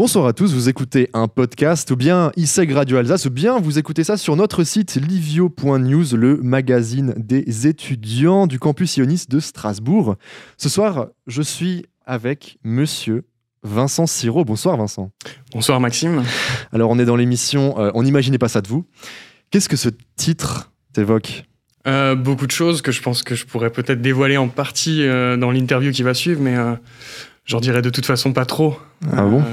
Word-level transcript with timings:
Bonsoir 0.00 0.24
à 0.24 0.32
tous, 0.32 0.54
vous 0.54 0.70
écoutez 0.70 1.10
un 1.12 1.28
podcast 1.28 1.90
ou 1.90 1.94
bien 1.94 2.32
ISEG 2.34 2.72
Radio 2.72 2.96
Alsace 2.96 3.26
ou 3.26 3.30
bien 3.30 3.60
vous 3.60 3.78
écoutez 3.78 4.02
ça 4.02 4.16
sur 4.16 4.34
notre 4.34 4.64
site 4.64 4.94
livio.news, 4.94 6.16
le 6.16 6.38
magazine 6.38 7.12
des 7.18 7.66
étudiants 7.66 8.46
du 8.46 8.58
campus 8.58 8.96
ioniste 8.96 9.30
de 9.30 9.40
Strasbourg. 9.40 10.16
Ce 10.56 10.70
soir, 10.70 11.08
je 11.26 11.42
suis 11.42 11.84
avec 12.06 12.56
monsieur 12.64 13.24
Vincent 13.62 14.06
Siro. 14.06 14.42
Bonsoir 14.46 14.78
Vincent. 14.78 15.10
Bonsoir 15.52 15.80
Maxime. 15.80 16.24
Alors 16.72 16.88
on 16.88 16.98
est 16.98 17.04
dans 17.04 17.16
l'émission 17.16 17.78
euh, 17.78 17.90
On 17.92 18.02
n'imaginait 18.02 18.38
pas 18.38 18.48
ça 18.48 18.62
de 18.62 18.68
vous. 18.68 18.86
Qu'est-ce 19.50 19.68
que 19.68 19.76
ce 19.76 19.90
titre 20.16 20.72
t'évoque? 20.94 21.44
Euh, 21.86 22.14
beaucoup 22.14 22.46
de 22.46 22.52
choses 22.52 22.80
que 22.80 22.90
je 22.90 23.02
pense 23.02 23.22
que 23.22 23.34
je 23.34 23.44
pourrais 23.44 23.68
peut-être 23.68 24.00
dévoiler 24.00 24.38
en 24.38 24.48
partie 24.48 25.02
euh, 25.02 25.36
dans 25.36 25.50
l'interview 25.50 25.92
qui 25.92 26.02
va 26.02 26.14
suivre, 26.14 26.40
mais 26.40 26.56
j'en 27.44 27.60
dirais 27.60 27.82
de 27.82 27.90
toute 27.90 28.06
façon 28.06 28.32
pas 28.32 28.46
trop. 28.46 28.78
Ah 29.12 29.24
bon? 29.24 29.44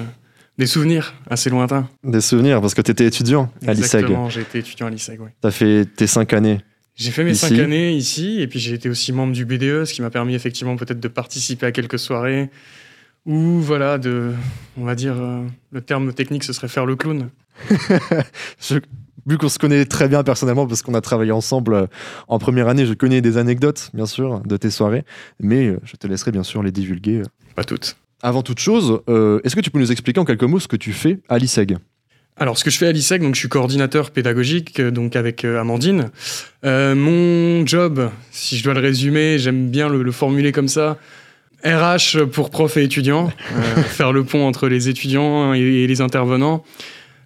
Des 0.58 0.68
souvenirs 0.68 1.14
assez 1.30 1.50
lointains. 1.50 1.90
Des 2.04 2.22
souvenirs, 2.22 2.62
parce 2.62 2.74
que 2.74 2.82
tu 2.82 2.92
étais 2.92 3.06
étudiant 3.06 3.52
à 3.66 3.74
l'ISEG. 3.74 4.02
Exactement, 4.02 4.30
été 4.30 4.60
étudiant 4.60 4.88
à 4.88 4.90
l'ISEG, 4.90 5.20
oui. 5.22 5.30
Tu 5.42 5.48
as 5.48 5.52
fait 5.52 5.86
tes 5.86 6.08
cinq 6.08 6.34
années 6.34 6.60
J'ai 6.96 7.12
fait 7.12 7.24
mes 7.24 7.34
cinq 7.34 7.58
années 7.60 7.94
ici, 7.94 8.42
et 8.42 8.48
puis 8.48 8.60
j'ai 8.60 8.74
été 8.74 8.90
aussi 8.90 9.14
membre 9.14 9.34
du 9.34 9.46
BDE, 9.46 9.86
ce 9.86 9.94
qui 9.94 10.02
m'a 10.02 10.10
permis 10.10 10.36
effectivement 10.36 10.76
peut-être 10.76 11.00
de 11.00 11.08
participer 11.08 11.68
à 11.68 11.72
quelques 11.72 12.00
soirées, 12.00 12.50
ou 13.26 13.60
voilà, 13.60 13.98
de, 13.98 14.34
on 14.78 14.86
va 14.86 14.96
dire, 14.96 15.16
euh, 15.18 15.46
le 15.72 15.82
terme 15.82 16.14
technique, 16.14 16.44
ce 16.44 16.54
serait 16.54 16.70
faire 16.70 16.86
le 16.86 16.96
clown. 16.96 17.30
vu 19.28 19.38
qu'on 19.38 19.50
se 19.50 19.60
connaît 19.60 19.86
très 19.86 20.08
bien 20.08 20.24
personnellement, 20.24 20.66
parce 20.66 20.82
qu'on 20.82 20.94
a 20.94 21.02
travaillé 21.02 21.32
ensemble 21.32 21.74
euh, 21.74 21.88
en 22.30 22.40
première 22.40 22.68
année, 22.68 22.86
je 22.86 22.94
connais 22.94 23.22
des 23.22 23.38
anecdotes, 23.38 23.92
bien 23.94 24.06
sûr, 24.06 24.40
de 24.40 24.58
tes 24.58 24.72
soirées, 24.72 25.04
mais 25.40 25.68
euh, 25.68 25.80
je 25.84 25.98
te 25.98 26.08
laisserai 26.08 26.32
bien 26.32 26.44
sûr 26.44 26.64
les 26.64 26.72
divulguer. 26.72 27.22
Pas 27.54 27.64
toutes. 27.64 27.98
Avant 28.24 28.42
toute 28.42 28.60
chose, 28.60 29.02
euh, 29.10 29.40
est-ce 29.44 29.56
que 29.56 29.62
tu 29.62 29.70
peux 29.70 29.78
nous 29.78 29.92
expliquer 29.92 30.20
en 30.20 30.26
quelques 30.26 30.44
mots 30.44 30.60
ce 30.60 30.68
que 30.68 30.76
tu 30.76 30.92
fais 30.92 31.20
à 31.30 31.38
l'ISEG? 31.38 31.78
Alors, 32.36 32.58
ce 32.58 32.64
que 32.64 32.72
je 32.72 32.78
fais 32.78 32.88
à 32.88 32.92
l'ISEG, 32.92 33.22
donc 33.22 33.36
je 33.36 33.40
suis 33.40 33.50
coordinateur 33.50 34.10
pédagogique, 34.10 34.80
euh, 34.80 34.90
donc 34.90 35.16
avec 35.16 35.46
euh, 35.46 35.60
Amandine. 35.60 36.10
mon 36.64 37.66
job, 37.66 38.10
si 38.32 38.58
je 38.58 38.64
dois 38.64 38.74
le 38.74 38.80
résumer, 38.80 39.38
j'aime 39.38 39.70
bien 39.70 39.88
le, 39.88 40.12
formuler 40.12 40.52
comme 40.52 40.68
ça. 40.68 40.98
RH 41.64 42.26
pour 42.32 42.50
profs 42.50 42.78
et 42.78 42.84
étudiants, 42.84 43.32
faire 43.88 44.12
le 44.12 44.24
pont 44.24 44.48
entre 44.48 44.68
les 44.68 44.90
étudiants 44.90 45.54
et, 45.54 45.86
les 45.88 46.02
intervenants, 46.02 46.64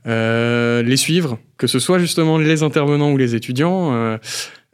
les 0.06 0.98
suivre, 0.98 1.38
que 1.58 1.68
ce 1.68 1.80
soit 1.80 2.00
justement 2.00 2.38
les 2.38 2.64
intervenants 2.64 3.12
ou 3.12 3.18
les 3.18 3.36
étudiants. 3.36 4.18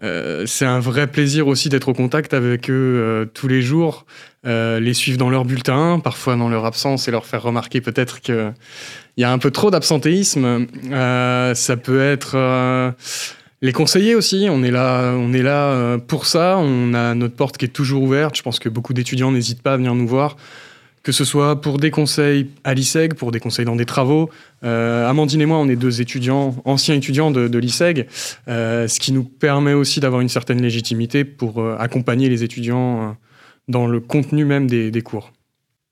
C'est 0.02 0.66
un 0.66 0.80
vrai 0.80 1.08
plaisir 1.08 1.48
aussi 1.48 1.70
d'être 1.70 1.90
au 1.90 1.94
contact 1.94 2.34
avec 2.34 2.70
eux 2.70 3.30
tous 3.34 3.48
les 3.48 3.62
jours, 3.62 4.06
euh, 4.48 4.80
les 4.80 4.94
suivre 4.94 5.18
dans 5.18 5.30
leur 5.30 5.44
bulletin, 5.44 6.00
parfois 6.02 6.38
dans 6.38 6.48
leur 6.48 6.64
absence, 6.64 7.08
et 7.08 7.12
leur 7.12 7.26
faire 7.26 7.42
remarquer 7.42 7.82
peut-être 7.82 8.22
qu'il 8.22 8.54
y 9.18 9.24
a 9.24 9.32
un 9.32 9.40
peu 9.40 9.52
trop 9.52 9.72
d'absentéisme. 9.72 10.68
Euh, 10.92 11.54
ça 11.54 11.76
peut 11.76 12.02
être 12.02 12.36
euh, 12.36 12.92
les 13.62 13.74
conseiller 13.74 14.16
aussi. 14.16 14.48
On 14.50 14.64
est 14.64 14.72
là, 14.72 15.14
on 15.18 15.34
est 15.34 15.42
là 15.42 15.98
pour 15.98 16.28
ça. 16.28 16.58
On 16.60 16.94
a 16.94 17.14
notre 17.14 17.36
porte 17.36 17.58
qui 17.58 17.66
est 17.66 17.70
toujours 17.70 18.04
ouverte. 18.04 18.38
Je 18.38 18.44
pense 18.44 18.60
que 18.60 18.70
beaucoup 18.70 18.94
d'étudiants 18.94 19.32
n'hésitent 19.32 19.64
pas 19.64 19.74
à 19.74 19.78
venir 19.78 19.96
nous 19.96 20.08
voir 20.08 20.38
que 21.08 21.14
ce 21.14 21.24
soit 21.24 21.62
pour 21.62 21.78
des 21.78 21.90
conseils 21.90 22.50
à 22.66 22.74
l'ISEG, 22.74 23.14
pour 23.14 23.32
des 23.32 23.40
conseils 23.40 23.64
dans 23.64 23.78
des 23.78 23.86
travaux. 23.86 24.30
Amandine 24.62 25.40
et 25.40 25.46
moi, 25.46 25.58
on 25.58 25.70
est 25.70 25.78
deux 25.78 26.02
étudiants, 26.02 26.54
anciens 26.66 26.96
étudiants 26.96 27.32
de, 27.32 27.48
de 27.48 27.58
l'ISEG, 27.58 28.08
ce 28.46 29.00
qui 29.00 29.14
nous 29.14 29.24
permet 29.24 29.72
aussi 29.72 30.02
d'avoir 30.02 30.20
une 30.20 30.28
certaine 30.28 30.62
légitimité 30.62 31.24
pour 31.24 31.66
accompagner 31.80 32.28
les 32.28 32.44
étudiants 32.44 33.16
dans 33.70 33.88
le 33.88 34.02
contenu 34.02 34.44
même 34.44 34.68
des, 34.68 35.02
cours. 35.02 35.32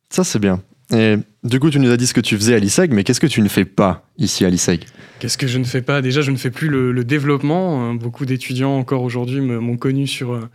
Ça, 0.10 0.26
c'est 0.26 0.40
bien. 0.40 0.62
Et 0.94 1.16
du 1.46 1.62
coup, 1.62 1.70
tu 1.70 1.80
nous 1.80 1.92
as 1.92 1.98
dit 1.98 2.08
ce 2.08 2.14
que 2.14 2.20
tu 2.20 2.36
faisais 2.36 2.56
à 2.56 2.60
l'ISEG, 2.60 2.92
mais 2.92 3.06
qu'est-ce 3.06 3.22
que 3.22 3.28
tu 3.28 3.42
ne 3.42 3.48
fais 3.48 3.64
pas 3.64 4.06
ici 4.18 4.44
à 4.44 4.50
l'ISEG? 4.50 4.84
Qu'est-ce 5.20 5.38
que 5.38 5.48
je 5.48 5.60
ne 5.60 5.64
fais 5.64 5.82
pas? 5.82 6.02
Déjà, 6.02 6.24
je 6.24 6.32
ne 6.32 6.36
fais 6.36 6.52
plus 6.52 6.68
le, 6.68 7.06
développement. 7.06 7.94
Beaucoup 7.94 8.26
d'étudiants 8.26 8.76
encore 8.78 9.04
aujourd'hui 9.04 9.40
m'ont 9.40 9.78
connu 9.78 10.08
sur, 10.08 10.34
euh, 10.34 10.50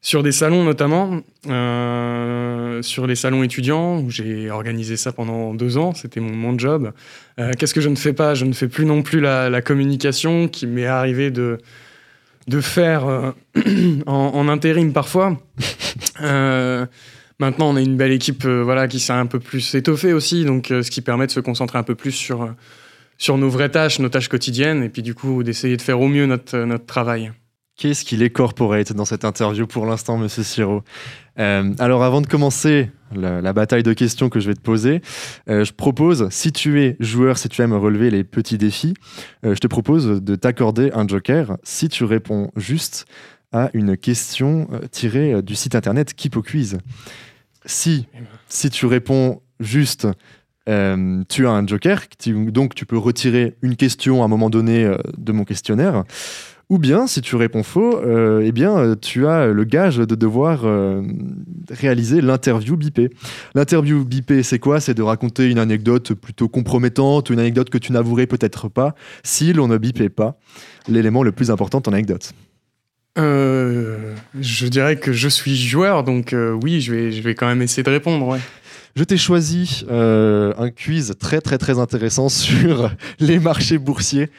sur 0.00 0.22
des 0.22 0.32
salons 0.32 0.64
notamment, 0.64 1.20
euh, 1.48 2.82
sur 2.82 3.06
les 3.06 3.16
salons 3.16 3.42
étudiants, 3.42 4.00
où 4.00 4.10
j'ai 4.10 4.50
organisé 4.50 4.96
ça 4.96 5.12
pendant 5.12 5.54
deux 5.54 5.76
ans, 5.76 5.92
c'était 5.94 6.20
mon, 6.20 6.34
mon 6.34 6.58
job. 6.58 6.92
Euh, 7.40 7.52
qu'est-ce 7.58 7.74
que 7.74 7.80
je 7.80 7.88
ne 7.88 7.96
fais 7.96 8.12
pas? 8.12 8.34
Je 8.34 8.44
ne 8.44 8.52
fais 8.52 8.68
plus 8.68 8.84
non 8.84 9.02
plus 9.02 9.20
la, 9.20 9.50
la 9.50 9.60
communication 9.60 10.46
qui 10.48 10.66
m'est 10.66 10.86
arrivé 10.86 11.30
de, 11.30 11.58
de 12.46 12.60
faire 12.60 13.06
euh, 13.06 13.32
en, 14.06 14.48
intérim 14.48 14.92
parfois. 14.92 15.36
Maintenant, 17.40 17.70
on 17.70 17.76
a 17.76 17.80
une 17.80 17.96
belle 17.96 18.10
équipe 18.10 18.44
voilà, 18.46 18.88
qui 18.88 18.98
s'est 18.98 19.12
un 19.12 19.26
peu 19.26 19.38
plus 19.38 19.76
étoffée 19.76 20.12
aussi, 20.12 20.44
donc 20.44 20.66
ce 20.70 20.90
qui 20.90 21.02
permet 21.02 21.26
de 21.26 21.30
se 21.30 21.38
concentrer 21.38 21.78
un 21.78 21.84
peu 21.84 21.94
plus 21.94 22.10
sur, 22.10 22.52
sur 23.16 23.38
nos 23.38 23.48
vraies 23.48 23.68
tâches, 23.68 24.00
nos 24.00 24.08
tâches 24.08 24.28
quotidiennes, 24.28 24.82
et 24.82 24.88
puis 24.88 25.02
du 25.02 25.14
coup 25.14 25.44
d'essayer 25.44 25.76
de 25.76 25.82
faire 25.82 26.00
au 26.00 26.08
mieux 26.08 26.26
notre, 26.26 26.58
notre 26.58 26.86
travail. 26.86 27.30
Qu'est-ce 27.78 28.04
qu'il 28.04 28.24
est 28.24 28.30
corporate 28.30 28.92
dans 28.92 29.04
cette 29.04 29.24
interview 29.24 29.68
pour 29.68 29.86
l'instant, 29.86 30.18
monsieur 30.18 30.42
Siro 30.42 30.82
euh, 31.38 31.72
Alors, 31.78 32.02
avant 32.02 32.20
de 32.20 32.26
commencer 32.26 32.90
la, 33.14 33.52
bataille 33.52 33.84
de 33.84 33.92
questions 33.92 34.28
que 34.28 34.40
je 34.40 34.48
vais 34.48 34.54
te 34.54 34.60
poser, 34.60 35.00
euh, 35.48 35.64
je 35.64 35.72
propose, 35.72 36.28
si 36.30 36.50
tu 36.50 36.82
es 36.82 36.96
joueur, 36.98 37.38
si 37.38 37.48
tu 37.48 37.62
aimes 37.62 37.74
relever 37.74 38.10
les 38.10 38.24
petits 38.24 38.58
défis, 38.58 38.94
euh, 39.46 39.54
je 39.54 39.60
te 39.60 39.68
propose 39.68 40.20
de 40.20 40.34
t'accorder 40.34 40.90
un 40.92 41.06
joker 41.06 41.56
si 41.62 41.88
tu 41.88 42.02
réponds 42.02 42.50
juste 42.56 43.06
à 43.52 43.70
une 43.74 43.96
question 43.96 44.66
tirée 44.90 45.40
du 45.40 45.54
site 45.54 45.76
internet 45.76 46.14
Keep 46.14 46.40
Quiz. 46.40 46.78
Si, 47.64 48.08
si 48.48 48.70
tu 48.70 48.86
réponds 48.86 49.40
juste 49.60 50.08
tu 50.66 51.46
as 51.46 51.50
un 51.50 51.66
joker, 51.66 52.02
donc 52.26 52.74
tu 52.74 52.84
peux 52.84 52.98
retirer 52.98 53.56
une 53.62 53.76
question 53.76 54.20
à 54.20 54.26
un 54.26 54.28
moment 54.28 54.50
donné 54.50 54.92
de 55.16 55.32
mon 55.32 55.44
questionnaire. 55.44 56.04
Ou 56.70 56.78
bien, 56.78 57.06
si 57.06 57.22
tu 57.22 57.34
réponds 57.36 57.62
faux, 57.62 57.96
euh, 57.96 58.42
eh 58.44 58.52
bien, 58.52 58.76
euh, 58.76 58.94
tu 58.94 59.26
as 59.26 59.46
le 59.46 59.64
gage 59.64 59.96
de 59.96 60.14
devoir 60.14 60.66
euh, 60.66 61.02
réaliser 61.70 62.20
l'interview 62.20 62.76
bipée. 62.76 63.08
L'interview 63.54 64.04
bipée, 64.04 64.42
c'est 64.42 64.58
quoi? 64.58 64.78
C'est 64.78 64.92
de 64.92 65.00
raconter 65.00 65.48
une 65.50 65.58
anecdote 65.58 66.12
plutôt 66.12 66.48
compromettante, 66.48 67.30
une 67.30 67.38
anecdote 67.38 67.70
que 67.70 67.78
tu 67.78 67.92
n'avouerais 67.92 68.26
peut-être 68.26 68.68
pas, 68.68 68.94
si 69.22 69.54
l'on 69.54 69.66
ne 69.66 69.78
bipait 69.78 70.10
pas 70.10 70.38
l'élément 70.88 71.22
le 71.22 71.32
plus 71.32 71.50
important 71.50 71.78
de 71.78 71.84
ton 71.84 71.92
anecdote. 71.94 72.32
je 73.16 74.66
dirais 74.66 74.96
que 74.96 75.12
je 75.12 75.28
suis 75.28 75.56
joueur, 75.56 76.04
donc 76.04 76.34
oui, 76.62 76.82
je 76.82 76.94
vais, 76.94 77.12
je 77.12 77.22
vais 77.22 77.34
quand 77.34 77.46
même 77.46 77.62
essayer 77.62 77.82
de 77.82 77.90
répondre. 77.90 78.38
Je 78.96 79.04
t'ai 79.04 79.16
choisi 79.16 79.84
un 79.90 80.70
quiz 80.70 81.14
très 81.18 81.40
très 81.40 81.58
très 81.58 81.78
intéressant 81.78 82.28
sur 82.28 82.90
les 83.20 83.38
marchés 83.38 83.78
boursiers 83.78 84.30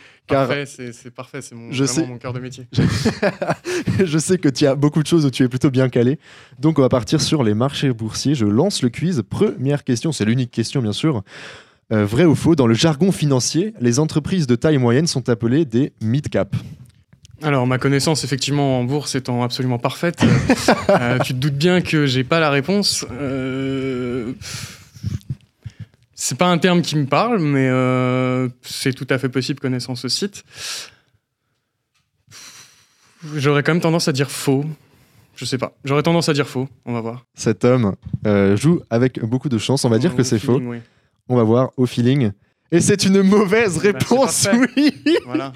c'est 0.65 1.11
parfait, 1.11 1.41
c'est 1.41 1.55
mon, 1.55 1.71
mon 2.07 2.17
cœur 2.17 2.33
de 2.33 2.39
métier. 2.39 2.67
je 4.03 4.17
sais 4.17 4.37
que 4.37 4.49
tu 4.49 4.65
as 4.65 4.75
beaucoup 4.75 5.01
de 5.01 5.07
choses 5.07 5.25
où 5.25 5.31
tu 5.31 5.43
es 5.43 5.47
plutôt 5.47 5.71
bien 5.71 5.89
calé. 5.89 6.19
Donc 6.59 6.79
on 6.79 6.81
va 6.81 6.89
partir 6.89 7.21
sur 7.21 7.43
les 7.43 7.53
marchés 7.53 7.91
boursiers. 7.91 8.35
Je 8.35 8.45
lance 8.45 8.83
le 8.83 8.89
quiz. 8.89 9.23
Première 9.27 9.83
question, 9.83 10.11
c'est 10.11 10.25
l'unique 10.25 10.51
question 10.51 10.81
bien 10.81 10.93
sûr. 10.93 11.23
Euh, 11.91 12.05
vrai 12.05 12.25
ou 12.25 12.35
faux, 12.35 12.55
dans 12.55 12.67
le 12.67 12.75
jargon 12.75 13.11
financier, 13.11 13.73
les 13.81 13.99
entreprises 13.99 14.45
de 14.45 14.55
taille 14.55 14.77
moyenne 14.77 15.07
sont 15.07 15.27
appelées 15.29 15.65
des 15.65 15.91
mid-cap 16.01 16.55
alors, 17.41 17.67
ma 17.67 17.77
connaissance, 17.77 18.23
effectivement, 18.23 18.79
en 18.79 18.83
bourse 18.83 19.15
étant 19.15 19.43
absolument 19.43 19.79
parfaite, 19.79 20.21
euh, 20.89 21.19
tu 21.19 21.33
te 21.33 21.39
doutes 21.39 21.57
bien 21.57 21.81
que 21.81 22.05
j'ai 22.05 22.23
pas 22.23 22.39
la 22.39 22.49
réponse. 22.49 23.05
Euh, 23.11 24.33
c'est 26.15 26.37
pas 26.37 26.47
un 26.47 26.57
terme 26.57 26.81
qui 26.81 26.97
me 26.97 27.05
parle, 27.05 27.39
mais 27.39 27.69
euh, 27.69 28.49
c'est 28.61 28.93
tout 28.93 29.07
à 29.09 29.17
fait 29.17 29.29
possible 29.29 29.59
connaissant 29.59 29.95
ce 29.95 30.09
site. 30.09 30.43
J'aurais 33.35 33.63
quand 33.63 33.73
même 33.73 33.81
tendance 33.81 34.07
à 34.07 34.11
dire 34.11 34.29
faux. 34.29 34.65
Je 35.35 35.45
sais 35.45 35.57
pas. 35.57 35.73
J'aurais 35.85 36.03
tendance 36.03 36.27
à 36.27 36.33
dire 36.33 36.47
faux. 36.47 36.67
On 36.85 36.91
va 36.91 36.99
voir. 36.99 37.25
Cet 37.35 37.63
homme 37.63 37.95
euh, 38.27 38.57
joue 38.57 38.81
avec 38.89 39.23
beaucoup 39.23 39.47
de 39.47 39.57
chance. 39.57 39.85
On 39.85 39.89
va 39.89 39.97
dire 39.97 40.13
que 40.13 40.23
c'est 40.23 40.39
faux. 40.39 40.61
On 41.29 41.35
va 41.37 41.43
voir 41.43 41.71
au 41.77 41.85
feeling. 41.85 42.31
Et 42.71 42.81
c'est 42.81 43.05
une 43.05 43.23
mauvaise 43.23 43.75
bah, 43.75 43.81
réponse, 43.81 44.47
oui. 44.75 44.93
Voilà. 45.25 45.53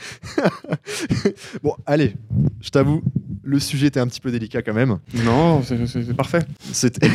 bon, 1.63 1.75
allez, 1.85 2.15
je 2.59 2.69
t'avoue, 2.69 3.03
le 3.43 3.59
sujet 3.59 3.87
était 3.87 3.99
un 3.99 4.07
petit 4.07 4.19
peu 4.19 4.31
délicat 4.31 4.63
quand 4.63 4.73
même. 4.73 4.97
Non, 5.13 5.61
c'est 5.63 6.15
parfait. 6.15 6.39
C'était 6.71 7.09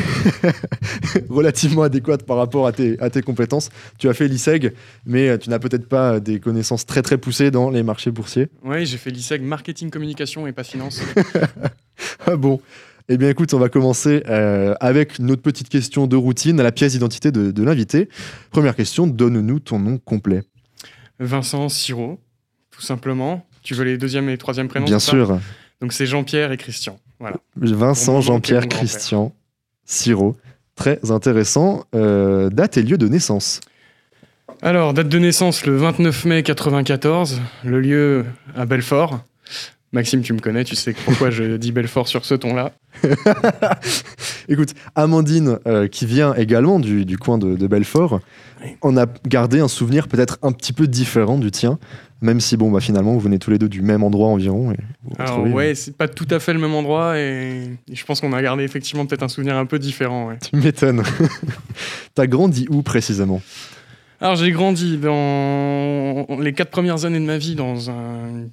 relativement 1.28 1.82
adéquat 1.82 2.18
par 2.18 2.36
rapport 2.36 2.66
à 2.66 2.72
tes, 2.72 2.98
à 3.00 3.10
tes 3.10 3.22
compétences. 3.22 3.70
Tu 3.98 4.08
as 4.08 4.14
fait 4.14 4.28
l'ISEG, 4.28 4.72
mais 5.04 5.36
tu 5.38 5.50
n'as 5.50 5.58
peut-être 5.58 5.88
pas 5.88 6.20
des 6.20 6.38
connaissances 6.38 6.86
très 6.86 7.02
très 7.02 7.18
poussées 7.18 7.50
dans 7.50 7.70
les 7.70 7.82
marchés 7.82 8.12
boursiers. 8.12 8.48
Oui, 8.62 8.86
j'ai 8.86 8.98
fait 8.98 9.10
l'ISEG 9.10 9.42
marketing 9.42 9.90
communication 9.90 10.46
et 10.46 10.52
pas 10.52 10.64
finance. 10.64 11.02
ah 12.26 12.36
bon? 12.36 12.60
Eh 13.10 13.16
bien, 13.16 13.30
écoute, 13.30 13.54
on 13.54 13.58
va 13.58 13.70
commencer 13.70 14.22
euh, 14.28 14.74
avec 14.80 15.18
notre 15.18 15.40
petite 15.40 15.70
question 15.70 16.06
de 16.06 16.16
routine 16.16 16.60
à 16.60 16.62
la 16.62 16.72
pièce 16.72 16.92
d'identité 16.92 17.32
de, 17.32 17.62
l'invité. 17.62 18.08
Première 18.50 18.76
question, 18.76 19.06
donne-nous 19.06 19.60
ton 19.60 19.78
nom 19.78 19.96
complet. 19.98 20.42
Vincent 21.18 21.70
Siro, 21.70 22.20
tout 22.70 22.82
simplement. 22.82 23.46
Tu 23.62 23.74
veux 23.74 23.84
les 23.84 23.96
deuxième 23.96 24.28
et 24.28 24.36
troisième 24.36 24.68
prénoms 24.68 24.84
Bien 24.84 24.98
sûr. 24.98 25.40
Donc 25.80 25.94
c'est 25.94 26.06
Jean-Pierre 26.06 26.52
et 26.52 26.58
Christian. 26.58 26.98
Voilà. 27.18 27.36
Vincent, 27.56 28.20
Jean-Pierre, 28.20 28.68
Christian, 28.68 29.34
Siro. 29.86 30.36
Très 30.74 31.10
intéressant. 31.10 31.84
Euh, 31.94 32.50
date 32.50 32.76
et 32.76 32.82
lieu 32.82 32.98
de 32.98 33.08
naissance 33.08 33.60
Alors, 34.60 34.92
date 34.92 35.08
de 35.08 35.18
naissance 35.18 35.64
le 35.66 35.76
29 35.76 36.24
mai 36.26 36.42
94, 36.42 37.40
le 37.64 37.80
lieu 37.80 38.26
à 38.54 38.66
Belfort. 38.66 39.20
Maxime, 39.92 40.20
tu 40.22 40.32
me 40.34 40.38
connais, 40.40 40.64
tu 40.64 40.76
sais 40.76 40.92
pourquoi 41.04 41.30
je 41.30 41.56
dis 41.56 41.72
Belfort 41.72 42.08
sur 42.08 42.24
ce 42.26 42.34
ton-là. 42.34 42.72
Écoute, 44.48 44.74
Amandine, 44.94 45.58
euh, 45.66 45.88
qui 45.88 46.06
vient 46.06 46.34
également 46.34 46.78
du, 46.80 47.04
du 47.04 47.18
coin 47.18 47.38
de, 47.38 47.54
de 47.56 47.66
Belfort, 47.66 48.20
Oui. 48.64 48.70
on 48.82 48.96
a 48.96 49.06
gardé 49.26 49.60
un 49.60 49.68
souvenir 49.68 50.08
peut-être 50.08 50.38
un 50.42 50.52
petit 50.52 50.72
peu 50.72 50.86
différent 50.86 51.38
du 51.38 51.50
tien, 51.50 51.78
même 52.20 52.40
si 52.40 52.56
bon, 52.56 52.70
bah, 52.70 52.80
finalement, 52.80 53.12
vous 53.12 53.20
venez 53.20 53.38
tous 53.38 53.50
les 53.50 53.58
deux 53.58 53.68
du 53.68 53.80
même 53.82 54.02
endroit 54.02 54.28
environ. 54.28 54.72
Et 54.72 54.76
vous 55.04 55.10
vous 55.10 55.16
Alors, 55.22 55.36
retrouvez. 55.36 55.52
ouais, 55.54 55.74
c'est 55.74 55.96
pas 55.96 56.08
tout 56.08 56.26
à 56.30 56.38
fait 56.38 56.52
le 56.52 56.58
même 56.58 56.74
endroit 56.74 57.18
et, 57.18 57.70
et 57.90 57.94
je 57.94 58.04
pense 58.04 58.20
qu'on 58.20 58.32
a 58.32 58.42
gardé 58.42 58.64
effectivement 58.64 59.06
peut-être 59.06 59.22
un 59.22 59.28
souvenir 59.28 59.56
un 59.56 59.66
peu 59.66 59.78
différent. 59.78 60.28
ouais. 60.28 60.38
Tu 60.50 60.56
m'étonnes. 60.56 61.02
T'as 62.14 62.26
grandi 62.26 62.66
où 62.70 62.82
précisément? 62.82 63.40
Alors, 64.20 64.34
j'ai 64.36 64.50
grandi 64.50 64.96
dans 64.98 66.26
les 66.40 66.52
quatre 66.52 66.70
premières 66.70 67.04
années 67.04 67.20
de 67.20 67.24
ma 67.24 67.38
vie 67.38 67.54
dans 67.54 67.88
un- 67.90 68.46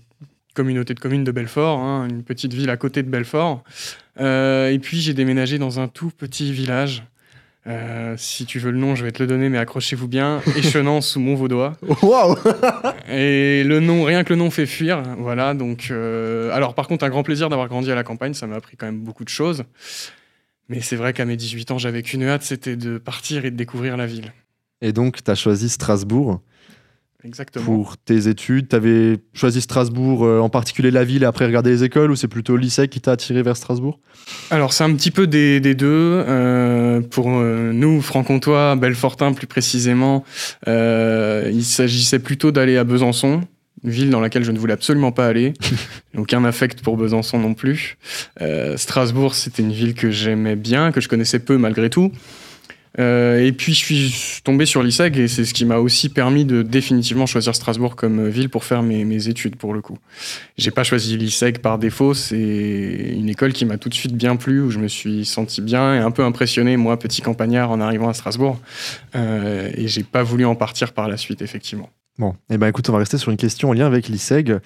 communauté 0.56 0.96
de 0.96 1.00
communes 1.00 1.24
de 1.24 1.31
Belfort, 1.31 1.80
hein, 1.80 2.07
une 2.10 2.24
petite 2.24 2.54
ville 2.54 2.72
à 2.72 2.78
côté 2.78 3.04
de 3.04 3.10
Belfort. 3.10 3.63
Euh, 4.19 4.69
et 4.72 4.80
puis, 4.80 5.02
j'ai 5.02 5.13
déménagé 5.13 5.60
dans 5.60 5.80
un 5.80 5.88
tout 5.88 6.10
petit 6.10 6.52
village. 6.52 7.04
Euh, 7.68 8.13
si 8.18 8.46
tu 8.46 8.60
veux 8.60 8.72
le 8.72 8.78
nom, 8.78 8.96
je 8.96 9.04
vais 9.04 9.12
te 9.12 9.22
le 9.22 9.28
donner, 9.28 9.50
mais 9.50 9.57
accrochez-vous 9.57 10.07
bien. 10.07 10.42
Échenant 10.56 11.02
sous 11.02 11.19
Montvaudois. 11.19 11.78
Waouh 12.02 12.36
Et 13.10 13.63
le 13.63 13.80
nom, 13.80 14.04
rien 14.04 14.24
que 14.24 14.34
le 14.34 14.38
nom 14.38 14.50
fait 14.50 14.66
fuir. 14.66 15.04
Voilà, 15.18 15.54
donc. 15.54 15.88
euh, 15.92 16.52
alors, 16.52 16.75
par 16.75 16.88
contre, 16.88 17.04
un 17.06 17.10
grand 17.10 17.24
plaisir 17.24 17.50
d'avoir 17.50 17.68
grandi 17.68 17.92
à 17.92 17.96
la 17.96 18.04
campagne. 18.04 18.34
Ça 18.34 18.48
m'a 18.48 18.56
appris 18.56 18.78
quand 18.78 18.86
même 18.86 19.00
beaucoup 19.00 19.24
de 19.24 19.30
choses. 19.30 19.63
Mais 20.69 20.81
c'est 20.81 20.96
vrai 20.96 21.13
qu'à 21.13 21.25
mes 21.25 21.36
18 21.36 21.72
ans, 21.72 21.78
j'avais 21.78 22.02
qu'une 22.02 22.24
hâte, 22.24 22.44
c'était 22.44 22.75
de 22.75 22.98
partir 22.98 23.46
et 23.46 23.52
de 23.52 23.56
découvrir 23.56 23.98
la 23.98 24.06
ville. 24.06 24.34
Et 24.81 24.94
donc, 24.94 25.24
t'as 25.24 25.36
choisi 25.36 25.69
Strasbourg 25.69 26.42
Exactement. 27.25 27.66
pour 27.66 27.98
tes 27.98 28.27
études. 28.27 28.68
T'avais 28.68 29.18
choisi 29.33 29.60
Strasbourg, 29.62 30.24
euh, 30.24 30.39
en 30.39 30.50
particulier 30.50 30.92
la 30.92 31.04
ville, 31.04 31.24
et 31.24 31.25
après 31.25 31.45
regarder 31.45 31.72
les 31.72 31.83
écoles, 31.83 32.12
ou 32.12 32.16
c'est 32.16 32.27
plutôt 32.27 32.56
le 32.56 32.62
lycée 32.62 32.88
qui 32.88 33.01
t'a 33.01 33.13
attiré 33.13 33.42
vers 33.42 33.57
Strasbourg? 33.57 34.00
Alors, 34.51 34.74
c'est 34.74 34.83
un 34.83 34.94
petit 34.94 35.12
peu 35.12 35.25
des, 35.25 35.60
des 35.60 35.74
deux. 35.74 35.88
Euh, 35.89 37.01
pour 37.01 37.30
euh, 37.30 37.72
nous, 37.74 38.01
franc-comtois, 38.01 38.75
Belfortin 38.75 39.33
plus 39.33 39.48
précisément, 39.48 40.24
il 40.68 41.63
s'agissait 41.63 42.19
plutôt 42.19 42.51
d'aller 42.51 42.77
à 42.77 42.83
Besançon, 42.83 43.42
une 43.83 43.89
ville 43.89 44.10
dans 44.10 44.21
laquelle 44.21 44.44
je 44.44 44.51
ne 44.51 44.60
voulais 44.60 44.74
absolument 44.74 45.12
pas 45.12 45.28
aller. 45.28 45.54
Aucun 46.18 46.45
affect 46.45 46.81
pour 46.81 46.95
Besançon 46.95 47.39
non 47.39 47.54
plus. 47.56 47.98
Strasbourg, 48.75 49.33
c'était 49.33 49.63
une 49.63 49.71
ville 49.71 49.95
que 49.95 50.12
j'aimais 50.12 50.56
bien, 50.56 50.92
que 50.92 51.01
je 51.01 51.10
connaissais 51.10 51.39
peu 51.39 51.57
malgré 51.57 51.89
tout. 51.89 52.12
Euh, 53.00 53.45
et 53.45 53.51
puis 53.51 53.74
je 53.74 53.80
suis 53.80 54.42
tombé 54.44 54.65
sur 54.65 54.81
l'ISEG 54.81 55.18
et 55.18 55.27
c'est 55.27 55.45
ce 55.45 55.53
qui 55.53 55.65
m'a 55.65 55.77
aussi 55.77 56.09
permis 56.09 56.45
de 56.45 56.62
définitivement 56.62 57.25
choisir 57.25 57.53
Strasbourg 57.56 57.95
comme 57.95 58.27
ville 58.27 58.50
pour 58.50 58.63
faire 58.63 58.83
mes, 58.83 59.03
mes 59.03 59.27
études 59.27 59.56
pour 59.57 59.74
le 59.74 59.81
coup. 59.81 59.97
J'ai 60.57 60.71
pas 60.71 60.83
choisi 60.83 61.18
l'ISEG 61.18 61.59
par 61.59 61.77
défaut, 61.77 62.13
c'est 62.13 63.13
une 63.15 63.30
école 63.30 63.53
qui 63.53 63.65
m'a 63.65 63.77
tout 63.77 63.89
de 63.89 63.94
suite 63.94 64.15
bien 64.15 64.36
plu, 64.36 64.62
où 64.62 64.71
je 64.71 64.80
me 64.80 64.88
suis 64.88 65.25
senti 65.25 65.62
bien 65.62 65.95
et 65.95 66.00
un 66.00 66.12
peu 66.12 66.24
impressionné, 66.24 66.77
moi, 66.77 66.97
petit 66.97 67.21
campagnard, 67.21 67.71
en 67.71 67.81
arrivant 67.81 68.09
à 68.09 68.13
Strasbourg. 68.13 68.59
Euh, 69.15 69.69
et 69.74 69.88
j'ai 69.88 70.03
pas 70.03 70.24
voulu 70.24 70.45
en 70.45 70.56
partir 70.56 70.94
par 70.94 71.07
la 71.07 71.18
suite, 71.18 71.42
effectivement. 71.42 71.89
Bon, 72.18 72.36
eh 72.50 72.57
ben 72.57 72.68
écoute, 72.68 72.88
on 72.89 72.94
va 72.94 73.00
rester 73.00 73.18
sur 73.18 73.31
une 73.31 73.38
question 73.38 73.69
en 73.69 73.74
lien 73.74 73.86
avec 73.86 74.07
l'ISEG. 74.07 74.59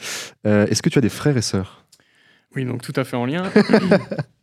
Euh, 0.45 0.67
Est-ce 0.67 0.83
que 0.83 0.89
tu 0.89 0.99
as 0.99 1.01
des 1.01 1.09
frères 1.09 1.35
et 1.35 1.41
sœurs? 1.41 1.85
Oui, 2.55 2.65
donc 2.65 2.81
tout 2.81 2.93
à 2.95 3.03
fait 3.03 3.15
en 3.15 3.25
lien. 3.25 3.43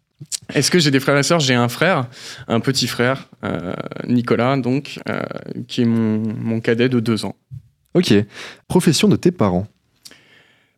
Est-ce 0.55 0.71
que 0.71 0.79
j'ai 0.79 0.91
des 0.91 1.01
frères 1.01 1.19
et 1.19 1.23
sœurs? 1.23 1.41
J'ai 1.41 1.55
un 1.55 1.69
frère, 1.69 2.07
un 2.49 2.61
petit 2.61 2.87
frère, 2.87 3.29
euh, 3.45 3.75
Nicolas, 4.07 4.57
donc, 4.57 4.99
euh, 5.09 5.21
qui 5.69 5.83
est 5.83 5.87
mon, 5.87 6.23
mon 6.41 6.61
cadet 6.61 6.89
de 6.89 7.01
deux 7.01 7.25
ans. 7.25 7.37
Ok. 7.95 8.15
Profession 8.69 9.09
de 9.09 9.17
tes 9.17 9.31
parents? 9.31 9.67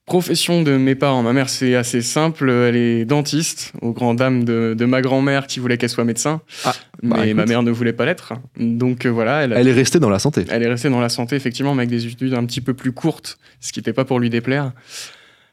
Profession 0.07 0.63
de 0.63 0.77
mes 0.79 0.95
parents. 0.95 1.23
Ma 1.23 1.35
mère, 1.35 1.51
c'est 1.51 1.75
assez 1.75 2.01
simple. 2.01 2.49
Elle 2.49 2.77
est 2.77 3.05
dentiste, 3.05 3.73
aux 3.83 3.93
grandes 3.93 4.17
dames 4.17 4.43
de, 4.45 4.75
de 4.77 4.85
ma 4.87 5.03
grand-mère 5.03 5.47
qui 5.47 5.61
voulait 5.61 5.77
qu'elle 5.77 5.91
soit 5.91 6.05
médecin. 6.05 6.41
Ah, 6.65 6.75
mais 7.03 7.09
bah, 7.11 7.27
écoute. 7.27 7.37
ma 7.37 7.45
mère 7.45 7.63
ne 7.63 7.71
voulait 7.71 7.93
pas 7.93 8.07
l'être. 8.07 8.33
Donc 8.59 9.05
euh, 9.05 9.11
voilà, 9.11 9.43
elle, 9.45 9.53
Elle 9.53 9.69
est 9.69 9.73
restée 9.73 10.01
dans 10.01 10.09
la 10.09 10.19
santé. 10.19 10.47
elle 10.49 10.63
est 10.63 10.69
restée 10.69 10.89
dans 10.89 11.01
la 11.01 11.11
santé, 11.11 11.37
effectivement, 11.37 11.75
mais 11.75 11.83
avec 11.83 11.91
des 11.91 12.07
études 12.07 12.33
un 12.33 12.47
petit 12.47 12.63
peu 12.63 12.73
plus 12.73 12.93
courtes, 12.93 13.39
ce 13.61 13.71
qui 13.71 13.81
n'était 13.81 13.93
pas 13.93 14.07
pour 14.07 14.19
lui 14.19 14.31
déplaire. 14.31 14.73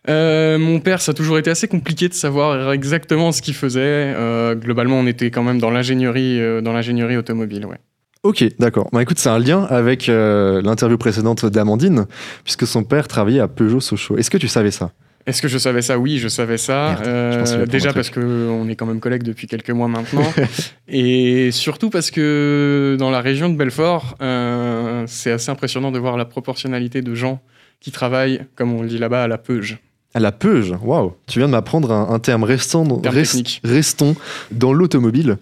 Euh, 0.10 0.58
mon 0.58 0.80
père, 0.80 1.02
ça 1.02 1.12
a 1.12 1.14
toujours 1.14 1.38
été 1.38 1.50
assez 1.50 1.68
compliqué 1.68 2.08
de 2.08 2.14
savoir 2.14 2.72
exactement 2.72 3.32
ce 3.32 3.42
qu'il 3.42 3.56
faisait. 3.56 3.82
Euh, 4.16 4.56
globalement, 4.56 5.00
on 5.00 5.08
était 5.08 5.32
quand 5.32 5.44
même 5.44 5.60
dans 5.60 5.72
l'ingénierie, 5.72 6.40
euh, 6.40 6.62
dans 6.62 6.74
l'ingénierie 6.74 7.18
automobile. 7.18 7.66
Ouais. 7.66 7.78
Ok, 8.24 8.44
d'accord. 8.60 8.90
Bah 8.92 9.02
écoute, 9.02 9.20
c'est 9.20 9.30
un 9.30 9.40
lien 9.40 9.64
avec 9.64 10.08
l'interview 10.08 10.98
précédente 10.98 11.46
d'Amandine, 11.46 12.06
puisque 12.44 12.66
son 12.66 12.84
père 12.84 13.08
travaillait 13.08 13.40
à 13.40 13.48
Peugeot 13.48 13.80
Sochaux. 13.80 14.18
Est-ce 14.18 14.32
que 14.32 14.38
tu 14.38 14.48
savais 14.48 14.72
ça? 14.72 14.92
Est-ce 15.28 15.42
que 15.42 15.48
je 15.48 15.58
savais 15.60 15.84
ça? 15.84 16.00
Oui, 16.00 16.18
je 16.18 16.28
savais 16.28 16.58
ça. 16.58 16.98
Merde, 17.04 17.48
je 17.48 17.66
déjà 17.66 17.94
parce 17.94 18.10
qu'on 18.10 18.68
est 18.68 18.76
quand 18.76 18.88
même 18.88 19.00
collègues 19.00 19.24
depuis 19.24 19.46
quelques 19.46 19.70
mois 19.70 19.88
maintenant. 19.88 20.26
et 20.88 21.52
surtout 21.52 21.92
parce 21.92 22.10
que 22.10 22.96
dans 22.98 23.12
la 23.12 23.22
région 23.22 23.50
de 23.50 23.56
Belfort, 23.56 24.16
c'est 25.06 25.32
assez 25.32 25.52
impressionnant 25.52 25.92
de 25.92 26.00
voir 26.00 26.18
la 26.18 26.26
proportionnalité 26.26 27.04
de 27.04 27.14
gens 27.14 27.42
qui 27.80 27.92
travaillent, 27.92 28.42
comme 28.56 28.74
on 28.74 28.82
le 28.82 28.88
dit 28.88 28.98
là-bas, 28.98 29.24
à 29.24 29.28
la 29.28 29.38
peuge. 29.38 29.78
À 30.16 30.20
la 30.20 30.32
Peuge 30.32 30.74
Waouh 30.82 31.14
Tu 31.28 31.40
viens 31.40 31.48
de 31.48 31.52
m'apprendre 31.52 31.92
un, 31.92 32.10
un 32.10 32.20
terme 32.20 32.44
restant, 32.44 32.86
Terme 32.86 33.14
rest- 33.16 33.34
technique. 33.34 33.62
restons 33.64 34.16
dans 34.52 34.74
l'automobile. 34.74 35.38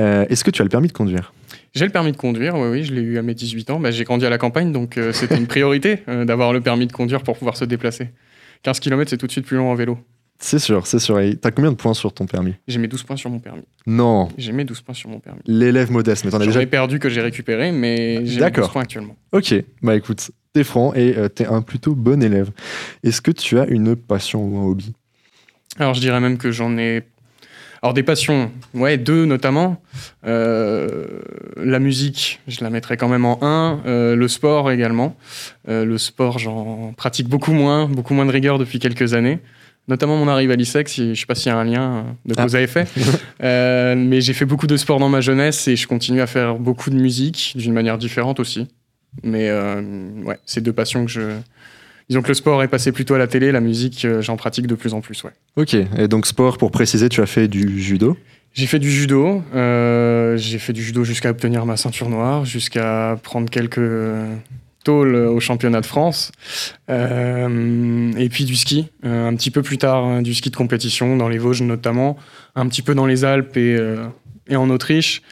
Euh, 0.00 0.24
Est-ce 0.28 0.42
que 0.42 0.50
tu 0.50 0.62
as 0.62 0.64
le 0.64 0.70
permis 0.70 0.88
de 0.88 0.92
conduire? 0.92 1.32
J'ai 1.74 1.84
le 1.84 1.90
permis 1.92 2.12
de 2.12 2.16
conduire, 2.16 2.54
oui, 2.56 2.68
oui, 2.68 2.84
je 2.84 2.94
l'ai 2.94 3.02
eu 3.02 3.18
à 3.18 3.22
mes 3.22 3.34
18 3.34 3.70
ans. 3.70 3.80
Bah, 3.80 3.90
j'ai 3.90 4.04
grandi 4.04 4.24
à 4.24 4.30
la 4.30 4.38
campagne, 4.38 4.72
donc 4.72 4.96
euh, 4.96 5.12
c'était 5.12 5.36
une 5.36 5.46
priorité 5.46 6.00
euh, 6.08 6.24
d'avoir 6.24 6.52
le 6.52 6.60
permis 6.60 6.86
de 6.86 6.92
conduire 6.92 7.22
pour 7.22 7.36
pouvoir 7.36 7.56
se 7.56 7.64
déplacer. 7.64 8.10
15 8.62 8.80
km, 8.80 9.10
c'est 9.10 9.18
tout 9.18 9.26
de 9.26 9.32
suite 9.32 9.44
plus 9.46 9.56
long 9.58 9.70
en 9.70 9.74
vélo. 9.74 9.98
C'est 10.38 10.58
sûr, 10.58 10.86
c'est 10.86 10.98
sûr. 10.98 11.20
Et 11.20 11.36
T'as 11.36 11.50
combien 11.50 11.70
de 11.70 11.76
points 11.76 11.94
sur 11.94 12.12
ton 12.12 12.26
permis? 12.26 12.54
J'ai 12.66 12.78
mis 12.78 12.88
12 12.88 13.02
points 13.02 13.16
sur 13.16 13.28
mon 13.30 13.38
permis. 13.40 13.62
Non, 13.86 14.28
J'ai 14.38 14.52
mis 14.52 14.64
12 14.64 14.80
points 14.80 14.94
sur 14.94 15.10
mon 15.10 15.20
permis. 15.20 15.40
l'élève 15.46 15.90
modeste. 15.92 16.24
Mais 16.24 16.30
t'en 16.30 16.38
as 16.38 16.44
J'en 16.44 16.46
déjà 16.46 16.62
ai 16.62 16.66
perdu 16.66 16.98
que 16.98 17.08
j'ai 17.08 17.20
récupéré, 17.20 17.72
mais 17.72 18.24
j'ai 18.24 18.40
D'accord. 18.40 18.64
12 18.64 18.72
points 18.72 18.82
actuellement. 18.82 19.16
Ok, 19.32 19.54
bah 19.82 19.94
écoute, 19.96 20.30
t'es 20.54 20.64
franc 20.64 20.94
et 20.94 21.14
euh, 21.18 21.28
t'es 21.28 21.46
un 21.46 21.60
plutôt 21.62 21.94
bon 21.94 22.22
élève. 22.22 22.50
Est-ce 23.02 23.20
que 23.20 23.32
tu 23.32 23.58
as 23.58 23.66
une 23.66 23.96
passion 23.96 24.42
ou 24.44 24.58
un 24.58 24.64
hobby? 24.70 24.92
Alors 25.78 25.94
je 25.94 26.00
dirais 26.00 26.20
même 26.20 26.38
que 26.38 26.50
j'en 26.52 26.78
ai. 26.78 27.02
Alors 27.82 27.92
des 27.92 28.04
passions, 28.04 28.50
ouais, 28.72 28.96
deux 28.96 29.26
notamment. 29.26 29.82
Euh, 30.26 31.06
la 31.56 31.80
musique, 31.80 32.40
je 32.48 32.62
la 32.62 32.70
mettrais 32.70 32.96
quand 32.96 33.08
même 33.08 33.24
en 33.26 33.38
un. 33.42 33.80
Euh, 33.84 34.14
le 34.16 34.28
sport 34.28 34.70
également. 34.70 35.16
Euh, 35.68 35.84
le 35.84 35.98
sport, 35.98 36.38
j'en 36.38 36.94
pratique 36.96 37.28
beaucoup 37.28 37.52
moins, 37.52 37.86
beaucoup 37.88 38.14
moins 38.14 38.24
de 38.24 38.30
rigueur 38.30 38.58
depuis 38.58 38.78
quelques 38.78 39.12
années. 39.12 39.40
Notamment 39.88 40.16
mon 40.16 40.28
arrivée 40.28 40.54
à 40.54 40.56
l'ISEC, 40.56 40.88
si, 40.88 41.14
je 41.14 41.20
sais 41.20 41.26
pas 41.26 41.34
s'il 41.34 41.50
y 41.50 41.54
a 41.54 41.58
un 41.58 41.64
lien 41.64 42.16
de 42.24 42.34
Ah. 42.38 42.42
cause 42.44 42.56
à 42.56 42.62
effet. 42.62 42.86
Euh, 43.42 43.94
mais 43.98 44.22
j'ai 44.22 44.32
fait 44.32 44.46
beaucoup 44.46 44.66
de 44.68 44.76
sport 44.78 44.98
dans 44.98 45.10
ma 45.10 45.20
jeunesse 45.20 45.68
et 45.68 45.76
je 45.76 45.86
continue 45.86 46.22
à 46.22 46.26
faire 46.26 46.54
beaucoup 46.54 46.88
de 46.88 46.94
musique 46.94 47.52
d'une 47.56 47.74
manière 47.74 47.98
différente 47.98 48.40
aussi. 48.40 48.68
Mais 49.22 49.48
euh, 49.48 49.80
ouais, 50.24 50.38
c'est 50.44 50.60
deux 50.60 50.72
passions 50.72 51.04
que 51.04 51.10
je. 51.10 51.20
Disons 52.10 52.20
que 52.20 52.28
le 52.28 52.34
sport 52.34 52.62
est 52.62 52.68
passé 52.68 52.92
plutôt 52.92 53.14
à 53.14 53.18
la 53.18 53.26
télé, 53.26 53.50
la 53.50 53.60
musique, 53.60 54.04
euh, 54.04 54.20
j'en 54.20 54.36
pratique 54.36 54.66
de 54.66 54.74
plus 54.74 54.92
en 54.92 55.00
plus, 55.00 55.24
ouais. 55.24 55.30
Ok, 55.56 55.74
et 55.74 56.06
donc 56.06 56.26
sport, 56.26 56.58
pour 56.58 56.70
préciser, 56.70 57.08
tu 57.08 57.22
as 57.22 57.26
fait 57.26 57.48
du 57.48 57.80
judo? 57.80 58.18
J'ai 58.52 58.66
fait 58.66 58.78
du 58.78 58.90
judo. 58.90 59.42
euh, 59.54 60.36
j'ai 60.36 60.58
fait 60.58 60.74
du 60.74 60.82
judo 60.82 61.02
jusqu'à 61.02 61.30
obtenir 61.30 61.64
ma 61.64 61.78
ceinture 61.78 62.10
noire, 62.10 62.44
jusqu'à 62.44 63.18
prendre 63.22 63.48
quelques 63.48 63.80
tôles 64.84 65.14
au 65.16 65.40
championnat 65.40 65.80
de 65.80 65.86
France. 65.86 66.30
Euh, 66.90 68.12
et 68.18 68.28
puis 68.28 68.44
du 68.44 68.54
ski, 68.54 68.90
un 69.02 69.34
petit 69.34 69.50
peu 69.50 69.62
plus 69.62 69.78
tard, 69.78 70.04
hein, 70.04 70.20
du 70.20 70.34
ski 70.34 70.50
de 70.50 70.56
compétition, 70.56 71.16
dans 71.16 71.30
les 71.30 71.38
Vosges 71.38 71.62
notamment, 71.62 72.18
un 72.54 72.68
petit 72.68 72.82
peu 72.82 72.94
dans 72.94 73.06
les 73.06 73.24
Alpes 73.24 73.56
et, 73.56 73.78
et 74.48 74.56
en 74.56 74.68
Autriche. 74.68 75.22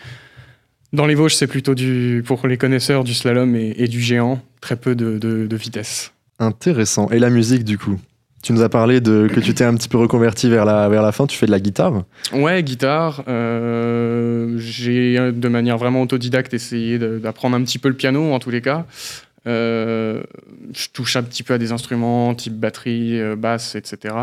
Dans 0.93 1.07
les 1.07 1.15
Vosges, 1.15 1.35
c'est 1.37 1.47
plutôt 1.47 1.75
du, 1.75 2.23
pour 2.27 2.47
les 2.47 2.59
connaisseurs 2.59 3.03
du 3.05 3.15
slalom 3.15 3.55
et, 3.57 3.75
et 3.79 3.89
du 3.89 4.01
géant, 4.01 4.43
très 4.61 4.77
peu 4.77 4.95
de, 4.95 5.19
de- 5.19 5.47
de 5.47 5.57
vitesse. 5.57 6.13
Intéressant. 6.39 7.09
Et 7.11 7.19
la 7.19 7.31
musique, 7.31 7.65
du 7.65 7.79
coup? 7.79 7.99
Tu 8.43 8.53
nous 8.53 8.63
as 8.63 8.69
parlé 8.69 9.01
de 9.01 9.29
que 9.33 9.39
tu 9.39 9.55
t'es 9.55 9.63
un 9.63 9.75
petit 9.77 9.89
peu 9.89 9.99
reconverti 9.99 10.51
vers 10.51 10.65
la, 10.65 10.89
vers 10.89 11.03
la 11.03 11.13
fin, 11.13 11.29
tu 11.29 11.39
fais 11.39 11.47
de 11.47 11.53
la 11.53 11.61
guitare? 11.61 12.03
Ouais, 12.33 12.61
guitare. 12.65 13.23
euh, 13.29 14.55
j'ai 14.59 15.15
de 15.33 15.49
manière 15.49 15.79
vraiment 15.79 16.03
autodidacte 16.03 16.53
essayé 16.53 16.99
d'apprendre 16.99 17.55
un 17.57 17.63
petit 17.63 17.79
peu 17.79 17.89
le 17.89 17.95
piano 17.95 18.33
en 18.33 18.41
tous 18.41 18.51
les 18.51 18.61
cas. 18.61 18.85
Euh, 19.47 20.23
je 20.75 20.89
touche 20.93 21.15
un 21.15 21.23
petit 21.23 21.45
peu 21.45 21.55
à 21.55 21.59
des 21.59 21.71
instruments 21.71 22.35
type 22.35 22.55
batterie, 22.55 23.21
euh, 23.21 23.37
basse, 23.37 23.77
etc. 23.77 24.15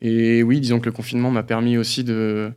Et 0.00 0.42
oui, 0.42 0.58
disons 0.60 0.80
que 0.80 0.86
le 0.86 0.92
confinement 0.92 1.30
m'a 1.30 1.44
permis 1.44 1.78
aussi 1.78 2.02
de 2.02 2.50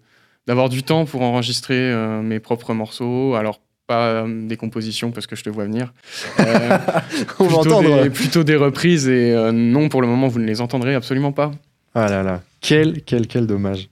d'avoir 0.48 0.70
du 0.70 0.84
temps 0.84 1.06
pour 1.06 1.22
enregistrer 1.22 1.92
euh, 1.92 2.22
mes 2.22 2.40
propres 2.40 2.74
morceaux. 2.74 3.36
Alors 3.36 3.60
pas 3.88 4.08
euh, 4.08 4.48
des 4.48 4.58
compositions 4.58 5.12
parce 5.12 5.26
que 5.26 5.36
je 5.36 5.44
te 5.44 5.50
vois 5.50 5.64
venir. 5.64 5.94
Euh, 6.40 6.44
On 7.40 7.48
va 7.48 7.62
plutôt, 7.62 7.76
entendre. 7.76 8.04
des, 8.04 8.10
plutôt 8.10 8.44
des 8.44 8.56
reprises 8.56 9.08
et 9.08 9.32
euh, 9.32 9.52
non 9.52 9.90
pour 9.90 10.02
le 10.02 10.08
moment 10.08 10.28
vous 10.28 10.40
ne 10.40 10.46
les 10.46 10.62
entendrez 10.62 10.94
absolument 10.94 11.32
pas. 11.32 11.52
Ah 11.96 12.08
là 12.10 12.22
là, 12.22 12.44
quel, 12.62 13.02
quel, 13.04 13.26
quel 13.26 13.48
dommage. 13.48 13.90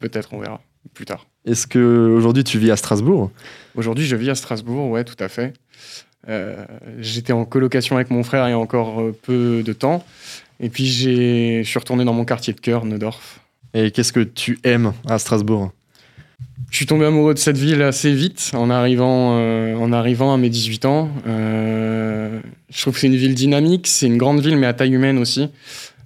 Peut-être 0.00 0.28
on 0.32 0.40
verra 0.40 0.60
plus 0.92 1.06
tard. 1.06 1.26
Est-ce 1.46 1.66
que 1.66 1.78
aujourd'hui 1.78 2.44
tu 2.44 2.58
vis 2.58 2.72
à 2.72 2.76
Strasbourg? 2.76 3.30
Aujourd'hui, 3.76 4.04
je 4.04 4.16
vis 4.16 4.30
à 4.30 4.34
Strasbourg, 4.34 4.90
ouais, 4.90 5.04
tout 5.04 5.16
à 5.20 5.28
fait. 5.28 5.54
J'étais 6.98 7.32
en 7.32 7.44
colocation 7.44 7.94
avec 7.96 8.10
mon 8.10 8.24
frère 8.24 8.48
il 8.48 8.50
y 8.50 8.54
a 8.54 8.58
encore 8.58 9.00
peu 9.22 9.62
de 9.62 9.72
temps. 9.72 10.04
Et 10.58 10.70
puis 10.70 10.86
je 10.86 11.62
suis 11.62 11.78
retourné 11.78 12.04
dans 12.04 12.14
mon 12.14 12.24
quartier 12.24 12.52
de 12.52 12.60
cœur, 12.60 12.84
Neudorf. 12.84 13.40
Et 13.74 13.92
qu'est-ce 13.92 14.12
que 14.12 14.20
tu 14.20 14.58
aimes 14.64 14.92
à 15.08 15.18
Strasbourg? 15.18 15.70
Je 16.70 16.76
suis 16.76 16.86
tombé 16.86 17.06
amoureux 17.06 17.34
de 17.34 17.38
cette 17.38 17.56
ville 17.56 17.80
assez 17.82 18.12
vite 18.12 18.50
en 18.54 18.70
arrivant, 18.70 19.38
en 19.38 19.92
arrivant 19.92 20.34
à 20.34 20.36
mes 20.36 20.50
18 20.50 20.84
ans. 20.84 21.10
je 21.24 22.80
trouve 22.80 22.94
que 22.94 23.00
c'est 23.00 23.06
une 23.06 23.16
ville 23.16 23.34
dynamique, 23.34 23.86
c'est 23.86 24.06
une 24.06 24.18
grande 24.18 24.40
ville 24.40 24.56
mais 24.56 24.66
à 24.66 24.74
taille 24.74 24.92
humaine 24.92 25.18
aussi. 25.18 25.48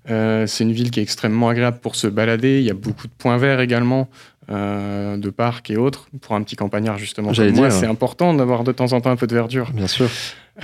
Euh, 0.08 0.46
c'est 0.46 0.64
une 0.64 0.72
ville 0.72 0.90
qui 0.90 1.00
est 1.00 1.02
extrêmement 1.02 1.49
agréable 1.49 1.78
pour 1.78 1.96
se 1.96 2.06
balader. 2.06 2.60
Il 2.60 2.64
y 2.64 2.70
a 2.70 2.75
beaucoup 2.75 3.06
de 3.06 3.12
points 3.16 3.37
verts 3.37 3.60
également, 3.60 4.08
euh, 4.50 5.16
de 5.16 5.30
parcs 5.30 5.70
et 5.70 5.76
autres. 5.76 6.08
Pour 6.20 6.34
un 6.34 6.42
petit 6.42 6.56
campagnard, 6.56 6.99
justement, 6.99 7.32
comme 7.32 7.50
moi, 7.52 7.70
c'est 7.70 7.87
important 7.87 8.34
d'avoir 8.34 8.64
de 8.64 8.72
temps 8.72 8.92
en 8.92 9.00
temps 9.00 9.10
un 9.10 9.16
peu 9.16 9.26
de 9.26 9.34
verdure. 9.34 9.70
Bien 9.72 9.87
sûr. 9.87 10.08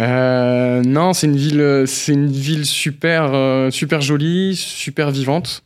Euh, 0.01 0.83
non, 0.83 1.13
c'est 1.13 1.27
une 1.27 1.37
ville, 1.37 1.85
c'est 1.87 2.13
une 2.13 2.31
ville 2.31 2.67
super, 2.67 3.73
super 3.73 4.01
jolie, 4.01 4.57
super 4.57 5.11
vivante, 5.11 5.63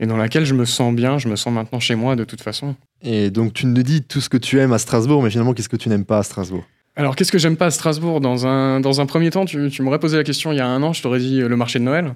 et 0.00 0.06
dans 0.06 0.16
laquelle 0.16 0.44
je 0.44 0.54
me 0.54 0.64
sens 0.64 0.94
bien. 0.94 1.18
Je 1.18 1.28
me 1.28 1.36
sens 1.36 1.52
maintenant 1.52 1.80
chez 1.80 1.94
moi, 1.94 2.16
de 2.16 2.24
toute 2.24 2.40
façon. 2.40 2.74
Et 3.02 3.30
donc, 3.30 3.52
tu 3.52 3.66
nous 3.66 3.82
dis 3.82 4.02
tout 4.02 4.20
ce 4.20 4.28
que 4.28 4.36
tu 4.36 4.58
aimes 4.58 4.72
à 4.72 4.78
Strasbourg, 4.78 5.22
mais 5.22 5.30
finalement, 5.30 5.54
qu'est-ce 5.54 5.68
que 5.68 5.76
tu 5.76 5.88
n'aimes 5.88 6.04
pas 6.04 6.18
à 6.18 6.22
Strasbourg 6.22 6.64
alors, 6.94 7.16
qu'est-ce 7.16 7.32
que 7.32 7.38
j'aime 7.38 7.56
pas 7.56 7.66
à 7.66 7.70
Strasbourg 7.70 8.20
dans 8.20 8.46
un, 8.46 8.78
dans 8.80 9.00
un 9.00 9.06
premier 9.06 9.30
temps, 9.30 9.46
tu, 9.46 9.70
tu 9.70 9.80
m'aurais 9.80 9.98
posé 9.98 10.18
la 10.18 10.24
question 10.24 10.52
il 10.52 10.58
y 10.58 10.60
a 10.60 10.66
un 10.66 10.82
an, 10.82 10.92
je 10.92 11.00
t'aurais 11.00 11.20
dit 11.20 11.40
euh, 11.40 11.48
le 11.48 11.56
marché 11.56 11.78
de 11.78 11.84
Noël. 11.84 12.14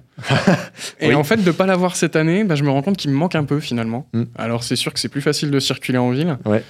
et 1.01 1.15
en 1.15 1.25
fait, 1.25 1.43
de 1.43 1.51
pas 1.51 1.65
l'avoir 1.65 1.97
cette 1.97 2.15
année, 2.15 2.45
bah, 2.45 2.57
je 2.57 2.63
me 2.63 2.69
rends 2.69 2.83
compte 2.83 2.99
qu'il 2.99 3.11
me 3.11 3.17
manque 3.17 3.35
un 3.35 3.45
peu 3.45 3.59
finalement. 3.59 4.07
Mm. 4.13 4.25
Alors, 4.35 4.65
c'est 4.65 4.77
sûr 4.77 4.93
que 4.93 5.01
c'est 5.01 5.09
plus 5.09 5.23
facile 5.23 5.51
de 5.51 5.59
circuler 5.61 5.97
en 5.97 6.11
ville. 6.11 6.37
Ouais. 6.45 6.63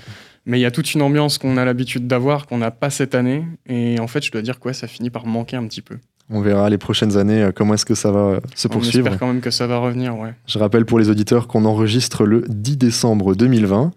Mais 0.44 0.60
il 0.60 0.62
y 0.62 0.66
a 0.66 0.70
toute 0.70 0.94
une 0.94 1.02
ambiance 1.02 1.38
qu'on 1.38 1.56
a 1.56 1.64
l'habitude 1.64 2.06
d'avoir, 2.06 2.46
qu'on 2.46 2.58
n'a 2.58 2.70
pas 2.70 2.90
cette 2.90 3.16
année. 3.16 3.44
Et 3.68 3.98
en 3.98 4.06
fait, 4.06 4.24
je 4.24 4.30
dois 4.30 4.42
dire 4.42 4.60
que 4.60 4.72
ça 4.72 4.86
finit 4.86 5.10
par 5.10 5.26
manquer 5.26 5.56
un 5.56 5.66
petit 5.66 5.82
peu. 5.82 5.98
On 6.28 6.40
verra 6.40 6.68
les 6.70 6.78
prochaines 6.78 7.16
années 7.16 7.42
euh, 7.42 7.52
comment 7.54 7.74
est-ce 7.74 7.86
que 7.86 7.94
ça 7.94 8.10
va 8.10 8.20
euh, 8.20 8.40
se 8.54 8.66
poursuivre. 8.68 9.06
On 9.06 9.12
espère 9.12 9.18
quand 9.18 9.26
même 9.28 9.40
que 9.40 9.50
ça 9.50 9.66
va 9.66 9.78
revenir, 9.78 10.18
ouais. 10.18 10.34
Je 10.46 10.58
rappelle 10.58 10.84
pour 10.84 10.98
les 10.98 11.08
auditeurs 11.08 11.46
qu'on 11.46 11.64
enregistre 11.64 12.24
le 12.24 12.44
10 12.48 12.76
décembre 12.76 13.34
2020. 13.34 13.92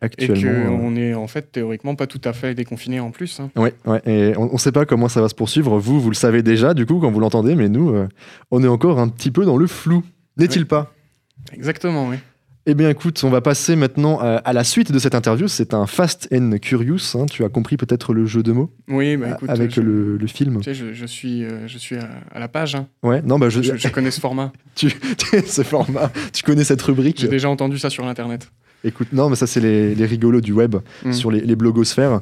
Actuellement, 0.00 0.74
et 0.74 0.78
qu'on 0.78 0.96
est 0.96 1.14
en 1.14 1.28
fait 1.28 1.52
théoriquement 1.52 1.94
pas 1.94 2.08
tout 2.08 2.20
à 2.24 2.32
fait 2.32 2.56
déconfiné 2.56 2.98
en 2.98 3.12
plus. 3.12 3.38
Hein. 3.38 3.50
Oui, 3.54 3.68
ouais, 3.86 4.00
et 4.04 4.36
on 4.36 4.52
ne 4.52 4.58
sait 4.58 4.72
pas 4.72 4.84
comment 4.84 5.08
ça 5.08 5.20
va 5.20 5.28
se 5.28 5.34
poursuivre. 5.34 5.78
Vous, 5.78 6.00
vous 6.00 6.10
le 6.10 6.16
savez 6.16 6.42
déjà 6.42 6.74
du 6.74 6.86
coup 6.86 6.98
quand 6.98 7.12
vous 7.12 7.20
l'entendez, 7.20 7.54
mais 7.54 7.68
nous, 7.68 7.90
euh, 7.90 8.08
on 8.50 8.64
est 8.64 8.68
encore 8.68 8.98
un 8.98 9.08
petit 9.08 9.30
peu 9.30 9.44
dans 9.44 9.56
le 9.56 9.68
flou. 9.68 10.02
N'est-il 10.38 10.66
pas? 10.66 10.92
Exactement, 11.52 12.08
oui. 12.08 12.16
Eh 12.64 12.74
bien 12.74 12.88
écoute, 12.88 13.24
on 13.24 13.30
va 13.30 13.40
passer 13.40 13.74
maintenant 13.74 14.20
à, 14.20 14.52
la 14.52 14.62
suite 14.62 14.92
de 14.92 14.98
cette 15.00 15.16
interview. 15.16 15.48
C'est 15.48 15.74
un 15.74 15.86
Fast 15.86 16.28
and 16.32 16.52
Curious. 16.62 17.16
Hein. 17.16 17.26
Tu 17.26 17.44
as 17.44 17.48
compris 17.48 17.76
peut-être 17.76 18.14
le 18.14 18.24
jeu 18.24 18.44
de 18.44 18.52
mots? 18.52 18.72
Oui, 18.86 19.16
bah, 19.16 19.30
écoute, 19.32 19.50
avec 19.50 19.74
le, 19.76 20.16
le, 20.16 20.26
film. 20.28 20.58
Tu 20.58 20.64
sais, 20.64 20.74
je, 20.74 20.92
je 20.92 21.06
suis, 21.06 21.44
euh, 21.44 21.66
je 21.66 21.76
suis 21.76 21.96
à, 21.96 22.38
la 22.38 22.46
page. 22.46 22.76
Hein. 22.76 22.86
Ouais, 23.02 23.20
non, 23.22 23.40
bah 23.40 23.48
je... 23.48 23.62
je... 23.62 23.88
connais 23.88 24.12
ce 24.12 24.20
format. 24.20 24.52
tu, 24.76 24.92
ce 25.44 25.62
format, 25.62 26.12
tu 26.32 26.44
connais 26.44 26.62
cette 26.62 26.82
rubrique. 26.82 27.18
J'ai 27.20 27.26
déjà 27.26 27.48
entendu 27.48 27.78
ça 27.78 27.90
sur 27.90 28.04
l'internet. 28.04 28.48
Écoute, 28.84 29.08
non, 29.12 29.28
mais 29.28 29.36
ça, 29.36 29.48
c'est 29.48 29.60
les, 29.60 29.96
les, 29.96 30.06
rigolos 30.06 30.40
du 30.40 30.52
web 30.52 30.76
mm. 31.04 31.12
sur 31.12 31.32
les, 31.32 31.40
les, 31.40 31.56
blogosphères. 31.56 32.20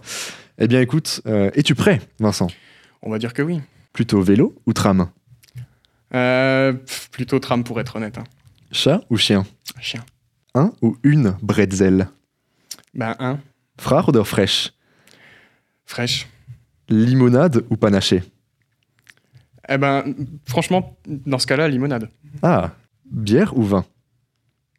Eh 0.58 0.68
bien, 0.68 0.80
écoute, 0.80 1.20
euh, 1.26 1.50
es-tu 1.54 1.74
prêt, 1.74 2.00
Vincent? 2.18 2.48
On 3.02 3.10
va 3.10 3.18
dire 3.18 3.34
que 3.34 3.42
oui. 3.42 3.60
Plutôt 3.92 4.22
vélo 4.22 4.54
ou 4.66 4.72
tram? 4.72 5.08
Euh, 6.14 6.72
Plutôt 7.12 7.38
tram, 7.38 7.62
pour 7.62 7.78
être 7.80 7.96
honnête. 7.96 8.18
Hein. 8.18 8.24
Chat 8.72 9.02
ou 9.10 9.16
chien? 9.16 9.44
Chien. 9.80 10.00
Un 10.54 10.72
ou 10.82 10.96
une 11.02 11.36
bretzel 11.42 12.08
Ben, 12.94 13.14
un. 13.18 13.38
Frère 13.78 14.08
ou 14.08 14.24
fraîche? 14.24 14.72
Fraîche. 15.84 16.28
Limonade 16.88 17.64
ou 17.70 17.76
panaché? 17.76 18.22
Eh 19.68 19.78
ben, 19.78 20.14
franchement, 20.46 20.96
dans 21.06 21.38
ce 21.38 21.46
cas-là, 21.46 21.68
limonade. 21.68 22.10
Ah, 22.42 22.72
bière 23.04 23.56
ou 23.56 23.62
vin? 23.62 23.84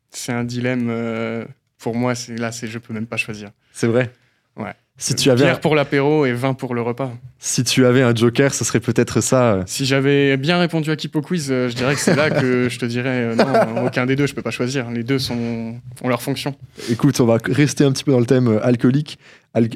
C'est 0.10 0.34
un 0.34 0.44
dilemme. 0.44 0.90
Euh, 0.90 1.46
pour 1.78 1.96
moi, 1.96 2.16
c'est 2.16 2.36
là, 2.36 2.52
c'est 2.52 2.68
je 2.68 2.78
peux 2.78 2.94
même 2.94 3.08
pas 3.08 3.18
choisir. 3.18 3.52
C'est 3.72 3.88
vrai? 3.88 4.12
Ouais. 4.58 4.74
Si 5.02 5.16
tu 5.16 5.32
avais 5.32 5.46
bière 5.46 5.60
pour 5.60 5.74
l'apéro 5.74 6.28
et 6.28 6.34
vin 6.34 6.54
pour 6.54 6.76
le 6.76 6.82
repas. 6.84 7.12
Si 7.40 7.64
tu 7.64 7.88
avais 7.88 8.04
un 8.04 8.14
joker, 8.14 8.54
ce 8.54 8.64
serait 8.64 8.80
peut-être 8.80 9.20
ça. 9.20 9.54
Euh. 9.54 9.64
Si 9.66 9.88
j'avais 9.88 10.38
bien 10.38 10.60
répondu 10.60 10.92
à 10.92 10.96
Kipo 10.96 11.22
Quiz, 11.22 11.48
euh, 11.50 11.70
je 11.70 11.76
dirais 11.76 11.96
que 11.96 12.00
c'est 12.00 12.16
là 12.16 12.30
que 12.30 12.70
je 12.70 12.78
te 12.78 12.86
dirais 12.86 13.36
non, 13.36 13.86
aucun 13.88 14.06
des 14.06 14.16
deux, 14.16 14.28
je 14.28 14.36
peux 14.36 14.44
pas 14.44 14.52
choisir. 14.52 14.92
Les 14.92 15.04
deux 15.04 15.18
sont 15.18 15.82
ont 16.04 16.08
leur 16.08 16.22
fonction. 16.22 16.56
Écoute, 16.88 17.20
on 17.20 17.26
va 17.26 17.40
rester 17.44 17.84
un 17.84 17.92
petit 17.92 18.04
peu 18.04 18.12
dans 18.12 18.20
le 18.20 18.28
thème 18.28 18.60
alcoolique. 18.62 19.18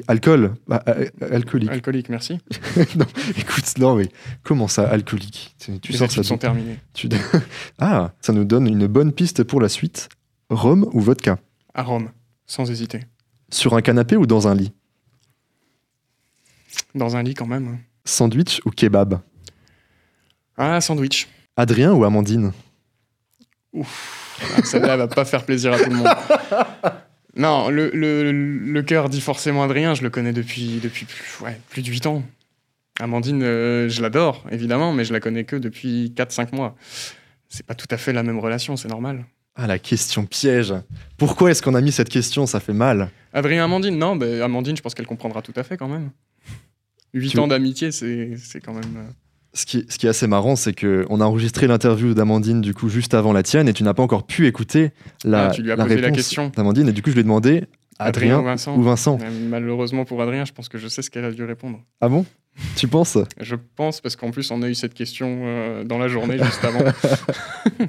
alcool, 0.06 0.54
bah, 0.68 0.84
alcoolique. 1.28 1.70
Alcoolique, 1.72 2.08
merci. 2.08 2.38
non, 2.94 3.06
écoute, 3.36 3.78
non 3.78 3.96
mais 3.96 4.08
comment 4.44 4.68
ça, 4.68 4.88
alcoolique? 4.88 5.56
Tu 5.58 5.72
Les 5.90 5.98
sors 5.98 6.08
ça 6.08 6.22
sont 6.22 6.38
terminés. 6.38 6.78
Tu... 6.94 7.08
ah, 7.80 8.12
ça 8.20 8.32
nous 8.32 8.44
donne 8.44 8.68
une 8.68 8.86
bonne 8.86 9.10
piste 9.10 9.42
pour 9.42 9.60
la 9.60 9.68
suite. 9.68 10.08
Rhum 10.50 10.88
ou 10.92 11.00
vodka? 11.00 11.38
À 11.74 11.82
Rome, 11.82 12.10
sans 12.46 12.70
hésiter. 12.70 13.00
Sur 13.50 13.74
un 13.74 13.80
canapé 13.80 14.16
ou 14.16 14.26
dans 14.26 14.46
un 14.46 14.54
lit? 14.54 14.70
Dans 16.96 17.14
un 17.14 17.22
lit 17.22 17.34
quand 17.34 17.46
même. 17.46 17.78
Sandwich 18.04 18.62
ou 18.64 18.70
kebab 18.70 19.20
Ah, 20.56 20.80
sandwich. 20.80 21.28
Adrien 21.56 21.92
ou 21.92 22.04
Amandine 22.04 22.52
Ouf, 23.72 24.38
ah, 24.56 24.62
celle-là 24.64 24.96
va 24.96 25.06
pas 25.06 25.26
faire 25.26 25.44
plaisir 25.44 25.74
à 25.74 25.78
tout 25.78 25.90
le 25.90 25.96
monde. 25.96 26.08
Non, 27.38 27.68
le, 27.68 27.90
le, 27.92 28.82
cœur 28.82 29.10
dit 29.10 29.20
forcément 29.20 29.62
Adrien, 29.62 29.92
je 29.92 30.02
le 30.02 30.08
connais 30.08 30.32
depuis, 30.32 30.80
depuis 30.82 31.06
ouais, 31.42 31.60
plus 31.68 31.82
de 31.82 31.88
8 31.88 32.06
ans. 32.06 32.22
Amandine, 32.98 33.42
euh, 33.42 33.90
je 33.90 34.00
l'adore, 34.00 34.42
évidemment, 34.50 34.94
mais 34.94 35.04
je 35.04 35.12
la 35.12 35.20
connais 35.20 35.44
que 35.44 35.56
depuis 35.56 36.14
4-5 36.16 36.56
mois. 36.56 36.76
C'est 37.50 37.66
pas 37.66 37.74
tout 37.74 37.88
à 37.90 37.98
fait 37.98 38.14
la 38.14 38.22
même 38.22 38.38
relation, 38.38 38.78
c'est 38.78 38.88
normal. 38.88 39.26
Ah, 39.54 39.66
la 39.66 39.78
question 39.78 40.24
piège. 40.24 40.72
Pourquoi 41.18 41.50
est-ce 41.50 41.60
qu'on 41.60 41.74
a 41.74 41.82
mis 41.82 41.92
cette 41.92 42.08
question? 42.08 42.46
Ça 42.46 42.58
fait 42.58 42.72
mal. 42.72 43.10
Adrien 43.34 43.64
Amandine, 43.64 43.98
non, 43.98 44.16
bah, 44.16 44.42
Amandine, 44.42 44.74
je 44.74 44.80
pense 44.80 44.94
qu'elle 44.94 45.06
comprendra 45.06 45.42
tout 45.42 45.54
à 45.56 45.62
fait 45.62 45.76
quand 45.76 45.88
même. 45.88 46.12
Huit 47.14 47.38
ans 47.38 47.46
d'amitié, 47.46 47.92
c'est 47.92 48.60
quand 48.64 48.74
même. 48.74 48.96
Euh, 48.96 49.10
ce 49.54 49.64
qui, 49.64 49.86
ce 49.88 49.96
qui, 49.96 50.06
est 50.06 50.10
assez 50.10 50.26
marrant, 50.26 50.54
c'est 50.54 50.78
qu'on 50.78 51.20
a 51.20 51.24
enregistré 51.24 51.66
l'interview 51.66 52.12
d'Amandine 52.12 52.60
du 52.60 52.74
coup 52.74 52.90
juste 52.90 53.14
avant 53.14 53.32
la 53.32 53.42
tienne 53.42 53.68
et 53.68 53.72
tu 53.72 53.84
n'as 53.84 53.94
pas 53.94 54.02
encore 54.02 54.26
pu 54.26 54.46
écouter 54.46 54.90
la, 55.24 55.46
ah, 55.46 55.50
tu 55.50 55.62
lui 55.62 55.72
as 55.72 55.76
posé 55.78 55.96
la 55.96 56.10
question 56.10 56.52
d'Amandine 56.54 56.88
et 56.88 56.92
du 56.92 57.00
coup 57.00 57.08
je 57.08 57.14
lui 57.14 57.20
ai 57.20 57.24
demandé 57.24 57.64
Adrien, 57.98 58.40
ou 58.40 58.82
Vincent. 58.82 59.18
Malheureusement 59.48 60.04
pour 60.04 60.20
Adrien, 60.20 60.44
je 60.44 60.52
pense 60.52 60.68
que 60.68 60.76
je 60.76 60.88
sais 60.88 61.00
ce 61.00 61.10
qu'elle 61.10 61.24
a 61.24 61.32
dû 61.32 61.44
répondre. 61.44 61.80
Ah 62.02 62.10
bon? 62.10 62.26
Tu 62.76 62.88
penses 62.88 63.18
Je 63.40 63.54
pense, 63.76 64.00
parce 64.00 64.16
qu'en 64.16 64.30
plus, 64.30 64.50
on 64.50 64.62
a 64.62 64.68
eu 64.68 64.74
cette 64.74 64.94
question 64.94 65.40
euh, 65.44 65.84
dans 65.84 65.98
la 65.98 66.08
journée, 66.08 66.38
juste 66.42 66.64
avant. 66.64 66.80
Et 66.80 67.82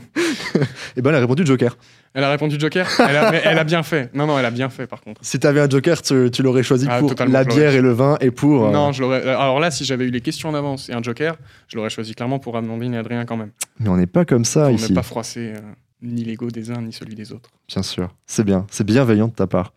eh 0.98 1.02
ben, 1.02 1.10
elle 1.12 1.16
a 1.16 1.20
répondu 1.20 1.46
Joker. 1.46 1.78
Elle 2.14 2.24
a 2.24 2.30
répondu 2.30 2.60
Joker? 2.60 2.88
Elle 3.00 3.16
a, 3.16 3.34
elle 3.34 3.60
a, 3.60 3.64
bien 3.64 3.84
fait. 3.84 4.14
Non, 4.14 4.26
non, 4.26 4.40
elle 4.40 4.46
a 4.46 4.52
bien 4.52 4.70
fait, 4.70 4.88
par 4.88 5.02
contre. 5.02 5.22
Si 5.24 5.40
tu 5.40 5.48
avais 5.48 5.62
un 5.62 5.70
Joker, 5.70 6.02
tu, 6.02 6.30
l'aurais 6.42 6.64
choisi 6.64 6.88
ah, 6.90 7.00
pour 7.00 7.14
la 7.28 7.44
bière 7.44 7.74
et 7.74 7.82
le 7.82 7.92
vin 7.92 8.18
et 8.22 8.32
pour... 8.32 8.68
Euh, 8.68 8.72
non, 8.72 8.92
je 8.92 9.02
l'aurais... 9.02 9.22
Alors 9.28 9.60
là, 9.60 9.72
si 9.72 9.86
j'avais 9.86 10.06
eu 10.06 10.12
les 10.12 10.22
questions 10.22 10.50
en 10.50 10.54
avance 10.54 10.90
et 10.90 10.94
un 10.94 11.04
Joker, 11.04 11.36
je 11.68 11.76
l'aurais 11.78 11.90
choisi 11.90 12.14
clairement 12.16 12.40
pour 12.40 12.58
Amandine 12.58 12.94
et 12.94 12.98
Adrien 12.98 13.26
quand 13.26 13.38
même. 13.38 13.52
Mais 13.80 13.90
on 13.90 13.98
n'est 13.98 14.08
pas 14.08 14.26
comme 14.26 14.46
ça 14.46 14.72
ici. 14.72 14.86
On 14.86 14.90
n'est 14.90 14.96
pas 14.96 15.04
froissé... 15.04 15.54
Euh, 15.56 15.60
ni 16.02 16.24
l'ego 16.24 16.50
des 16.52 16.72
uns 16.72 16.82
ni 16.82 16.94
celui 16.94 17.16
des 17.16 17.32
autres. 17.32 17.50
Bien 17.68 17.84
sûr, 17.84 18.14
c'est 18.26 18.44
bien, 18.44 18.66
c'est 18.70 18.86
bienveillant 18.86 19.28
de 19.28 19.34
ta 19.34 19.48
part. 19.48 19.74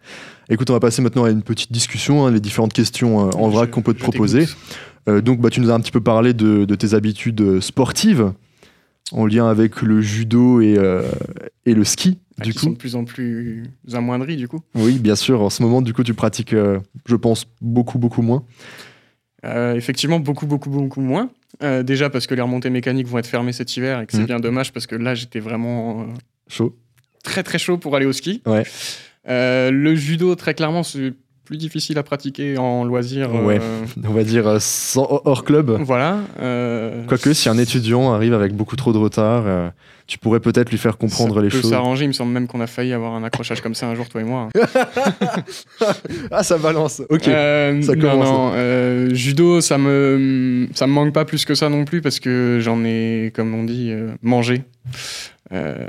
Écoute, 0.48 0.68
on 0.70 0.74
va 0.74 0.80
passer 0.80 1.00
maintenant 1.02 1.24
à 1.24 1.30
une 1.30 1.42
petite 1.42 1.72
discussion, 1.72 2.26
hein, 2.26 2.30
les 2.30 2.40
différentes 2.40 2.72
questions 2.72 3.18
en 3.18 3.48
vrac 3.48 3.70
qu'on 3.70 3.82
peut 3.82 3.94
te 3.94 4.02
proposer. 4.02 4.46
Euh, 5.08 5.20
donc, 5.20 5.40
bah, 5.40 5.50
tu 5.50 5.60
nous 5.60 5.70
as 5.70 5.74
un 5.74 5.80
petit 5.80 5.92
peu 5.92 6.00
parlé 6.00 6.34
de, 6.34 6.64
tes 6.74 6.94
habitudes 6.94 7.40
euh, 7.40 7.60
sportives 7.60 8.32
en 9.12 9.26
lien 9.26 9.48
avec 9.48 9.82
le 9.82 10.00
judo 10.00 10.60
et, 10.60 10.76
euh, 10.78 11.02
et 11.66 11.74
le 11.74 11.84
ski. 11.84 12.18
Ah, 12.38 12.44
du 12.44 12.52
qui 12.52 12.58
coup. 12.58 12.64
sont 12.66 12.72
de 12.72 12.76
plus 12.76 12.96
en 12.96 13.04
plus 13.04 13.64
amoindris, 13.92 14.36
du 14.36 14.48
coup. 14.48 14.60
Oui, 14.74 14.98
bien 14.98 15.16
sûr. 15.16 15.42
En 15.42 15.50
ce 15.50 15.62
moment, 15.62 15.82
du 15.82 15.92
coup, 15.92 16.02
tu 16.02 16.14
pratiques, 16.14 16.54
je 16.54 17.16
pense, 17.16 17.46
beaucoup, 17.60 17.98
beaucoup 17.98 18.22
moins. 18.22 18.44
Effectivement, 19.44 20.20
beaucoup, 20.20 20.46
beaucoup, 20.46 20.70
beaucoup 20.70 21.00
moins. 21.00 21.30
déjà 21.60 22.10
parce 22.10 22.26
que 22.26 22.34
les 22.34 22.42
remontées 22.42 22.70
mécaniques 22.70 23.06
vont 23.06 23.18
être 23.18 23.26
fermées 23.26 23.52
cet 23.52 23.76
hiver 23.76 24.00
et 24.00 24.06
que 24.06 24.12
c'est 24.12 24.22
mmh. 24.22 24.26
bien 24.26 24.40
dommage 24.40 24.72
parce 24.72 24.86
que 24.86 24.96
là, 24.96 25.14
j'étais 25.14 25.40
vraiment 25.40 26.06
chaud. 26.48 26.76
Très, 27.22 27.42
très 27.42 27.58
chaud 27.58 27.78
pour 27.78 27.96
aller 27.96 28.06
au 28.06 28.12
ski. 28.12 28.42
Ouais. 28.46 28.64
le 29.26 29.94
judo, 29.94 30.34
très 30.34 30.54
clairement, 30.54 30.82
c'est 30.82 31.12
plus 31.50 31.56
difficile 31.56 31.98
à 31.98 32.04
pratiquer 32.04 32.58
en 32.58 32.84
loisir. 32.84 33.34
Ouais, 33.34 33.58
euh, 33.60 33.84
on 34.08 34.12
va 34.12 34.22
dire 34.22 34.46
euh, 34.46 34.58
sans, 34.60 35.20
hors 35.24 35.42
club. 35.42 35.76
Voilà. 35.80 36.18
Euh, 36.40 37.04
Quoique, 37.08 37.32
si 37.32 37.48
un 37.48 37.58
étudiant 37.58 38.12
arrive 38.12 38.34
avec 38.34 38.54
beaucoup 38.54 38.76
trop 38.76 38.92
de 38.92 38.98
retard, 38.98 39.72
tu 40.06 40.16
pourrais 40.16 40.38
peut-être 40.38 40.70
lui 40.70 40.78
faire 40.78 40.96
comprendre 40.96 41.40
les 41.40 41.50
choses. 41.50 41.62
Ça 41.62 41.70
s'arranger, 41.70 42.04
il 42.04 42.08
me 42.08 42.12
semble 42.12 42.30
même 42.30 42.46
qu'on 42.46 42.60
a 42.60 42.68
failli 42.68 42.92
avoir 42.92 43.14
un 43.14 43.24
accrochage 43.24 43.62
comme 43.62 43.74
ça 43.74 43.88
un 43.88 43.96
jour, 43.96 44.08
toi 44.08 44.20
et 44.20 44.24
moi. 44.24 44.48
ah, 46.30 46.44
ça 46.44 46.56
balance, 46.56 47.02
ok. 47.10 47.24
ça 47.24 47.96
commence. 47.96 48.28
Non, 48.28 48.50
non 48.52 49.08
judo, 49.12 49.60
ça 49.60 49.76
me, 49.76 50.68
ça 50.72 50.86
me 50.86 50.92
manque 50.92 51.12
pas 51.12 51.24
plus 51.24 51.44
que 51.44 51.56
ça 51.56 51.68
non 51.68 51.84
plus 51.84 52.00
parce 52.00 52.20
que 52.20 52.60
j'en 52.60 52.84
ai, 52.84 53.32
comme 53.34 53.56
on 53.56 53.64
dit, 53.64 53.92
mangé. 54.22 54.62
Euh, 55.52 55.88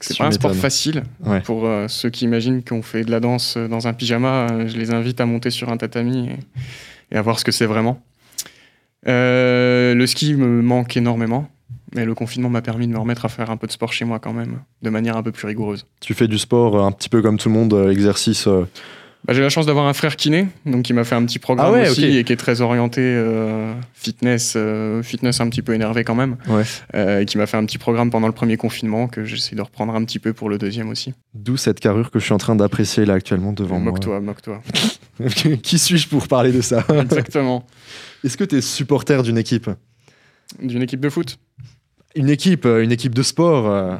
c'est 0.00 0.18
pas 0.18 0.26
un 0.26 0.30
sport 0.30 0.54
facile 0.54 1.02
pour 1.44 1.66
euh, 1.66 1.88
ceux 1.88 2.10
qui 2.10 2.24
imaginent 2.24 2.62
qu'on 2.62 2.82
fait 2.82 3.04
de 3.04 3.10
la 3.10 3.20
danse 3.20 3.56
dans 3.56 3.86
un 3.86 3.94
pyjama. 3.94 4.48
Euh, 4.50 4.68
je 4.68 4.76
les 4.76 4.92
invite 4.92 5.20
à 5.20 5.26
monter 5.26 5.50
sur 5.50 5.70
un 5.70 5.76
tatami 5.76 6.30
et, 7.10 7.16
à 7.16 7.22
voir 7.22 7.38
ce 7.38 7.44
que 7.44 7.52
c'est 7.52 7.66
vraiment. 7.66 8.02
Euh, 9.06 9.94
le 9.94 10.06
ski 10.06 10.34
me 10.34 10.62
manque 10.62 10.96
énormément, 10.96 11.48
mais 11.94 12.04
le 12.04 12.14
confinement 12.14 12.50
m'a 12.50 12.62
permis 12.62 12.86
de 12.86 12.92
me 12.92 12.98
remettre 12.98 13.24
à 13.24 13.28
faire 13.28 13.50
un 13.50 13.56
peu 13.56 13.66
de 13.66 13.72
sport 13.72 13.92
chez 13.92 14.04
moi 14.04 14.18
quand 14.18 14.32
même, 14.32 14.60
de 14.82 14.90
manière 14.90 15.16
un 15.16 15.22
peu 15.22 15.32
plus 15.32 15.46
rigoureuse. 15.46 15.86
Tu 16.00 16.14
fais 16.14 16.28
du 16.28 16.38
sport 16.38 16.76
euh, 16.76 16.82
un 16.82 16.92
petit 16.92 17.08
peu 17.08 17.22
comme 17.22 17.38
tout 17.38 17.48
le 17.48 17.54
monde, 17.54 17.72
euh, 17.74 17.90
exercice. 17.90 18.48
Bah, 19.24 19.34
j'ai 19.34 19.42
la 19.42 19.48
chance 19.50 19.66
d'avoir 19.66 19.86
un 19.86 19.92
frère 19.92 20.16
kiné, 20.16 20.46
donc 20.64 20.84
qui 20.84 20.92
m'a 20.92 21.04
fait 21.04 21.14
un 21.16 21.24
petit 21.26 21.38
programme 21.38 21.66
Ah 21.68 21.72
ouais, 21.72 21.88
aussi 21.90 22.04
et 22.16 22.24
qui 22.24 22.32
est 22.32 22.36
très 22.36 22.60
orienté 22.60 23.00
euh, 23.02 23.74
fitness, 23.92 24.54
euh, 24.56 25.02
fitness 25.02 25.40
un 25.40 25.48
petit 25.50 25.60
peu 25.60 25.74
énervé 25.74 26.04
quand 26.04 26.14
même, 26.14 26.36
Ouais. 26.48 26.62
euh, 26.94 27.20
et 27.20 27.24
qui 27.26 27.36
m'a 27.36 27.46
fait 27.46 27.56
un 27.56 27.64
petit 27.66 27.78
programme 27.78 28.10
pendant 28.10 28.28
le 28.28 28.32
premier 28.32 28.56
confinement 28.56 29.06
que 29.08 29.24
j'essaie 29.24 29.56
de 29.56 29.60
reprendre 29.60 29.94
un 29.94 30.04
petit 30.04 30.18
peu 30.18 30.32
pour 30.32 30.48
le 30.48 30.56
deuxième 30.56 30.88
aussi. 30.88 31.12
D'où 31.34 31.56
cette 31.56 31.80
carrure 31.80 32.10
que 32.10 32.18
je 32.20 32.24
suis 32.24 32.32
en 32.32 32.38
train 32.38 32.54
d'apprécier 32.56 33.04
là 33.04 33.14
actuellement 33.14 33.52
devant 33.52 33.78
moi. 33.80 33.92
Moque-toi, 33.92 34.20
moque-toi. 34.20 34.62
Qui 35.62 35.78
suis-je 35.78 36.08
pour 36.08 36.28
parler 36.28 36.52
de 36.52 36.60
ça 36.60 36.86
Exactement. 36.94 37.66
Est-ce 38.24 38.36
que 38.36 38.44
tu 38.44 38.56
es 38.56 38.60
supporter 38.60 39.22
d'une 39.24 39.36
équipe? 39.38 39.68
D'une 40.62 40.80
équipe 40.82 41.00
de 41.00 41.10
foot? 41.10 41.38
Une 42.14 42.30
équipe, 42.30 42.64
une 42.66 42.92
équipe 42.92 43.14
de 43.14 43.22
sport 43.22 43.98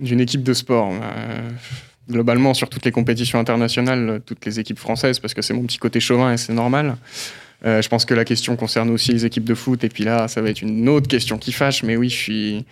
D'une 0.00 0.20
équipe 0.20 0.42
de 0.42 0.54
sport. 0.54 0.92
Euh, 2.08 2.12
globalement, 2.12 2.54
sur 2.54 2.68
toutes 2.68 2.84
les 2.84 2.92
compétitions 2.92 3.38
internationales, 3.38 4.08
euh, 4.08 4.18
toutes 4.18 4.44
les 4.46 4.60
équipes 4.60 4.78
françaises, 4.78 5.18
parce 5.18 5.34
que 5.34 5.42
c'est 5.42 5.54
mon 5.54 5.62
petit 5.62 5.78
côté 5.78 6.00
chauvin 6.00 6.32
et 6.32 6.36
c'est 6.36 6.52
normal. 6.52 6.96
Euh, 7.64 7.80
je 7.82 7.88
pense 7.88 8.04
que 8.04 8.14
la 8.14 8.24
question 8.24 8.56
concerne 8.56 8.90
aussi 8.90 9.12
les 9.12 9.24
équipes 9.24 9.44
de 9.44 9.54
foot, 9.54 9.82
et 9.84 9.88
puis 9.88 10.04
là, 10.04 10.28
ça 10.28 10.42
va 10.42 10.50
être 10.50 10.62
une 10.62 10.88
autre 10.88 11.08
question 11.08 11.38
qui 11.38 11.52
fâche, 11.52 11.82
mais 11.82 11.96
oui, 11.96 12.08
je 12.08 12.16
suis, 12.16 12.64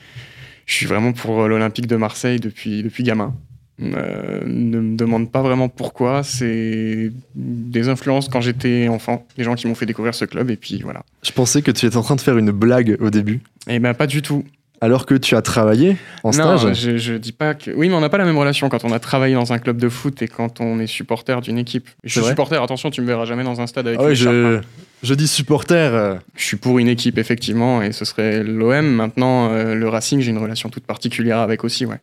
je 0.67 0.75
suis 0.75 0.87
vraiment 0.87 1.13
pour 1.13 1.49
l'Olympique 1.49 1.87
de 1.87 1.97
Marseille 1.97 2.41
depuis, 2.41 2.83
depuis 2.83 3.03
gamin. 3.03 3.35
Euh, 3.83 4.41
ne 4.47 4.79
me 4.79 4.97
demande 4.97 5.33
pas 5.33 5.43
vraiment 5.43 5.69
pourquoi, 5.69 6.23
c'est 6.23 7.11
des 7.35 7.89
influences 7.89 8.29
quand 8.29 8.41
j'étais 8.41 8.87
enfant, 8.87 9.27
des 9.37 9.43
gens 9.43 9.57
qui 9.57 9.67
m'ont 9.67 9.75
fait 9.75 9.87
découvrir 9.87 10.15
ce 10.15 10.25
club, 10.25 10.51
et 10.51 10.57
puis 10.57 10.81
voilà. 10.83 11.03
Je 11.25 11.33
pensais 11.33 11.61
que 11.61 11.73
tu 11.73 11.87
étais 11.87 11.97
en 11.97 12.03
train 12.03 12.15
de 12.15 12.21
faire 12.21 12.39
une 12.39 12.53
blague 12.53 12.97
au 13.01 13.11
début, 13.11 13.41
Et 13.69 13.81
ben 13.81 13.95
pas 13.95 14.07
du 14.07 14.23
tout. 14.23 14.45
Alors 14.85 15.07
que 15.07 15.15
tu 15.15 15.35
as 15.35 15.43
travaillé 15.43 15.97
en 16.23 16.31
non, 16.33 16.57
stage. 16.59 16.75
je, 16.75 16.97
je 16.99 17.15
dis 17.15 17.33
pas 17.33 17.55
que. 17.55 17.71
Oui, 17.71 17.89
mais 17.89 17.95
on 17.95 18.01
n'a 18.01 18.09
pas 18.11 18.19
la 18.19 18.25
même 18.27 18.37
relation 18.39 18.69
quand 18.69 18.85
on 18.85 18.93
a 18.93 18.99
travaillé 18.99 19.35
dans 19.35 19.53
un 19.53 19.59
club 19.59 19.79
de 19.79 19.89
foot 19.89 20.21
et 20.23 20.29
quand 20.29 20.61
on 20.61 20.79
est 20.79 20.87
supporter 20.87 21.41
d'une 21.41 21.59
équipe. 21.59 21.89
Je 22.05 22.21
suis 22.21 22.29
supporter, 22.29 22.63
attention, 22.63 22.91
tu 22.91 23.01
me 23.01 23.07
verras 23.07 23.25
jamais 23.25 23.45
dans 23.45 23.61
un 23.61 23.67
stade 23.67 23.87
avec 23.89 23.99
Ah 24.01 24.05
ouais, 24.05 24.15
je, 24.15 24.61
je 25.03 25.15
dis 25.15 25.27
supporter. 25.27 25.75
euh, 25.95 26.17
Je 26.37 26.45
suis 26.45 26.57
pour 26.57 26.79
une 26.79 26.89
équipe, 26.89 27.19
effectivement, 27.19 27.83
et 27.83 27.93
ce 27.93 28.05
serait 28.05 28.43
l'OM. 28.45 28.85
Maintenant, 28.87 29.51
euh, 29.53 29.75
le 29.75 29.89
Racing, 29.89 30.21
j'ai 30.21 30.31
une 30.31 30.39
relation 30.39 30.69
toute 30.69 30.85
particulière 30.85 31.39
avec 31.39 31.65
aussi, 31.65 31.87
ouais. 31.87 31.97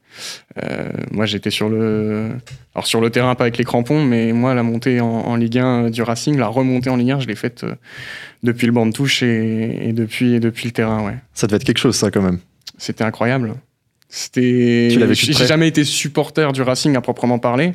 Euh, 0.64 0.90
moi, 1.12 1.26
j'étais 1.26 1.52
sur 1.52 1.70
le. 1.70 2.30
Alors, 2.74 2.88
sur 2.88 3.00
le 3.02 3.10
terrain, 3.10 3.36
pas 3.36 3.44
avec 3.44 3.58
les 3.58 3.64
crampons, 3.66 4.04
mais 4.04 4.32
moi, 4.34 4.54
la 4.56 4.64
montée 4.64 5.02
en, 5.02 5.08
en 5.08 5.36
Ligue 5.36 5.58
1 5.60 5.90
du 5.90 6.02
Racing, 6.04 6.38
la 6.38 6.48
remontée 6.48 6.90
en 6.90 6.96
Ligue 6.96 7.12
1, 7.12 7.20
je 7.20 7.28
l'ai 7.28 7.36
faite 7.36 7.64
euh, 7.64 7.76
depuis 8.44 8.66
le 8.66 8.72
banc 8.74 8.86
de 8.86 8.92
touche 8.94 9.22
et, 9.24 9.90
et 9.90 9.94
depuis, 9.94 10.34
et 10.36 10.40
depuis 10.40 10.66
le 10.68 10.72
terrain, 10.72 11.06
ouais. 11.06 11.16
ça 11.34 11.48
devait 11.48 11.58
être 11.58 11.64
quelque 11.64 11.78
chose, 11.80 11.96
ça, 11.96 12.10
quand 12.12 12.22
même. 12.22 12.40
C'était 12.78 13.04
incroyable. 13.04 13.56
C'était. 14.10 14.90
J'ai 15.14 15.46
jamais 15.46 15.68
été 15.68 15.84
supporter 15.84 16.52
du 16.52 16.62
Racing 16.62 16.96
à 16.96 17.02
proprement 17.02 17.40
parler, 17.40 17.74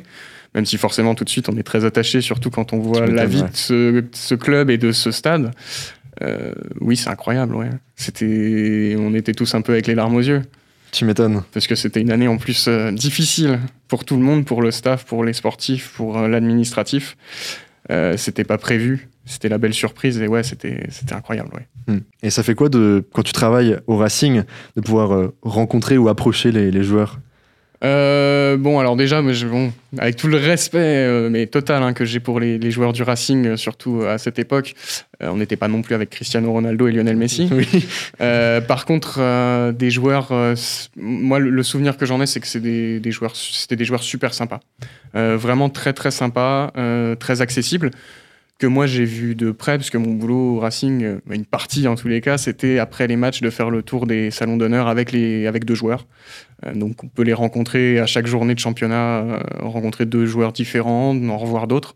même 0.53 0.65
si 0.65 0.77
forcément 0.77 1.15
tout 1.15 1.23
de 1.23 1.29
suite 1.29 1.49
on 1.49 1.57
est 1.57 1.63
très 1.63 1.83
attaché, 1.83 2.21
surtout 2.21 2.51
quand 2.51 2.73
on 2.73 2.79
voit 2.79 3.07
la 3.07 3.25
vie 3.25 3.41
ouais. 3.41 3.49
de 3.49 3.55
ce, 3.55 3.99
de 4.01 4.07
ce 4.13 4.35
club 4.35 4.69
et 4.69 4.77
de 4.77 4.91
ce 4.91 5.11
stade. 5.11 5.51
Euh, 6.23 6.53
oui, 6.81 6.97
c'est 6.97 7.09
incroyable, 7.09 7.55
ouais. 7.55 7.69
C'était, 7.95 8.95
on 8.97 9.13
était 9.13 9.33
tous 9.33 9.53
un 9.55 9.61
peu 9.61 9.73
avec 9.73 9.87
les 9.87 9.95
larmes 9.95 10.15
aux 10.15 10.21
yeux 10.21 10.41
Tu 10.91 11.05
m'étonnes. 11.05 11.43
parce 11.53 11.67
que 11.67 11.75
c'était 11.75 12.01
une 12.01 12.11
année 12.11 12.27
en 12.27 12.37
plus 12.37 12.67
euh, 12.67 12.91
difficile 12.91 13.59
pour 13.87 14.03
tout 14.03 14.15
le 14.15 14.23
monde, 14.23 14.45
pour 14.45 14.61
le 14.61 14.71
staff, 14.71 15.05
pour 15.05 15.23
les 15.23 15.33
sportifs, 15.33 15.93
pour 15.95 16.17
euh, 16.17 16.27
l'administratif. 16.27 17.17
Euh, 17.91 18.17
c'était 18.17 18.43
pas 18.43 18.57
prévu, 18.57 19.09
c'était 19.27 19.49
la 19.49 19.59
belle 19.59 19.73
surprise 19.75 20.19
et 20.19 20.27
ouais, 20.27 20.41
c'était, 20.41 20.87
c'était 20.89 21.13
incroyable, 21.13 21.49
ouais. 21.53 21.67
Hmm. 21.93 21.99
Et 22.23 22.29
ça 22.31 22.41
fait 22.41 22.55
quoi 22.55 22.69
de, 22.69 23.05
quand 23.13 23.23
tu 23.23 23.33
travailles 23.33 23.77
au 23.85 23.97
Racing, 23.97 24.41
de 24.75 24.81
pouvoir 24.81 25.13
euh, 25.13 25.35
rencontrer 25.43 25.97
ou 25.97 26.09
approcher 26.09 26.51
les, 26.51 26.71
les 26.71 26.83
joueurs? 26.83 27.19
Euh, 27.83 28.57
bon, 28.57 28.79
alors 28.79 28.95
déjà, 28.95 29.21
mais 29.21 29.35
je- 29.35 29.45
bon, 29.45 29.71
avec 29.99 30.15
tout 30.15 30.27
le 30.27 30.37
respect, 30.37 30.79
euh, 30.79 31.29
mais 31.29 31.45
total, 31.45 31.83
hein, 31.83 31.93
que 31.93 32.05
j'ai 32.05 32.19
pour 32.19 32.39
les, 32.39 32.57
les 32.57 32.71
joueurs 32.71 32.91
du 32.91 33.03
Racing, 33.03 33.45
euh, 33.45 33.55
surtout 33.55 34.01
à 34.01 34.17
cette 34.17 34.39
époque, 34.39 34.73
on 35.21 35.37
n'était 35.37 35.57
pas 35.57 35.67
non 35.67 35.83
plus 35.83 35.93
avec 35.93 36.09
Cristiano 36.09 36.51
Ronaldo 36.51 36.87
et 36.87 36.91
Lionel 36.91 37.17
Messi. 37.17 37.47
Oui. 37.51 37.85
Par 38.67 38.85
contre, 38.85 39.71
des 39.73 39.91
joueurs, 39.91 40.31
moi, 40.95 41.37
le, 41.39 41.49
le 41.51 41.63
souvenir 41.63 41.97
que 41.97 42.05
j'en 42.07 42.19
ai, 42.19 42.25
c'est 42.25 42.39
que 42.39 42.47
c'est 42.47 42.59
des, 42.59 42.99
des 42.99 43.11
joueurs, 43.11 43.35
c'était 43.35 43.75
des 43.75 43.85
joueurs 43.85 44.03
super 44.03 44.33
sympas, 44.33 44.59
vraiment 45.13 45.69
très 45.69 45.93
très 45.93 46.11
sympas, 46.11 46.71
très 47.19 47.41
accessibles. 47.41 47.91
Que 48.59 48.65
moi 48.65 48.87
j'ai 48.87 49.05
vu 49.05 49.35
de 49.35 49.51
près, 49.51 49.77
parce 49.77 49.91
que 49.91 49.99
mon 49.99 50.13
boulot 50.13 50.55
au 50.55 50.59
Racing, 50.59 51.03
euh, 51.03 51.19
une 51.29 51.45
partie 51.45 51.87
en 51.87 51.95
tous 51.95 52.07
les 52.07 52.21
cas, 52.21 52.37
c'était 52.39 52.79
après 52.79 53.05
les 53.05 53.15
matchs 53.15 53.41
de 53.41 53.51
faire 53.51 53.69
le 53.69 53.83
tour 53.83 54.07
des 54.07 54.31
salons 54.31 54.57
d'honneur 54.57 54.87
avec, 54.87 55.11
les, 55.11 55.45
avec 55.45 55.63
deux 55.63 55.75
joueurs. 55.75 56.07
Euh, 56.65 56.73
donc 56.73 57.03
on 57.03 57.07
peut 57.07 57.21
les 57.21 57.33
rencontrer 57.35 57.99
à 57.99 58.07
chaque 58.07 58.25
journée 58.25 58.55
de 58.55 58.59
championnat, 58.59 59.19
euh, 59.19 59.39
rencontrer 59.59 60.07
deux 60.07 60.25
joueurs 60.25 60.53
différents, 60.53 61.15
en 61.15 61.37
revoir 61.37 61.67
d'autres. 61.67 61.95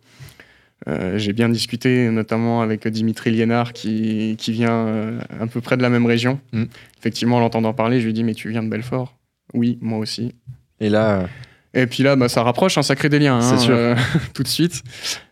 Euh, 0.87 1.17
J'ai 1.17 1.33
bien 1.33 1.49
discuté 1.49 2.09
notamment 2.09 2.61
avec 2.61 2.87
Dimitri 2.87 3.29
Liénard 3.31 3.71
qui, 3.73 4.35
qui 4.39 4.51
vient 4.51 4.87
euh, 4.87 5.19
un 5.39 5.47
peu 5.47 5.61
près 5.61 5.77
de 5.77 5.81
la 5.83 5.89
même 5.89 6.05
région. 6.05 6.39
Mm. 6.53 6.63
Effectivement, 6.99 7.37
en 7.37 7.39
l'entendant 7.39 7.73
parler, 7.73 7.99
je 7.99 8.05
lui 8.05 8.11
ai 8.11 8.13
dit 8.13 8.23
Mais 8.23 8.33
tu 8.33 8.49
viens 8.49 8.63
de 8.63 8.69
Belfort? 8.69 9.15
Oui, 9.53 9.77
moi 9.81 9.99
aussi. 9.99 10.33
Et 10.79 10.89
là, 10.89 11.27
Et 11.75 11.85
puis 11.85 12.01
là, 12.03 12.15
bah, 12.15 12.29
ça 12.29 12.41
rapproche, 12.43 12.77
hein, 12.77 12.83
ça 12.83 12.95
crée 12.95 13.09
des 13.09 13.19
liens. 13.19 13.37
Hein, 13.37 13.57
sûr. 13.57 13.75
euh, 13.75 13.95
tout 14.33 14.41
de 14.43 14.47
suite. 14.47 14.81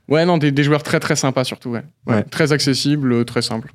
Ouais, 0.09 0.25
non, 0.25 0.37
des, 0.37 0.51
des 0.51 0.63
joueurs 0.63 0.83
très 0.83 0.99
très 0.99 1.15
sympas 1.15 1.43
surtout. 1.43 1.69
Ouais. 1.69 1.83
Ouais, 2.07 2.15
Ouais. 2.15 2.23
Très 2.23 2.51
accessibles, 2.51 3.13
euh, 3.13 3.23
très 3.23 3.41
simples. 3.41 3.71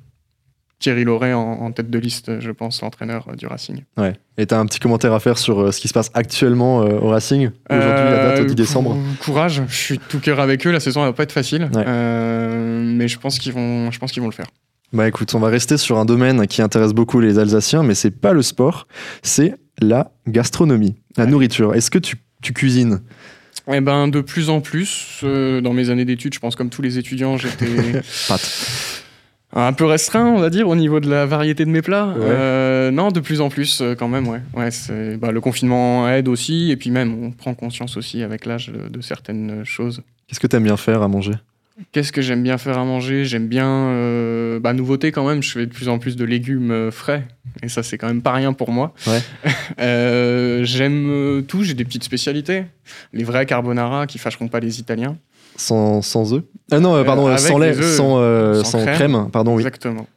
Thierry 0.77 1.05
Loret 1.05 1.31
en, 1.33 1.39
en 1.41 1.71
tête 1.71 1.89
de 1.89 1.97
liste, 1.97 2.41
je 2.41 2.51
pense, 2.51 2.81
l'entraîneur 2.81 3.27
euh, 3.29 3.35
du 3.35 3.47
Racing. 3.47 3.83
ouais. 3.97 4.13
Et 4.37 4.45
t'as 4.45 4.59
un 4.59 4.65
petit 4.65 4.79
commentaire 4.79 5.13
à 5.13 5.21
faire 5.21 5.37
sur 5.37 5.59
euh, 5.61 5.71
ce 5.71 5.79
qui 5.79 5.87
se 5.87 5.93
passe 5.93 6.11
actuellement 6.13 6.81
euh, 6.83 6.99
au 6.99 7.07
Racing? 7.07 7.49
Aujourd'hui, 7.69 7.89
la 7.89 8.17
date 8.33 8.39
Euh, 8.41 8.45
10 8.45 8.55
décembre? 8.55 8.93
cou- 9.19 9.23
Courage, 9.31 9.61
je 9.69 9.73
suis 9.75 9.97
tout 9.99 10.19
cœur 10.19 10.41
avec 10.41 10.67
eux. 10.67 10.71
La 10.71 10.81
saison 10.81 10.99
elle 11.01 11.07
va 11.07 11.13
pas 11.13 11.23
être 11.23 11.31
facile, 11.31 11.69
Ouais. 11.73 11.85
Mais 11.85 13.07
je 13.07 13.17
pense 13.19 13.39
qu'ils 13.39 13.53
vont, 13.53 13.89
je 13.91 13.99
pense 13.99 14.11
qu'ils 14.11 14.21
vont 14.21 14.27
le 14.27 14.33
faire. 14.33 14.47
Bah 14.93 15.07
écoute, 15.07 15.33
on 15.33 15.39
va 15.39 15.47
rester 15.49 15.77
sur 15.77 15.97
un 15.97 16.05
domaine 16.05 16.45
qui 16.47 16.61
intéresse 16.61 16.93
beaucoup 16.93 17.19
les 17.19 17.39
Alsaciens, 17.39 17.81
mais 17.83 17.95
c'est 17.95 18.11
pas 18.11 18.33
le 18.33 18.41
sport, 18.41 18.87
c'est 19.23 19.55
la 19.81 20.11
gastronomie, 20.27 20.95
la 21.17 21.23
Ouais. 21.25 21.29
nourriture. 21.31 21.73
Est-ce 21.73 21.89
que 21.89 21.97
tu, 21.99 22.17
tu 22.41 22.53
cuisines? 22.53 23.01
Eh 23.71 23.81
ben, 23.81 24.07
de 24.07 24.21
plus 24.21 24.49
en 24.49 24.61
plus, 24.61 25.21
euh, 25.23 25.59
dans 25.61 25.73
mes 25.73 25.89
années 25.89 26.05
d'études, 26.05 26.33
je 26.33 26.39
pense 26.39 26.55
comme 26.55 26.69
tous 26.69 26.81
les 26.83 26.97
étudiants, 26.99 27.37
j'étais 27.37 27.65
un 29.53 29.73
peu 29.73 29.85
restreint, 29.85 30.27
on 30.27 30.37
va 30.39 30.49
dire, 30.49 30.67
au 30.67 30.75
niveau 30.75 30.99
de 30.99 31.09
la 31.09 31.25
variété 31.25 31.65
de 31.65 31.69
mes 31.71 31.81
plats. 31.81 32.07
Ouais. 32.07 32.15
Euh, 32.19 32.91
non, 32.91 33.09
de 33.09 33.19
plus 33.19 33.41
en 33.41 33.49
plus, 33.49 33.81
euh, 33.81 33.95
quand 33.95 34.07
même, 34.07 34.27
ouais. 34.27 34.41
ouais 34.53 34.69
c'est- 34.69 35.17
bah, 35.17 35.31
le 35.31 35.41
confinement 35.41 36.07
aide 36.09 36.27
aussi, 36.27 36.69
et 36.71 36.77
puis 36.77 36.91
même, 36.91 37.23
on 37.23 37.31
prend 37.31 37.53
conscience 37.55 37.97
aussi 37.97 38.21
avec 38.21 38.45
l'âge 38.45 38.69
de, 38.69 38.87
de 38.87 39.01
certaines 39.01 39.63
choses. 39.63 40.01
Qu'est-ce 40.27 40.39
que 40.39 40.47
t'aimes 40.47 40.63
bien 40.63 40.77
faire 40.77 41.01
à 41.01 41.07
manger? 41.07 41.33
Qu'est-ce 41.91 42.13
que 42.13 42.21
j'aime 42.21 42.41
bien 42.41 42.57
faire 42.57 42.77
à 42.77 42.85
manger? 42.85 43.25
J'aime 43.25 43.47
bien, 43.47 43.67
euh, 43.67 44.59
bah, 44.61 44.71
nouveauté 44.73 45.11
quand 45.11 45.27
même, 45.27 45.43
je 45.43 45.51
fais 45.51 45.65
de 45.65 45.71
plus 45.73 45.89
en 45.89 45.99
plus 45.99 46.15
de 46.15 46.23
légumes 46.23 46.71
euh, 46.71 46.89
frais, 46.89 47.27
et 47.63 47.67
ça, 47.67 47.83
c'est 47.83 47.97
quand 47.97 48.07
même 48.07 48.21
pas 48.21 48.31
rien 48.31 48.53
pour 48.53 48.71
moi. 48.71 48.93
Ouais. 49.07 49.19
Euh, 49.79 50.63
j'aime 50.63 51.43
tout, 51.47 51.63
j'ai 51.63 51.73
des 51.73 51.83
petites 51.83 52.03
spécialités. 52.03 52.63
Les 53.11 53.23
vrais 53.25 53.45
carbonara 53.45 54.07
qui 54.07 54.19
fâcheront 54.19 54.47
pas 54.47 54.59
les 54.61 54.79
Italiens. 54.79 55.17
sans, 55.57 56.01
sans 56.01 56.33
œufs? 56.33 56.43
Ah 56.71 56.79
non, 56.79 57.03
pardon, 57.03 57.35
sans 57.37 57.57
lait, 57.57 57.73
sans, 57.73 58.21
crème. 58.83 58.95
crème. 58.95 59.29
pardon, 59.33 59.55
oui. 59.55 59.63
Exactement. 59.63 60.07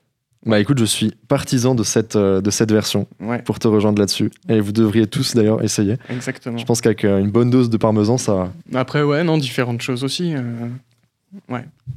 Bah 0.47 0.61
écoute, 0.61 0.79
je 0.79 0.85
suis 0.85 1.11
partisan 1.27 1.75
de 1.75 1.83
cette, 1.83 2.17
de 2.17 2.51
cette 2.51 2.71
version 2.71 3.09
Ouais, 3.21 3.43
pour 3.43 3.59
te 3.59 3.67
rejoindre 3.67 3.99
là-dessus. 3.99 4.31
Et 4.49 4.61
vous 4.61 4.71
devriez 4.73 5.07
tous 5.09 5.35
d'ailleurs 5.35 5.65
essayer. 5.65 5.97
exactement. 6.11 6.57
Je 6.59 6.65
pense 6.65 6.81
qu'avec 6.81 7.03
une 7.03 7.31
bonne 7.31 7.51
dose 7.51 7.69
de 7.69 7.77
parmesan, 7.77 8.17
ça. 8.19 8.53
Après, 8.75 9.03
ouais, 9.03 9.25
non, 9.25 9.39
différentes 9.39 9.83
choses 9.83 10.05
aussi. 10.05 10.35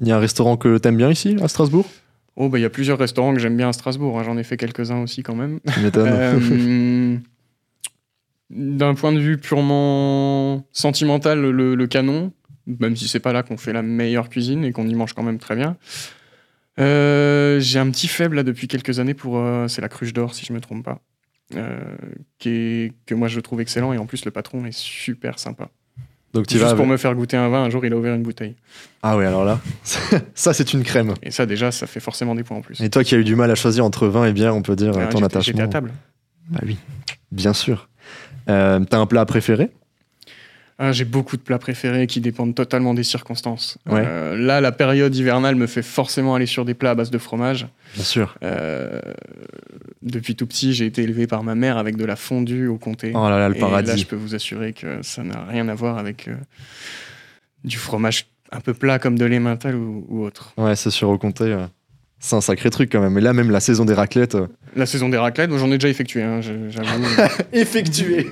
Il 0.02 0.08
y 0.08 0.12
a 0.12 0.18
un 0.18 0.20
restaurant 0.20 0.58
que 0.58 0.78
t'aimes 0.78 0.98
bien 0.98 1.10
ici, 1.12 1.38
à 1.42 1.48
Strasbourg? 1.48 1.86
Oh, 2.36 2.50
bah, 2.50 2.58
il 2.58 2.62
y 2.62 2.66
a 2.66 2.70
plusieurs 2.70 2.98
restaurants 2.98 3.34
que 3.34 3.40
j'aime 3.40 3.58
bien 3.58 3.70
à 3.70 3.74
Strasbourg. 3.74 4.18
hein. 4.20 4.24
J'en 4.24 4.38
ai 4.38 4.44
fait 4.44 4.58
quelques-uns 4.58 5.02
aussi, 5.02 5.22
quand 5.24 5.36
même. 5.36 5.60
Euh, 6.08 7.18
D'un 8.50 8.96
point 8.96 9.14
de 9.14 9.20
vue 9.20 9.38
purement 9.38 10.66
sentimental, 10.72 11.40
le, 11.42 11.76
le 11.76 11.88
canon, 11.88 12.34
même 12.68 12.96
si 12.96 13.08
c'est 13.08 13.20
pas 13.22 13.32
là 13.34 13.44
qu'on 13.44 13.58
fait 13.58 13.74
la 13.74 13.82
meilleure 13.82 14.30
cuisine 14.30 14.64
et 14.66 14.72
qu'on 14.74 14.88
y 14.88 14.96
mange 14.96 15.14
quand 15.14 15.24
même 15.24 15.40
très 15.40 15.56
bien. 15.56 15.78
Euh, 16.80 17.60
J'ai 17.60 17.80
un 17.80 17.90
petit 17.92 18.08
faible 18.08 18.38
là 18.38 18.44
depuis 18.44 18.68
quelques 18.68 19.00
années 19.00 19.14
pour. 19.14 19.38
euh, 19.38 19.68
c'est 19.68 19.82
la 19.82 19.90
cruche 19.90 20.14
d'or, 20.14 20.34
si 20.34 20.46
je 20.46 20.54
me 20.54 20.60
trompe 20.60 20.84
pas. 20.84 21.00
Qui 22.40 22.50
est- 22.50 22.94
que 23.06 23.14
moi 23.14 23.28
je 23.28 23.40
trouve 23.42 23.60
excellent 23.62 23.92
et 23.94 23.98
en 23.98 24.06
plus 24.06 24.24
le 24.26 24.32
patron 24.32 24.66
est 24.66 24.72
super 24.78 25.38
sympa. 25.38 25.70
Donc 26.34 26.48
tu 26.48 26.54
Juste 26.58 26.70
vas. 26.70 26.76
pour 26.76 26.86
me 26.86 26.96
faire 26.98 27.14
goûter 27.14 27.36
un 27.38 27.50
vin, 27.50 27.64
un 27.64 27.70
jour 27.70 27.86
il 27.86 27.92
a 27.94 27.98
ouvert 27.98 28.16
une 28.16 28.24
bouteille. 28.24 28.56
Ah 29.04 29.18
ouais, 29.18 29.26
alors 29.26 29.44
là, 29.44 29.60
ça 30.34 30.54
c'est 30.54 30.74
une 30.74 30.84
crème. 30.84 31.14
Et 31.24 31.32
ça 31.32 31.46
déjà, 31.46 31.72
ça 31.72 31.88
fait 31.88 32.00
forcément 32.00 32.36
des 32.36 32.44
points 32.44 32.58
en 32.58 32.62
plus. 32.62 32.80
Et 32.82 32.90
toi 32.90 33.04
qui 33.04 33.16
as 33.16 33.18
eu 33.18 33.24
du 33.24 33.36
mal 33.36 33.52
à 33.52 33.56
choisir 33.56 33.84
entre 33.84 34.08
vin 34.08 34.26
et 34.26 34.32
bière, 34.34 34.56
on 34.56 34.62
peut 34.62 34.76
dire 34.76 34.94
Ah, 34.98 35.08
ton 35.08 35.20
j'étais- 35.20 35.42
J'étais 35.42 35.62
attachement. 35.62 35.64
à 35.66 35.68
table. 35.68 35.92
Bah 36.50 36.60
oui, 36.66 36.78
bien 37.32 37.54
sûr. 37.54 37.90
Euh, 38.50 38.80
T'as 38.90 38.98
un 39.00 39.06
plat 39.06 39.26
préféré? 39.26 39.70
Ah, 40.84 40.92
J'ai 40.92 41.06
beaucoup 41.06 41.38
de 41.38 41.44
plats 41.44 41.60
préférés 41.60 42.08
qui 42.08 42.22
dépendent 42.22 42.56
totalement 42.56 42.96
des 42.96 43.04
circonstances. 43.04 43.78
Ouais. 43.88 44.04
Euh, 44.04 44.36
là, 44.36 44.62
la 44.62 44.72
période 44.72 45.16
hivernale 45.16 45.56
me 45.56 45.68
fait 45.68 45.84
forcément 45.84 46.34
aller 46.34 46.48
sur 46.48 46.66
des 46.66 46.74
plats 46.74 46.90
à 46.90 46.96
base 46.96 47.12
de 47.12 47.20
fromage. 47.20 47.68
Bien 47.94 48.04
sûr. 48.04 48.36
Euh, 48.42 49.00
depuis 50.02 50.36
tout 50.36 50.48
petit, 50.48 50.74
j'ai 50.74 50.88
été 50.88 51.04
élevé 51.04 51.28
par 51.28 51.44
ma 51.44 51.54
mère 51.54 51.78
avec 51.78 51.98
de 51.98 52.04
la 52.04 52.16
fondue 52.16 52.66
au 52.66 52.80
comté. 52.80 53.12
Oh 53.14 53.30
là 53.30 53.38
là, 53.38 53.50
le 53.50 53.58
Et 53.58 53.60
là, 53.60 53.96
je 53.96 54.06
peux 54.06 54.16
vous 54.16 54.34
assurer 54.34 54.74
que 54.74 55.04
ça 55.04 55.22
n'a 55.22 55.46
rien 55.46 55.70
à 55.70 55.76
voir 55.76 56.00
avec 56.00 56.28
euh, 56.28 56.36
du 57.64 57.78
fromage 57.78 58.26
un 58.52 58.60
peu 58.60 58.74
plat 58.74 58.98
comme 58.98 59.20
de 59.20 59.26
l'emmental 59.26 59.76
ou, 59.76 60.04
ou 60.10 60.24
autre. 60.24 60.52
Ouais, 60.58 60.76
c'est 60.76 60.90
sûr, 60.90 61.10
au 61.10 61.20
comté. 61.20 61.56
C'est 62.24 62.36
un 62.36 62.42
sacré 62.42 62.70
truc 62.70 62.92
quand 62.92 63.02
même. 63.02 63.18
Et 63.18 63.22
là, 63.22 63.34
même 63.34 63.50
la 63.50 63.60
saison 63.60 63.84
des 63.84 63.96
raclettes. 63.96 64.36
euh, 64.36 64.46
La 64.76 64.86
saison 64.86 65.10
des 65.10 65.18
raclettes, 65.18 65.50
moi, 65.50 65.58
j'en 65.58 65.72
ai 65.72 65.80
déjà 65.80 65.90
effectué. 65.90 66.22
hein. 66.22 66.40
Effectué 67.52 68.28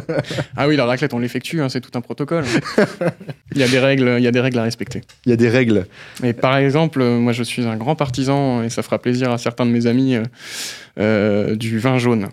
ah 0.56 0.66
oui, 0.66 0.74
la 0.76 0.86
raclette, 0.86 1.12
on 1.12 1.18
l'effectue, 1.18 1.60
hein, 1.60 1.68
c'est 1.68 1.82
tout 1.82 1.90
un 1.98 2.00
protocole. 2.00 2.44
il, 3.54 3.58
y 3.58 3.62
a 3.62 3.68
des 3.68 3.78
règles, 3.78 4.14
il 4.18 4.24
y 4.24 4.26
a 4.26 4.32
des 4.32 4.40
règles 4.40 4.58
à 4.58 4.62
respecter. 4.62 5.02
Il 5.26 5.30
y 5.30 5.32
a 5.32 5.36
des 5.36 5.50
règles. 5.50 5.86
Et 6.24 6.32
par 6.32 6.56
exemple, 6.56 7.02
euh, 7.02 7.18
moi 7.18 7.32
je 7.34 7.42
suis 7.42 7.64
un 7.66 7.76
grand 7.76 7.94
partisan, 7.94 8.62
et 8.62 8.70
ça 8.70 8.82
fera 8.82 8.98
plaisir 8.98 9.30
à 9.30 9.36
certains 9.38 9.66
de 9.66 9.70
mes 9.70 9.86
amis, 9.86 10.16
euh, 10.98 11.56
du 11.56 11.78
vin 11.78 11.98
jaune, 11.98 12.28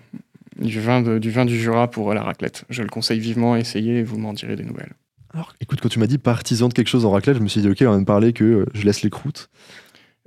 du 0.60 0.80
vin, 0.80 1.02
de- 1.02 1.20
du 1.20 1.32
vin 1.32 1.44
du 1.46 1.60
Jura 1.60 1.92
pour 1.92 2.14
la 2.14 2.24
raclette. 2.24 2.64
Je 2.70 2.82
le 2.82 2.88
conseille 2.90 3.20
vivement, 3.20 3.56
essayez 3.58 4.00
et 4.00 4.04
vous 4.04 4.18
m'en 4.18 4.32
direz 4.34 4.56
des 4.56 4.64
nouvelles. 4.64 4.94
Alors, 5.34 5.54
écoute, 5.60 5.80
quand 5.82 5.90
tu 5.90 6.00
m'as 6.00 6.08
dit 6.08 6.18
partisan 6.18 6.70
de 6.70 6.74
quelque 6.74 6.88
chose 6.90 7.06
en 7.06 7.12
raclette, 7.12 7.38
je 7.38 7.42
me 7.44 7.48
suis 7.50 7.60
dit, 7.62 7.68
ok, 7.70 7.78
on 7.82 7.92
va 7.92 7.98
me 8.00 8.06
parler 8.06 8.32
que 8.34 8.66
je 8.74 8.86
laisse 8.86 9.02
les 9.02 9.10
croûtes. 9.10 9.50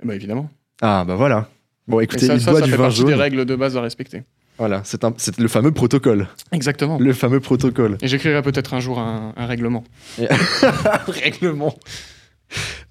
Bah 0.03 0.13
évidemment. 0.13 0.49
Ah, 0.81 1.03
bah 1.07 1.15
voilà. 1.15 1.49
Bon, 1.87 1.99
Et 1.99 2.03
écoutez, 2.03 2.25
ça, 2.27 2.33
il 2.35 2.41
ça, 2.41 2.51
boit 2.51 2.59
ça 2.59 2.65
du 2.65 2.71
fait 2.71 2.77
vin 2.77 2.83
partie 2.83 2.97
jaune. 2.99 3.07
des 3.07 3.13
règles 3.15 3.45
de 3.45 3.55
base 3.55 3.77
à 3.77 3.81
respecter. 3.81 4.23
Voilà, 4.57 4.81
c'est 4.83 5.03
un- 5.03 5.13
c'est 5.17 5.37
le 5.37 5.47
fameux 5.47 5.71
protocole. 5.71 6.27
Exactement. 6.51 6.97
Le 6.99 7.13
fameux 7.13 7.39
protocole. 7.39 7.97
Et 8.01 8.07
j'écrirai 8.07 8.41
peut-être 8.41 8.73
un 8.73 8.79
jour 8.79 8.97
un, 8.99 9.33
un 9.37 9.45
règlement. 9.45 9.83
Règlement. 11.07 11.75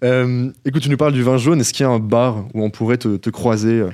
Euh, 0.04 0.50
écoute, 0.64 0.82
tu 0.82 0.90
nous 0.90 0.96
parles 0.96 1.12
du 1.12 1.22
vin 1.22 1.38
jaune. 1.38 1.60
Est-ce 1.60 1.72
qu'il 1.72 1.84
y 1.84 1.88
a 1.88 1.90
un 1.92 1.98
bar 1.98 2.46
où 2.54 2.62
on 2.62 2.70
pourrait 2.70 2.98
te, 2.98 3.16
te 3.16 3.30
croiser 3.30 3.80
euh, 3.80 3.90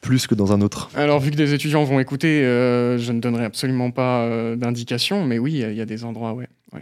plus 0.00 0.26
que 0.26 0.34
dans 0.34 0.52
un 0.52 0.60
autre? 0.60 0.90
Alors, 0.94 1.18
vu 1.20 1.30
que 1.30 1.36
des 1.36 1.54
étudiants 1.54 1.84
vont 1.84 1.98
écouter, 2.00 2.44
euh, 2.44 2.98
je 2.98 3.12
ne 3.12 3.20
donnerai 3.20 3.44
absolument 3.44 3.90
pas 3.90 4.22
euh, 4.22 4.56
d'indication, 4.56 5.24
mais 5.24 5.38
oui, 5.38 5.52
il 5.66 5.74
y 5.74 5.80
a 5.80 5.86
des 5.86 6.04
endroits, 6.04 6.34
ouais. 6.34 6.48
ouais. 6.72 6.80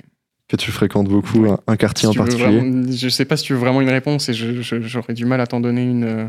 Que 0.49 0.57
tu 0.57 0.71
fréquentes 0.73 1.09
beaucoup, 1.09 1.45
un, 1.47 1.59
un 1.67 1.77
quartier 1.77 2.09
Si 2.11 2.19
en 2.19 2.23
particulier 2.25 2.59
vraiment- 2.61 2.91
je 2.91 3.09
sais 3.09 3.25
pas 3.27 3.37
si 3.37 3.45
tu 3.45 3.53
veux 3.53 3.59
vraiment 3.59 3.81
une 3.83 3.91
réponse 3.91 4.29
et 4.31 4.35
j'aurais 4.35 5.15
du 5.15 5.27
mal 5.27 5.41
à 5.41 5.47
t'en 5.47 5.61
donner 5.61 5.83
une. 5.85 6.05
euh, 6.05 6.25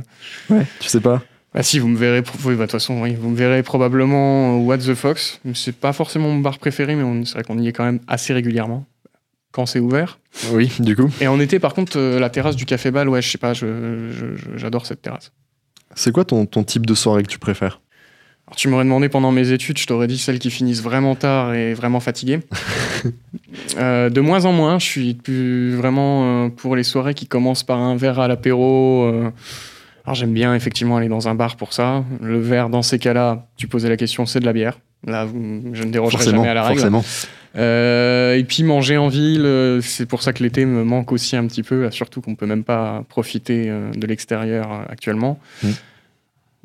Ouais, 0.50 0.66
tu 0.80 0.90
sais 0.90 1.00
pas 1.00 1.24
Ah 1.54 1.64
si, 1.64 1.80
vous 1.80 1.88
me 1.88 1.98
verrez, 1.98 2.20
oui, 2.44 2.54
bah, 2.56 2.58
de 2.58 2.62
toute 2.64 2.72
façon, 2.74 3.02
oui, 3.02 3.16
vous 3.16 3.30
me 3.30 3.36
verrez 3.38 3.64
probablement 3.64 4.58
au 4.58 4.66
What 4.66 4.80
the 4.80 4.94
Fox. 4.94 5.40
C'est 5.54 5.76
pas 5.76 5.94
forcément 5.94 6.30
mon 6.30 6.40
bar 6.40 6.60
préféré, 6.60 6.96
mais 6.96 7.26
c'est 7.26 7.34
vrai 7.34 7.44
qu'on 7.44 7.58
y 7.58 7.68
est 7.68 7.72
quand 7.74 7.86
même 7.86 8.00
assez 8.08 8.34
régulièrement 8.34 8.86
quand 9.52 9.66
c'est 9.66 9.80
ouvert. 9.80 10.20
Oui, 10.52 10.72
du 10.80 10.96
coup. 10.96 11.10
Et 11.22 11.28
en 11.28 11.40
été, 11.40 11.58
par 11.60 11.74
contre, 11.74 11.98
euh, 11.98 12.20
la 12.20 12.30
terrasse 12.30 12.56
du 12.56 12.66
Café 12.66 12.92
Bal, 12.92 13.10
ouais, 13.10 13.22
je 13.22 13.30
sais 13.30 13.38
pas, 13.40 13.54
j'adore 14.56 14.86
cette 14.86 15.02
terrasse. 15.02 15.32
C'est 15.96 16.12
quoi 16.12 16.24
ton, 16.26 16.46
ton 16.46 16.64
type 16.64 16.86
de 16.86 16.94
soirée 16.94 17.24
que 17.24 17.30
tu 17.30 17.40
préfères? 17.40 17.82
Alors, 18.50 18.56
tu 18.56 18.68
m'aurais 18.68 18.84
demandé 18.84 19.10
pendant 19.10 19.32
mes 19.32 19.52
études, 19.52 19.78
je 19.78 19.86
t'aurais 19.86 20.08
dit 20.08 20.18
celles 20.18 20.40
qui 20.40 20.50
finissent 20.50 20.82
vraiment 20.82 21.14
tard 21.14 21.54
et 21.54 21.74
vraiment 21.76 22.00
fatiguées. 22.00 22.40
Euh, 23.78 24.10
de 24.10 24.20
moins 24.20 24.46
en 24.46 24.52
moins, 24.52 24.78
je 24.80 24.86
suis 24.86 25.14
plus 25.14 25.74
vraiment 25.76 26.46
euh, 26.46 26.50
pour 26.50 26.76
les 26.76 26.84
soirées 26.84 27.14
qui 27.14 27.28
commencent 27.28 27.64
par 27.64 27.80
un 27.80 27.96
verre 27.96 28.20
à 28.20 28.28
l'apéro. 28.28 29.06
euh. 29.06 29.30
Alors 30.06 30.16
j'aime 30.16 30.34
bien 30.34 30.54
effectivement 30.54 30.98
aller 30.98 31.08
dans 31.08 31.28
un 31.28 31.36
bar 31.36 31.56
pour 31.56 31.72
ça. 31.74 32.04
Le 32.22 32.40
verre, 32.40 32.70
dans 32.70 32.82
ces 32.82 33.00
cas-là, 33.00 33.48
tu 33.58 33.68
posais 33.68 33.88
la 33.88 33.96
question, 33.98 34.26
c'est 34.26 34.40
de 34.40 34.46
la 34.46 34.54
bière. 34.54 34.80
Là, 35.06 35.28
je 35.74 35.84
ne 35.84 35.92
dérogerai 35.92 36.18
Forcément, 36.18 36.38
jamais 36.44 36.50
à 36.50 36.54
la 36.56 36.64
règle. 36.64 36.80
forcément. 36.80 37.04
Et 37.56 38.44
puis 38.44 38.64
manger 38.64 38.98
en 38.98 39.08
ville, 39.08 39.80
c'est 39.82 40.06
pour 40.06 40.22
ça 40.22 40.34
que 40.34 40.44
l'été 40.44 40.66
me 40.66 40.84
manque 40.84 41.12
aussi 41.12 41.36
un 41.36 41.46
petit 41.48 41.64
peu, 41.64 41.84
là, 41.84 41.92
surtout 41.92 42.22
qu'on 42.22 42.36
peut 42.36 42.48
même 42.48 42.64
pas 42.64 43.04
profiter 43.08 43.72
de 43.96 44.08
l'extérieur 44.08 44.86
actuellement. 44.90 45.40
Mm. 45.64 45.70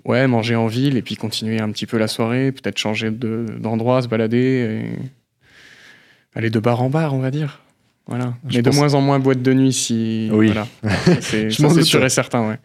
Ouais, 0.05 0.27
manger 0.27 0.55
en 0.57 0.67
ville 0.67 0.97
et 0.97 1.03
puis 1.03 1.17
continuer 1.17 1.61
un 1.61 1.71
petit 1.71 1.87
peu 1.87 1.97
la 1.99 2.09
soirée, 2.09 2.53
peut-être 2.53 2.77
changer 2.79 3.11
de- 3.11 3.47
d'endroit, 3.59 4.03
se 4.03 4.09
balader, 4.09 4.39
et 4.39 4.99
aller 6.35 6.51
de 6.51 6.59
bar 6.59 6.83
en 6.83 6.91
bar, 6.91 7.15
on 7.15 7.21
va 7.21 7.31
dire. 7.31 7.61
Voilà. 8.07 8.35
Je 8.49 8.57
Mais 8.57 8.63
de 8.63 8.71
moins 8.71 8.93
en 8.95 9.01
moins 9.01 9.19
boîte 9.19 9.41
de 9.41 9.53
nuit, 9.55 9.73
si. 9.73 10.29
Oui. 10.33 10.49
Voilà. 10.49 10.67
C'est 11.21 11.49
sûr 11.51 12.05
et 12.05 12.09
certain, 12.11 12.49
ouais. 12.49 12.59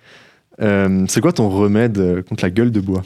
Euh, 0.62 1.06
c'est 1.08 1.22
quoi 1.22 1.32
ton 1.32 1.48
remède 1.50 1.98
euh, 1.98 2.22
contre 2.22 2.44
la 2.44 2.50
gueule 2.50 2.72
de 2.72 2.82
bois? 2.82 3.04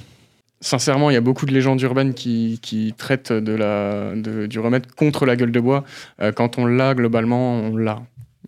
Sincèrement, 0.60 1.12
il 1.12 1.14
y 1.14 1.18
a 1.18 1.22
beaucoup 1.22 1.46
de 1.46 1.52
légendes 1.52 1.80
urbaines 1.82 2.16
qui, 2.16 2.58
qui 2.64 2.96
traitent 2.98 3.32
de 3.32 3.52
la, 3.54 4.16
de- 4.16 4.48
du 4.48 4.60
remède 4.60 4.88
contre 4.96 5.28
la 5.28 5.36
gueule 5.36 5.52
de 5.52 5.60
bois. 5.60 5.84
Euh, 6.22 6.32
quand 6.32 6.58
on 6.58 6.66
l'a, 6.66 6.96
globalement, 6.96 7.60
on 7.60 7.76
l'a. 7.78 8.02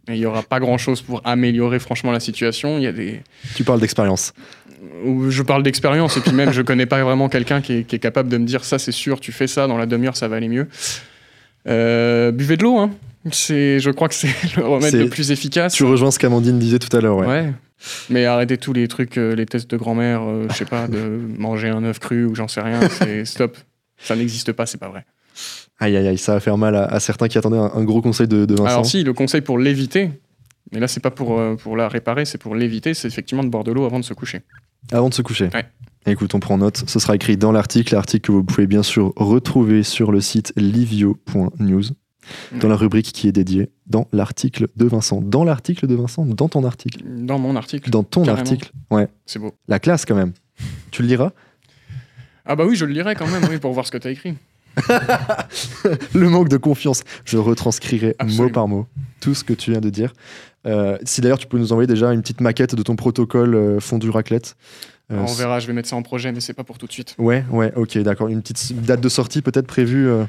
Il 0.07 0.15
n'y 0.15 0.25
aura 0.25 0.41
pas 0.43 0.59
grand-chose 0.59 1.01
pour 1.01 1.21
améliorer 1.23 1.77
franchement 1.79 2.11
la 2.11 2.19
situation. 2.19 2.77
Il 2.77 2.83
y 2.83 2.87
a 2.87 2.91
des... 2.91 3.21
Tu 3.55 3.63
parles 3.63 3.79
d'expérience. 3.79 4.33
Où 5.05 5.29
Je 5.29 5.43
parle 5.43 5.63
d'expérience 5.63 6.17
et 6.17 6.21
puis 6.21 6.31
même, 6.31 6.51
je 6.51 6.61
connais 6.63 6.85
pas 6.85 7.03
vraiment 7.03 7.29
quelqu'un 7.29 7.61
qui 7.61 7.73
est, 7.73 7.83
qui 7.83 7.95
est 7.95 7.99
capable 7.99 8.29
de 8.29 8.37
me 8.37 8.45
dire 8.45 8.63
ça, 8.63 8.79
c'est 8.79 8.91
sûr, 8.91 9.19
tu 9.19 9.31
fais 9.31 9.47
ça, 9.47 9.67
dans 9.67 9.77
la 9.77 9.85
demi-heure, 9.85 10.17
ça 10.17 10.27
va 10.27 10.37
aller 10.37 10.49
mieux. 10.49 10.67
Euh, 11.67 12.31
buvez 12.31 12.57
de 12.57 12.63
l'eau, 12.63 12.77
hein. 12.77 12.91
C'est, 13.31 13.79
je 13.79 13.89
crois 13.89 14.07
que 14.07 14.13
c'est 14.13 14.29
le 14.55 14.63
remède 14.65 14.93
le 14.93 15.09
plus 15.09 15.31
efficace. 15.31 15.73
Tu 15.73 15.83
rejoins 15.83 16.11
ce 16.11 16.19
qu'Amandine 16.19 16.59
disait 16.59 16.77
tout 16.77 16.95
à 16.95 17.01
l'heure, 17.01 17.17
ouais. 17.17 17.25
Ouais. 17.25 17.53
Mais 18.09 18.25
arrêtez 18.25 18.57
tous 18.57 18.73
les 18.73 18.87
trucs, 18.87 19.17
euh, 19.17 19.35
les 19.35 19.45
tests 19.45 19.69
de 19.69 19.77
grand-mère, 19.77 20.21
euh, 20.23 20.45
je 20.49 20.55
sais 20.55 20.65
pas, 20.65 20.87
de 20.87 21.19
manger 21.37 21.69
un 21.69 21.83
œuf 21.83 21.99
cru 21.99 22.25
ou 22.25 22.35
j'en 22.35 22.47
sais 22.47 22.61
rien, 22.61 22.87
c'est 22.89 23.25
stop. 23.25 23.57
Ça 23.97 24.15
n'existe 24.15 24.51
pas, 24.51 24.65
c'est 24.65 24.77
pas 24.77 24.89
vrai. 24.89 25.05
Aïe, 25.79 25.97
aïe, 25.97 26.07
aïe, 26.07 26.17
ça 26.17 26.33
va 26.33 26.39
faire 26.39 26.57
mal 26.57 26.75
à, 26.75 26.85
à 26.85 26.99
certains 26.99 27.27
qui 27.27 27.37
attendaient 27.37 27.57
un, 27.57 27.71
un 27.75 27.83
gros 27.83 28.01
conseil 28.01 28.27
de, 28.27 28.45
de 28.45 28.53
Vincent. 28.53 28.65
Alors 28.65 28.85
si, 28.85 29.03
le 29.03 29.13
conseil 29.13 29.41
pour 29.41 29.57
l'éviter, 29.57 30.11
mais 30.71 30.79
là 30.79 30.87
c'est 30.87 30.99
pas 30.99 31.11
pour, 31.11 31.39
euh, 31.39 31.55
pour 31.55 31.75
la 31.77 31.87
réparer, 31.87 32.25
c'est 32.25 32.37
pour 32.37 32.55
l'éviter, 32.55 32.93
c'est 32.93 33.07
effectivement 33.07 33.43
de 33.43 33.49
boire 33.49 33.63
de 33.63 33.71
l'eau 33.71 33.85
avant 33.85 33.99
de 33.99 34.05
se 34.05 34.13
coucher. 34.13 34.41
Avant 34.91 35.09
de 35.09 35.13
se 35.13 35.21
coucher. 35.21 35.49
Ouais. 35.53 35.65
Écoute, 36.07 36.35
on 36.35 36.39
prend 36.39 36.57
note. 36.59 36.83
Ce 36.87 36.99
sera 36.99 37.15
écrit 37.15 37.35
dans 37.37 37.51
l'article, 37.51 37.95
l'article 37.95 38.27
que 38.27 38.31
vous 38.31 38.43
pouvez 38.43 38.67
bien 38.67 38.83
sûr 38.83 39.11
retrouver 39.15 39.81
sur 39.81 40.11
le 40.11 40.21
site 40.21 40.53
livio.news, 40.55 41.83
dans 42.59 42.67
la 42.67 42.75
rubrique 42.75 43.11
qui 43.11 43.27
est 43.27 43.31
dédiée 43.31 43.71
dans 43.87 44.07
l'article 44.11 44.67
de 44.75 44.85
Vincent. 44.85 45.21
Dans 45.21 45.43
l'article 45.43 45.87
de 45.87 45.95
Vincent 45.95 46.25
Dans 46.25 46.47
ton 46.47 46.63
article 46.63 47.01
Dans 47.05 47.39
mon 47.39 47.55
article, 47.55 47.89
Dans 47.89 48.03
ton 48.03 48.23
Carrément. 48.23 48.41
article 48.41 48.71
Ouais. 48.91 49.07
c'est 49.25 49.39
beau. 49.39 49.53
La 49.67 49.79
classe 49.79 50.05
quand 50.05 50.15
même. 50.15 50.33
Tu 50.91 51.01
le 51.01 51.07
liras? 51.07 51.31
Ah 52.45 52.55
bah 52.55 52.65
oui, 52.67 52.75
je 52.75 52.85
le 52.85 52.93
lirai 52.93 53.15
quand 53.15 53.27
même, 53.27 53.43
oui, 53.49 53.57
pour 53.57 53.73
voir 53.73 53.85
ce 53.87 53.91
que 53.91 53.97
t'as 53.97 54.11
écrit. 54.11 54.35
Le 56.13 56.29
manque 56.29 56.49
de 56.49 56.57
confiance. 56.57 57.03
Je 57.25 57.37
retranscrirai 57.37 58.15
mot 58.37 58.49
par 58.49 58.67
mot 58.67 58.87
tout 59.19 59.33
ce 59.33 59.43
que 59.43 59.53
tu 59.53 59.71
viens 59.71 59.81
de 59.81 59.89
dire. 59.89 60.13
Euh, 60.65 60.97
si 61.03 61.21
d'ailleurs 61.21 61.37
tu 61.37 61.47
peux 61.47 61.57
nous 61.59 61.71
envoyer 61.73 61.87
déjà 61.87 62.11
une 62.11 62.21
petite 62.21 62.41
maquette 62.41 62.73
de 62.75 62.81
ton 62.81 62.95
protocole 62.95 63.53
euh, 63.55 63.79
fondu 63.79 64.09
raclette. 64.09 64.55
Euh, 65.11 65.19
on 65.27 65.33
verra, 65.33 65.59
je 65.59 65.67
vais 65.67 65.73
mettre 65.73 65.87
ça 65.87 65.95
en 65.95 66.01
projet, 66.01 66.31
mais 66.31 66.39
c'est 66.39 66.53
pas 66.55 66.63
pour 66.63 66.79
tout 66.79 66.87
de 66.87 66.91
suite. 66.91 67.13
Ouais, 67.19 67.45
ouais, 67.51 67.71
ok, 67.75 67.99
d'accord. 67.99 68.27
Une 68.27 68.41
petite 68.41 68.81
date 68.83 69.01
de 69.01 69.09
sortie 69.09 69.43
peut-être 69.43 69.67
prévue 69.67 70.07
euh, 70.07 70.23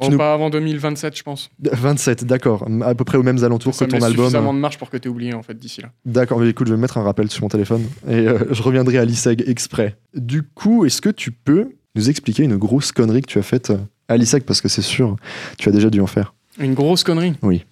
Tu 0.00 0.06
Oh, 0.06 0.08
nous- 0.08 0.16
Pas 0.18 0.32
avant 0.32 0.48
2027, 0.48 1.16
je 1.18 1.22
pense. 1.24 1.50
27, 1.60 2.24
d'accord. 2.24 2.66
À 2.84 2.94
peu 2.94 3.04
près 3.04 3.18
aux 3.18 3.24
mêmes 3.24 3.42
alentours 3.42 3.74
Ça 3.74 3.86
que 3.86 3.90
ton 3.90 3.96
album. 4.00 4.26
suffisamment 4.26 4.54
de 4.54 4.60
marge 4.60 4.78
pour 4.78 4.88
que 4.88 4.96
t'aies 4.96 5.08
oublié, 5.08 5.34
en 5.34 5.42
fait, 5.42 5.58
d'ici 5.58 5.80
là. 5.82 5.90
D'accord, 6.06 6.38
mais 6.38 6.48
écoute, 6.48 6.68
je 6.68 6.72
vais 6.74 6.80
mettre 6.80 6.96
un 6.96 7.02
rappel 7.02 7.28
sur 7.28 7.42
mon 7.42 7.48
téléphone 7.48 7.84
et 8.08 8.14
euh, 8.28 8.38
je 8.52 8.62
reviendrai 8.62 8.98
à 8.98 9.04
l'ISEG 9.04 9.42
exprès. 9.48 9.96
Du 10.14 10.44
coup, 10.44 10.84
est-ce 10.86 11.02
que 11.02 11.10
tu 11.10 11.32
peux 11.32 11.72
nous 11.94 12.08
expliquer 12.10 12.44
une 12.44 12.56
grosse 12.56 12.92
connerie 12.92 13.22
que 13.22 13.26
tu 13.30 13.38
as 13.38 13.42
faite 13.42 13.70
euh, 13.70 13.78
à 14.08 14.16
l'ISEG 14.16 14.42
Parce 14.44 14.60
que 14.60 14.68
c'est 14.68 14.82
sûr, 14.82 15.16
tu 15.58 15.68
as 15.68 15.72
déjà 15.72 15.90
dû 15.90 16.00
en 16.00 16.06
faire. 16.06 16.34
Une 16.58 16.74
grosse 16.74 17.04
connerie 17.04 17.34
Oui. 17.42 17.64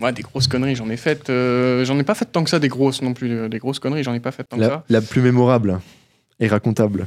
Ouais, 0.00 0.12
des 0.12 0.22
grosses 0.22 0.48
conneries, 0.48 0.74
j'en 0.74 0.90
ai 0.90 0.96
faites. 0.96 1.30
euh, 1.30 1.84
j'en 1.84 1.98
ai 1.98 2.02
pas 2.02 2.14
fait 2.14 2.24
tant 2.24 2.42
que 2.42 2.50
ça, 2.50 2.58
des 2.58 2.68
grosses 2.68 3.02
non 3.02 3.14
plus. 3.14 3.30
euh, 3.32 3.48
Des 3.48 3.58
grosses 3.58 3.78
conneries, 3.78 4.02
j'en 4.02 4.14
ai 4.14 4.20
pas 4.20 4.32
fait 4.32 4.42
tant 4.44 4.56
que 4.56 4.64
ça. 4.64 4.84
la 4.88 5.00
plus 5.00 5.20
mémorable 5.20 5.80
et 6.40 6.48
racontable. 6.48 7.06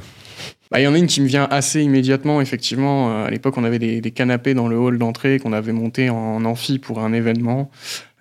Bah, 0.70 0.80
Il 0.80 0.84
y 0.84 0.86
en 0.86 0.94
a 0.94 0.98
une 0.98 1.06
qui 1.06 1.20
me 1.20 1.26
vient 1.26 1.46
assez 1.50 1.82
immédiatement, 1.82 2.40
effectivement. 2.40 3.10
Euh, 3.10 3.26
à 3.26 3.30
l'époque, 3.30 3.58
on 3.58 3.64
avait 3.64 3.78
des, 3.78 4.00
des 4.00 4.10
canapés 4.12 4.54
dans 4.54 4.66
le 4.66 4.78
hall 4.78 4.96
d'entrée 4.98 5.38
qu'on 5.38 5.52
avait 5.52 5.72
monté 5.72 6.08
en 6.08 6.44
amphi 6.46 6.78
pour 6.78 7.00
un 7.00 7.12
événement 7.12 7.70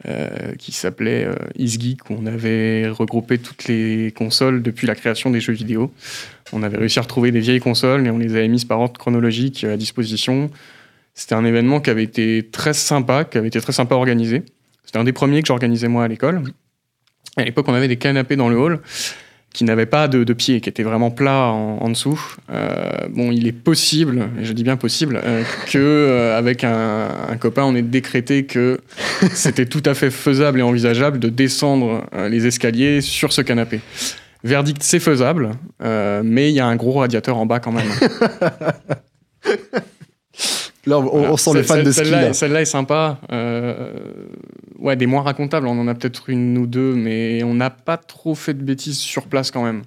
euh, 0.08 0.54
qui 0.60 0.72
s'appelait 0.72 1.26
euh, 1.26 1.34
Isgeek, 1.58 2.10
où 2.10 2.16
on 2.20 2.26
avait 2.28 2.88
regroupé 2.88 3.40
toutes 3.40 3.66
les 3.68 4.12
consoles 4.12 4.62
depuis 4.62 4.86
la 4.86 4.94
création 4.94 5.32
des 5.32 5.40
jeux 5.40 5.54
vidéo. 5.54 5.92
On 6.54 6.62
avait 6.62 6.78
réussi 6.78 7.00
à 7.00 7.02
retrouver 7.02 7.32
des 7.32 7.40
vieilles 7.40 7.60
consoles 7.60 8.06
et 8.06 8.12
on 8.12 8.20
les 8.20 8.36
avait 8.36 8.48
mises 8.48 8.66
par 8.66 8.80
ordre 8.80 9.00
chronologique 9.00 9.64
euh, 9.64 9.74
à 9.74 9.78
disposition. 9.78 10.52
C'était 11.16 11.34
un 11.34 11.44
événement 11.44 11.80
qui 11.80 11.90
avait 11.90 12.04
été 12.04 12.48
très 12.52 12.74
sympa, 12.74 13.24
qui 13.24 13.40
avait 13.40 13.48
été 13.48 13.60
très 13.60 13.74
sympa 13.74 13.96
organisé. 13.96 14.44
C'était 14.86 15.00
un 15.00 15.06
des 15.06 15.14
premiers 15.14 15.42
que 15.42 15.48
j'organisais 15.48 15.88
moi 15.88 16.04
à 16.04 16.08
l'école. 16.08 16.44
À 17.38 17.44
l'époque, 17.44 17.68
on 17.68 17.74
avait 17.74 17.88
des 17.88 17.98
canapés 17.98 18.36
dans 18.36 18.50
le 18.50 18.58
hall 18.58 18.82
qui 19.56 19.64
n'avaient 19.64 19.86
pas 19.86 20.10
de, 20.10 20.26
de 20.26 20.34
pieds, 20.34 20.60
qui 20.60 20.68
étaient 20.68 20.84
vraiment 20.84 21.12
plats 21.12 21.48
en, 21.48 21.78
en 21.78 21.90
dessous. 21.90 22.22
Euh, 22.52 22.90
bon, 23.10 23.32
il 23.32 23.48
est 23.48 23.54
possible, 23.54 24.28
et 24.40 24.44
je 24.44 24.52
dis 24.52 24.64
bien 24.64 24.76
possible, 24.76 25.20
euh, 25.24 25.44
que 25.72 25.78
euh, 25.78 26.38
avec 26.38 26.66
un, 26.66 27.08
un 27.30 27.38
copain, 27.38 27.64
on 27.64 27.74
ait 27.74 27.82
décrété 27.82 28.46
que 28.46 28.82
c'était 29.32 29.66
tout 29.66 29.82
à 29.86 29.94
fait 29.94 30.12
faisable 30.12 30.60
et 30.60 30.62
envisageable 30.62 31.20
de 31.20 31.30
descendre 31.30 32.06
euh, 32.14 32.28
les 32.28 32.46
escaliers 32.46 33.00
sur 33.00 33.32
ce 33.32 33.42
canapé. 33.42 33.80
Verdict, 34.44 34.84
c'est 34.84 35.00
faisable, 35.00 35.52
mais 35.82 36.52
il 36.52 36.54
y 36.54 36.60
a 36.60 36.68
un 36.68 36.76
gros 36.76 37.00
radiateur 37.00 37.38
en 37.38 37.48
bas 37.48 37.60
quand 37.60 37.72
même. 37.72 37.88
Là, 40.86 41.00
on, 41.00 41.38
sent 41.38 41.52
les 41.56 41.64
fans 41.64 41.82
de 41.82 41.92
ski. 41.92 42.04
celle-là, 42.04 42.22
là. 42.22 42.34
celle-là 42.34 42.62
est 42.62 42.66
sympa. 42.66 43.20
Euh, 43.32 43.92
ouais, 44.80 44.96
des 44.96 45.08
moins 45.08 45.24
racontables, 45.24 45.68
on 45.68 45.80
en 45.80 45.88
a 45.88 45.96
peut-être 45.96 46.30
une 46.30 46.58
ou 46.58 46.68
deux, 46.68 46.94
mais 46.94 47.44
on 47.44 47.56
n'a 47.56 47.70
pas 47.70 47.98
trop 47.98 48.36
fait 48.36 48.54
de 48.54 48.64
bêtises 48.64 49.00
sur 49.00 49.26
place 49.28 49.52
quand 49.52 49.64
même. 49.64 49.84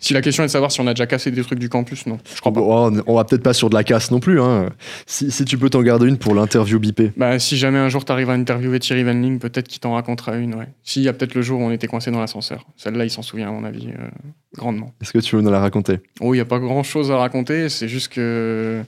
Si 0.00 0.12
la 0.12 0.20
question 0.20 0.42
est 0.42 0.46
de 0.46 0.50
savoir 0.50 0.72
si 0.72 0.80
on 0.80 0.86
a 0.86 0.94
déjà 0.94 1.06
cassé 1.06 1.30
des 1.30 1.42
trucs 1.42 1.58
du 1.58 1.68
campus, 1.68 2.06
non, 2.06 2.18
je 2.34 2.40
crois 2.40 2.52
pas. 2.52 2.60
Bon, 2.60 2.96
on, 2.96 3.02
on 3.06 3.14
va 3.14 3.24
peut-être 3.24 3.42
pas 3.42 3.52
sur 3.52 3.70
de 3.70 3.74
la 3.74 3.84
casse 3.84 4.10
non 4.10 4.20
plus. 4.20 4.40
Hein. 4.40 4.70
Si, 5.06 5.30
si 5.30 5.44
tu 5.44 5.58
peux 5.58 5.70
t'en 5.70 5.82
garder 5.82 6.06
une 6.06 6.18
pour 6.18 6.34
l'interview 6.34 6.78
bipée. 6.78 7.12
Bah, 7.16 7.38
si 7.38 7.56
jamais 7.56 7.78
un 7.78 7.88
jour 7.88 8.04
t'arrives 8.04 8.30
à 8.30 8.32
interviewer 8.32 8.80
Thierry 8.80 9.04
Van 9.04 9.12
Ling, 9.12 9.38
peut-être 9.38 9.68
qu'il 9.68 9.80
t'en 9.80 9.94
racontera 9.94 10.36
une, 10.36 10.54
ouais. 10.54 10.68
Si, 10.82 11.00
il 11.00 11.04
y 11.04 11.08
a 11.08 11.12
peut-être 11.12 11.34
le 11.34 11.42
jour 11.42 11.60
où 11.60 11.64
on 11.64 11.70
était 11.70 11.86
coincé 11.86 12.10
dans 12.10 12.20
l'ascenseur. 12.20 12.66
Celle-là, 12.76 13.04
il 13.04 13.10
s'en 13.10 13.22
souvient, 13.22 13.48
à 13.48 13.52
mon 13.52 13.64
avis, 13.64 13.88
euh, 13.88 14.08
grandement. 14.56 14.92
Est-ce 15.00 15.12
que 15.12 15.18
tu 15.18 15.36
veux 15.36 15.42
nous 15.42 15.50
la 15.50 15.60
raconter? 15.60 16.00
Oh, 16.20 16.34
il 16.34 16.38
n'y 16.38 16.42
a 16.42 16.46
pas 16.46 16.58
grand-chose 16.58 17.10
à 17.10 17.18
raconter, 17.18 17.68
c'est 17.68 17.88
juste 17.88 18.12
que. 18.12 18.82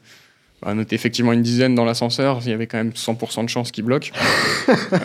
Bah, 0.62 0.72
on 0.74 0.80
était 0.80 0.94
effectivement 0.94 1.32
une 1.32 1.42
dizaine 1.42 1.74
dans 1.74 1.84
l'ascenseur, 1.84 2.40
il 2.44 2.50
y 2.50 2.52
avait 2.52 2.66
quand 2.66 2.78
même 2.78 2.90
100% 2.90 3.44
de 3.44 3.48
chances 3.48 3.70
qu'il 3.72 3.84
bloque. 3.84 4.12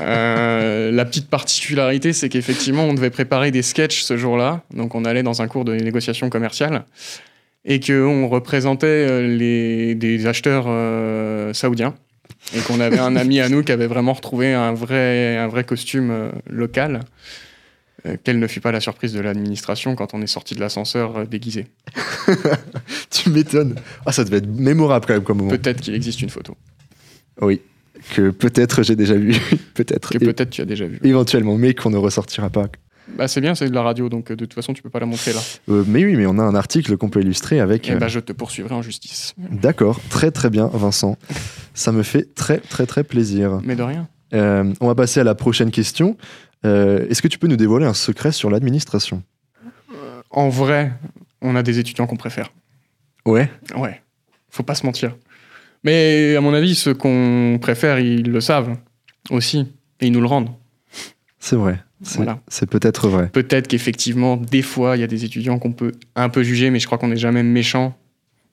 Euh, 0.01 0.91
la 0.91 1.05
petite 1.05 1.29
particularité, 1.29 2.13
c'est 2.13 2.29
qu'effectivement, 2.29 2.83
on 2.83 2.93
devait 2.93 3.09
préparer 3.09 3.51
des 3.51 3.61
sketchs 3.61 4.03
ce 4.03 4.17
jour-là, 4.17 4.61
donc 4.73 4.95
on 4.95 5.05
allait 5.05 5.23
dans 5.23 5.41
un 5.41 5.47
cours 5.47 5.65
de 5.65 5.73
négociation 5.73 6.29
commerciale, 6.29 6.85
et 7.65 7.79
qu'on 7.79 8.27
représentait 8.27 8.87
euh, 8.87 9.27
les, 9.27 9.95
des 9.95 10.27
acheteurs 10.27 10.65
euh, 10.67 11.53
saoudiens, 11.53 11.95
et 12.55 12.59
qu'on 12.61 12.79
avait 12.79 12.99
un 12.99 13.15
ami 13.15 13.39
à 13.39 13.49
nous 13.49 13.63
qui 13.63 13.71
avait 13.71 13.87
vraiment 13.87 14.13
retrouvé 14.13 14.53
un 14.53 14.73
vrai, 14.73 15.37
un 15.37 15.47
vrai 15.47 15.63
costume 15.63 16.11
euh, 16.11 16.31
local. 16.49 17.01
Euh, 18.05 18.17
Quelle 18.23 18.39
ne 18.39 18.47
fut 18.47 18.61
pas 18.61 18.71
la 18.71 18.79
surprise 18.79 19.13
de 19.13 19.19
l'administration 19.19 19.95
quand 19.95 20.13
on 20.13 20.21
est 20.21 20.27
sorti 20.27 20.55
de 20.55 20.59
l'ascenseur 20.59 21.17
euh, 21.17 21.25
déguisé. 21.25 21.67
Tu 23.09 23.29
m'étonnes. 23.29 23.75
Ah, 24.05 24.11
ça 24.11 24.23
devait 24.23 24.37
être 24.37 24.47
mémorable 24.47 25.05
quand 25.05 25.13
même 25.13 25.23
comme 25.23 25.37
moment. 25.37 25.49
Peut-être 25.49 25.81
qu'il 25.81 25.93
existe 25.93 26.21
une 26.21 26.29
photo, 26.29 26.55
Oui. 27.41 27.61
Que 28.13 28.29
peut-être 28.29 28.83
j'ai 28.83 28.95
déjà 28.95 29.15
vu. 29.15 29.35
peut-être. 29.73 30.11
que 30.11 30.17
peut-être 30.17 30.49
tu 30.49 30.61
as 30.61 30.65
déjà 30.65 30.85
vu. 30.85 30.99
Éventuellement, 31.03 31.57
mais 31.57 31.73
qu'on 31.73 31.89
ne 31.89 31.97
ressortira 31.97 32.49
pas. 32.49 32.67
Bah, 33.17 33.27
c'est 33.27 33.41
bien, 33.41 33.55
c'est 33.55 33.69
de 33.69 33.75
la 33.75 33.83
radio, 33.83 34.09
donc 34.09 34.31
euh, 34.31 34.35
de 34.35 34.45
toute 34.45 34.53
façon, 34.53 34.73
tu 34.73 34.81
peux 34.81 34.89
pas 34.89 34.99
la 34.99 35.05
montrer 35.05 35.33
là. 35.33 35.39
Euh, 35.69 35.83
mais 35.87 36.03
oui, 36.03 36.15
mais 36.15 36.25
on 36.25 36.37
a 36.39 36.43
un 36.43 36.55
article 36.55 36.97
qu'on 36.97 37.09
peut 37.09 37.21
illustrer 37.21 37.59
avec. 37.59 37.87
Et 37.89 37.93
euh, 37.93 37.97
bah, 37.97 38.07
je 38.07 38.19
te 38.19 38.33
poursuivrai 38.33 38.73
en 38.73 38.81
justice. 38.81 39.35
D'accord, 39.37 39.99
très 40.09 40.31
très 40.31 40.49
bien, 40.49 40.67
Vincent. 40.73 41.17
Ça 41.73 41.91
me 41.91 42.03
fait 42.03 42.33
très 42.33 42.57
très 42.57 42.85
très 42.85 43.03
plaisir. 43.03 43.59
Mais 43.63 43.75
de 43.75 43.83
rien. 43.83 44.07
Euh, 44.33 44.73
on 44.81 44.87
va 44.87 44.95
passer 44.95 45.19
à 45.19 45.23
la 45.23 45.35
prochaine 45.35 45.71
question. 45.71 46.17
Euh, 46.65 47.07
Est-ce 47.09 47.21
que 47.21 47.27
tu 47.27 47.37
peux 47.37 47.47
nous 47.47 47.55
dévoiler 47.55 47.85
un 47.85 47.93
secret 47.93 48.31
sur 48.31 48.49
l'administration? 48.49 49.23
En 50.31 50.49
vrai, 50.49 50.91
on 51.41 51.55
a 51.55 51.63
des 51.63 51.79
étudiants 51.79 52.07
qu'on 52.07 52.17
préfère. 52.17 52.51
Ouais. 53.25 53.49
Ouais, 53.77 54.01
faut 54.49 54.63
pas 54.63 54.75
se 54.75 54.85
mentir. 54.85 55.15
Mais 55.83 56.35
à 56.35 56.41
mon 56.41 56.53
avis, 56.53 56.75
ceux 56.75 56.93
qu'on 56.93 57.57
préfère, 57.61 57.99
ils 57.99 58.29
le 58.29 58.41
savent 58.41 58.75
aussi. 59.29 59.67
Et 60.01 60.07
ils 60.07 60.11
nous 60.11 60.19
le 60.21 60.27
rendent. 60.27 60.49
C'est 61.39 61.55
vrai. 61.55 61.79
C'est 62.01 62.17
Voilà. 62.17 62.39
c'est 62.49 62.69
peut-être 62.69 63.07
vrai. 63.07 63.29
Peut-être 63.29 63.67
qu'effectivement, 63.67 64.35
des 64.35 64.61
fois, 64.61 64.97
il 64.97 64.99
y 64.99 65.03
a 65.03 65.07
des 65.07 65.23
étudiants 65.23 65.57
qu'on 65.59 65.71
peut 65.71 65.93
un 66.15 66.27
peu 66.29 66.43
juger, 66.43 66.69
mais 66.69 66.79
je 66.79 66.85
crois 66.87 66.97
qu'on 66.97 67.07
n'est 67.07 67.15
jamais 67.17 67.43
méchant. 67.43 67.97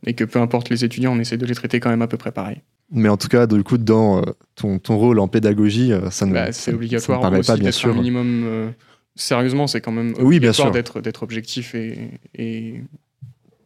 Et 0.06 0.14
que 0.14 0.24
peu 0.24 0.40
importe 0.40 0.68
les 0.68 0.84
étudiants, 0.84 1.12
on 1.16 1.18
essaie 1.20 1.36
de 1.36 1.46
les 1.46 1.54
traiter 1.54 1.80
quand 1.80 1.90
même 1.90 2.02
à 2.02 2.06
peu 2.08 2.16
près 2.16 2.32
pareil. 2.32 2.60
Mais 2.92 3.08
en 3.08 3.16
tout 3.16 3.28
cas, 3.28 3.46
du 3.46 3.62
coup, 3.64 3.78
dans 3.78 4.18
euh, 4.18 4.22
ton, 4.54 4.78
ton 4.78 4.98
rôle 4.98 5.18
en 5.18 5.26
pédagogie, 5.28 5.92
euh, 5.92 6.10
ça 6.10 6.26
ne 6.26 6.32
Bah, 6.34 6.52
c'est 6.52 6.70
ça 6.70 6.76
obligatoire 6.76 7.18
me 7.20 7.22
paraît 7.22 7.38
aussi 7.38 7.46
pas, 7.50 7.54
bien 7.56 7.64
d'être 7.64 7.76
un 7.76 7.78
sûr. 7.78 7.94
minimum. 7.94 8.42
euh, 8.44 8.70
sérieusement, 9.16 9.66
c'est 9.66 9.80
quand 9.80 9.92
même 9.92 10.12
Oui, 10.18 10.36
obligatoire 10.36 10.68
sûr. 10.68 10.72
d'être 10.72 11.00
d'être 11.00 11.22
objectif 11.22 11.74
et, 11.74 12.20
et 12.34 12.82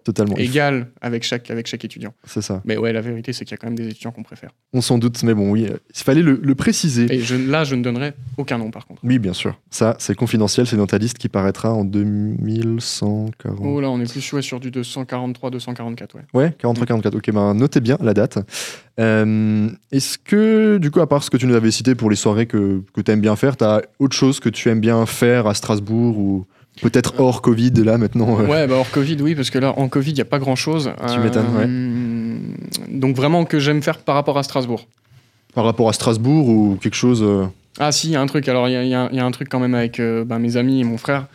Totalement. 0.06 0.36
égal 0.36 0.86
avec 1.00 1.24
chaque, 1.24 1.50
avec 1.50 1.66
chaque 1.66 1.84
étudiant. 1.84 2.14
C'est 2.24 2.40
ça. 2.40 2.62
Mais 2.64 2.76
ouais, 2.76 2.92
la 2.92 3.00
vérité, 3.00 3.32
c'est 3.32 3.44
qu'il 3.44 3.50
y 3.50 3.54
a 3.54 3.58
quand 3.58 3.66
même 3.66 3.74
des 3.76 3.88
étudiants 3.88 4.12
qu'on 4.12 4.22
préfère. 4.22 4.50
On 4.72 4.80
s'en 4.80 4.98
doute, 4.98 5.20
mais 5.24 5.34
bon, 5.34 5.50
oui. 5.50 5.66
Il 5.66 6.02
fallait 6.04 6.22
le, 6.22 6.38
le 6.40 6.54
préciser. 6.54 7.12
Et 7.12 7.18
je, 7.20 7.34
là, 7.34 7.64
je 7.64 7.74
ne 7.74 7.82
donnerai 7.82 8.12
aucun 8.36 8.56
nom, 8.56 8.70
par 8.70 8.86
contre. 8.86 9.00
Oui, 9.02 9.18
bien 9.18 9.32
sûr. 9.32 9.58
Ça, 9.68 9.96
c'est 9.98 10.14
confidentiel. 10.14 10.64
C'est 10.68 10.76
dans 10.76 10.86
ta 10.86 10.98
liste 10.98 11.18
qui 11.18 11.28
paraîtra 11.28 11.72
en 11.72 11.84
2140. 11.84 13.58
Oh 13.60 13.80
là, 13.80 13.90
on 13.90 14.00
est 14.00 14.08
plus 14.10 14.32
ouais, 14.32 14.42
sur 14.42 14.60
du 14.60 14.70
243, 14.70 15.50
244, 15.50 16.14
ouais. 16.14 16.22
Ouais, 16.34 16.54
43-44. 16.62 17.16
Ok, 17.16 17.30
ben 17.32 17.54
notez 17.54 17.80
bien 17.80 17.98
la 18.00 18.14
date. 18.14 18.38
Euh, 19.00 19.68
Est-ce 19.92 20.18
que, 20.18 20.78
du 20.78 20.90
coup, 20.90 21.00
à 21.00 21.08
part 21.08 21.22
ce 21.22 21.30
que 21.30 21.36
tu 21.36 21.46
nous 21.46 21.54
avais 21.54 21.70
cité 21.70 21.94
pour 21.94 22.10
les 22.10 22.16
soirées 22.16 22.46
que, 22.46 22.82
que 22.94 23.00
tu 23.00 23.10
aimes 23.10 23.20
bien 23.20 23.36
faire, 23.36 23.56
tu 23.56 23.64
as 23.64 23.82
autre 23.98 24.14
chose 24.16 24.40
que 24.40 24.48
tu 24.48 24.68
aimes 24.68 24.80
bien 24.80 25.04
faire 25.06 25.46
à 25.46 25.54
Strasbourg 25.54 26.16
ou 26.18 26.46
peut-être 26.82 27.14
hors 27.20 27.42
Covid, 27.42 27.72
là, 27.84 27.98
maintenant 27.98 28.38
euh, 28.40 28.46
Ouais, 28.46 28.66
bah 28.66 28.74
hors 28.76 28.90
Covid, 28.90 29.16
oui, 29.20 29.34
parce 29.34 29.50
que 29.50 29.58
là, 29.58 29.74
en 29.78 29.88
Covid, 29.88 30.10
il 30.10 30.14
n'y 30.14 30.20
a 30.20 30.24
pas 30.26 30.38
grand-chose. 30.38 30.92
Tu 31.12 31.18
m'étonnes, 31.20 32.54
Donc 32.88 33.16
vraiment 33.16 33.44
que 33.44 33.58
j'aime 33.58 33.82
faire 33.82 33.98
par 33.98 34.14
rapport 34.14 34.38
à 34.38 34.42
Strasbourg. 34.42 34.86
par 35.54 35.64
rapport 35.64 35.88
à 35.88 35.92
Strasbourg 35.92 36.48
ou 36.48 36.78
quelque 36.80 36.94
chose 36.96 37.22
euh, 37.22 37.46
Ah 37.78 37.92
si, 37.92 38.08
il 38.08 38.12
y 38.12 38.16
a 38.16 38.20
un 38.20 38.26
truc. 38.26 38.48
Alors, 38.48 38.68
il 38.68 38.72
y 38.72 38.76
a, 38.76 38.84
y 38.84 39.16
y 39.16 39.20
un 39.20 39.30
truc 39.30 39.48
quand 39.48 39.60
même 39.60 39.74
avec 39.74 40.00
euh, 40.00 40.24
bah, 40.24 40.38
mes 40.38 40.56
amis 40.56 40.80
et 40.80 40.84
mon 40.84 40.98
frère, 40.98 41.26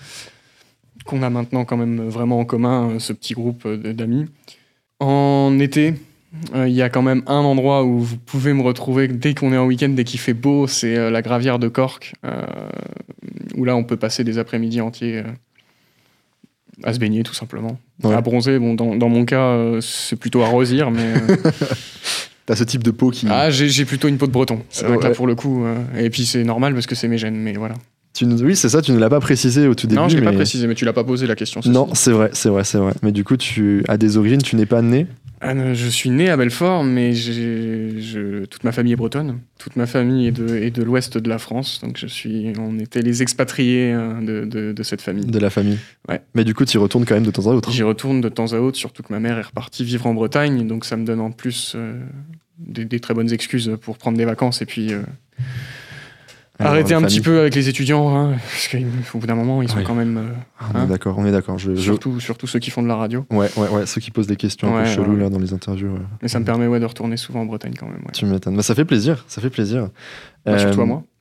qu'on 1.05 1.23
a 1.23 1.29
maintenant 1.29 1.65
quand 1.65 1.77
même 1.77 2.07
vraiment 2.07 2.39
en 2.39 2.45
commun, 2.45 2.91
euh, 2.91 2.99
ce 2.99 3.13
petit 3.13 3.33
groupe 3.33 3.63
euh, 3.65 3.93
d'amis. 3.93 4.27
En 4.99 5.57
été, 5.59 5.95
euh, 6.53 6.67
il 6.67 6.75
y 6.75 6.83
a 6.83 6.89
quand 6.89 7.01
même 7.01 7.23
un 7.25 7.39
endroit 7.39 7.83
où 7.83 7.99
vous 7.99 8.17
pouvez 8.17 8.53
me 8.53 8.61
retrouver 8.61 9.07
dès 9.07 9.33
qu'on 9.33 9.51
est 9.51 9.57
en 9.57 9.65
week-end, 9.65 9.89
dès 9.89 10.03
qu'il 10.03 10.19
fait 10.19 10.35
beau, 10.35 10.67
c'est 10.67 10.95
euh, 10.95 11.09
la 11.09 11.23
gravière 11.23 11.57
de 11.57 11.67
Cork, 11.67 12.13
euh, 12.23 12.43
où 13.61 13.65
là, 13.65 13.75
on 13.75 13.83
peut 13.83 13.97
passer 13.97 14.23
des 14.23 14.39
après-midi 14.39 14.81
entiers 14.81 15.19
euh, 15.19 15.23
à 16.83 16.93
se 16.93 16.99
baigner, 16.99 17.21
tout 17.21 17.35
simplement. 17.35 17.79
Ouais. 18.03 18.15
À 18.15 18.21
bronzer, 18.21 18.57
bon, 18.57 18.73
dans, 18.73 18.95
dans 18.95 19.09
mon 19.09 19.23
cas, 19.23 19.49
euh, 19.51 19.81
c'est 19.81 20.15
plutôt 20.15 20.41
à 20.41 20.47
rosir, 20.47 20.89
mais... 20.89 21.13
euh, 21.29 21.37
T'as 22.47 22.55
ce 22.55 22.63
type 22.63 22.81
de 22.83 22.89
peau 22.89 23.11
qui. 23.11 23.27
Ah, 23.29 23.51
j'ai 23.51 23.85
plutôt 23.85 24.07
une 24.07 24.17
peau 24.17 24.25
de 24.25 24.31
breton. 24.31 24.63
C'est 24.69 24.85
vrai 24.87 24.97
que 24.97 25.03
là, 25.03 25.11
pour 25.11 25.27
le 25.27 25.35
coup. 25.35 25.63
euh, 25.63 25.75
et 25.95 26.09
puis, 26.09 26.25
c'est 26.25 26.43
normal 26.43 26.73
parce 26.73 26.87
que 26.87 26.95
c'est 26.95 27.07
mes 27.07 27.19
gènes, 27.19 27.35
mais 27.37 27.53
voilà. 27.53 27.75
Tu 28.13 28.25
nous- 28.25 28.41
Oui, 28.43 28.55
c'est 28.55 28.69
ça, 28.69 28.81
tu 28.81 28.91
ne 28.91 28.97
l'as 28.99 29.09
pas 29.09 29.19
précisé 29.21 29.67
au 29.67 29.75
tout 29.75 29.87
début. 29.87 30.01
non, 30.01 30.09
je 30.09 30.17
l'ai 30.17 30.23
pas 30.23 30.33
précisé, 30.33 30.67
mais 30.67 30.75
tu 30.75 30.83
l'as 30.85 30.93
pas 30.93 31.03
posé 31.05 31.27
la 31.27 31.35
question. 31.35 31.61
Non, 31.65 31.93
c'est 31.93 32.11
vrai, 32.11 32.29
c'est 32.33 32.49
vrai, 32.49 32.63
c'est 32.65 32.77
vrai. 32.77 32.93
Mais 33.03 33.11
du 33.11 33.23
coup, 33.23 33.37
tu 33.37 33.83
as 33.87 33.97
des 33.97 34.17
origines, 34.17 34.41
tu 34.41 34.55
n'es 34.57 34.65
pas 34.65 34.81
né. 34.81 35.07
Ah, 35.43 35.55
non, 35.55 35.73
je 35.73 35.87
suis 35.87 36.11
né 36.11 36.29
à 36.29 36.37
Belfort, 36.37 36.83
mais 36.83 37.13
je- 37.13 38.45
toute 38.45 38.63
ma 38.63 38.71
famille 38.71 38.93
est 38.93 38.97
bretonne. 38.97 39.39
Toute 39.57 39.75
ma 39.75 39.87
famille 39.87 40.27
est 40.27 40.31
de, 40.31 40.55
est 40.57 40.69
de 40.71 40.83
l'ouest 40.83 41.17
de 41.17 41.29
la 41.29 41.39
France. 41.39 41.79
Donc, 41.81 41.97
je 41.97 42.05
suis, 42.05 42.53
on 42.59 42.77
était 42.77 43.01
les 43.01 43.23
expatriés 43.23 43.91
euh, 43.93 44.21
de, 44.21 44.45
de- 44.45 44.71
de 44.71 44.83
cette 44.83 45.01
famille. 45.01 45.25
de 45.25 45.39
la 45.39 45.49
famille. 45.49 45.79
Ouais. 46.09 46.21
Mais 46.35 46.43
du 46.43 46.53
coup, 46.53 46.65
tu 46.65 46.77
y 46.77 46.79
retournes 46.79 47.05
quand 47.05 47.15
même 47.15 47.25
de 47.25 47.31
temps 47.31 47.47
à 47.49 47.53
autre. 47.55 47.71
J'y 47.71 47.81
retourne 47.81 48.21
de 48.21 48.29
temps 48.29 48.53
à 48.53 48.57
autre, 48.59 48.77
surtout 48.77 49.01
que 49.03 49.11
ma 49.11 49.19
mère 49.19 49.37
est 49.39 49.41
repartie 49.43 49.83
vivre 49.83 50.05
en 50.05 50.13
Bretagne. 50.13 50.67
Donc, 50.67 50.85
ça 50.85 50.95
me 50.95 51.05
donne 51.05 51.21
en 51.21 51.31
plus 51.31 51.73
euh, 51.75 51.99
des, 52.59 52.85
des 52.85 52.99
très 52.99 53.13
bonnes 53.15 53.31
excuses 53.33 53.71
pour 53.81 53.97
prendre 53.97 54.17
des 54.17 54.25
vacances 54.25 54.61
et 54.61 54.65
puis. 54.67 54.93
euh, 54.93 55.01
La 56.63 56.97
un 56.97 57.01
petit 57.03 57.21
peu 57.21 57.39
avec 57.39 57.55
les 57.55 57.69
étudiants, 57.69 58.15
hein, 58.15 58.33
parce 58.37 58.67
qu'au 58.67 59.17
bout 59.19 59.27
d'un 59.27 59.35
moment, 59.35 59.61
ils 59.61 59.69
sont 59.69 59.77
Oui. 59.77 59.83
quand 59.85 59.95
même. 59.95 60.17
euh, 60.17 60.21
Ah, 60.59 60.65
est 60.73 60.77
Hein 60.81 60.85
d'accord, 60.87 61.15
on 61.17 61.25
est 61.25 61.31
d'accord. 61.31 61.57
Je, 61.57 61.75
je- 61.75 61.81
surtout, 61.81 62.19
surtout 62.19 62.47
ceux 62.47 62.59
qui 62.59 62.69
font 62.71 62.83
de 62.83 62.87
la 62.87 62.95
radio. 62.95 63.25
Ouais, 63.31 63.49
ouais, 63.57 63.67
ouais, 63.69 63.85
ceux 63.85 63.99
qui 64.01 64.11
posent 64.11 64.27
des 64.27 64.35
questions 64.35 64.75
un 64.77 64.83
peu 64.83 64.89
cheloues 64.89 65.15
là 65.17 65.29
dans 65.29 65.39
les 65.39 65.53
interviews. 65.53 65.97
Mais 66.21 66.27
ça 66.27 66.39
me 66.39 66.45
permet 66.45 66.67
ouais, 66.67 66.79
de 66.79 66.85
retourner 66.85 67.17
souvent 67.17 67.41
en 67.41 67.45
Bretagne 67.45 67.73
quand 67.79 67.87
même. 67.87 68.01
Tu 68.13 68.25
m'étonnes. 68.25 68.55
Bah, 68.55 68.63
ça 68.63 68.75
fait 68.75 68.85
plaisir, 68.85 69.23
ça 69.27 69.41
fait 69.41 69.49
plaisir. 69.49 69.89
Bah, 70.45 70.57
surtout 70.59 70.79
Euh, 70.79 70.83
à 70.83 70.85
moi. 70.87 71.03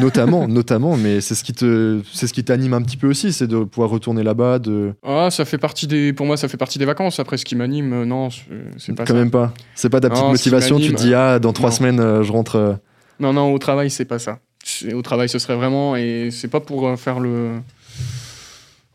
Notamment, 0.00 0.48
notamment, 0.48 0.96
mais 0.96 1.20
c'est 1.20 1.34
ce 1.34 1.44
qui 1.44 1.52
te, 1.52 2.00
c'est 2.10 2.26
ce 2.26 2.32
qui 2.32 2.42
t'anime 2.42 2.72
un 2.72 2.80
petit 2.80 2.96
peu 2.96 3.06
aussi, 3.06 3.34
c'est 3.34 3.46
de 3.46 3.64
pouvoir 3.64 3.90
retourner 3.90 4.22
là-bas, 4.22 4.58
de. 4.58 4.94
Ah, 5.06 5.28
ça 5.30 5.44
fait 5.44 5.58
partie 5.58 5.86
des, 5.86 6.14
pour 6.14 6.24
moi, 6.24 6.38
ça 6.38 6.48
fait 6.48 6.56
partie 6.56 6.78
des 6.78 6.86
vacances. 6.86 7.20
Après, 7.20 7.36
ce 7.36 7.44
qui 7.44 7.54
m'anime, 7.54 7.92
euh, 7.92 8.04
non, 8.06 8.30
c'est 8.78 8.94
pas 8.94 9.04
Quand 9.04 9.12
ça. 9.12 9.18
même 9.18 9.30
pas. 9.30 9.52
C'est 9.74 9.90
pas 9.90 10.00
ta 10.00 10.08
petite 10.08 10.24
Non, 10.24 10.30
motivation. 10.30 10.78
Tu 10.78 10.90
te 10.94 10.96
dis 10.96 11.12
ah, 11.12 11.38
dans 11.38 11.52
trois 11.52 11.68
non. 11.68 11.76
semaines, 11.76 12.00
euh, 12.00 12.22
je 12.22 12.32
rentre. 12.32 12.78
Non, 13.20 13.32
non, 13.32 13.52
au 13.52 13.58
travail, 13.58 13.90
c'est 13.90 14.04
pas 14.04 14.18
ça. 14.18 14.40
Au 14.92 15.02
travail, 15.02 15.28
ce 15.28 15.38
serait 15.38 15.56
vraiment, 15.56 15.94
et 15.96 16.30
c'est 16.30 16.48
pas 16.48 16.60
pour 16.60 16.86
euh, 16.86 16.96
faire 16.96 17.20
le 17.20 17.52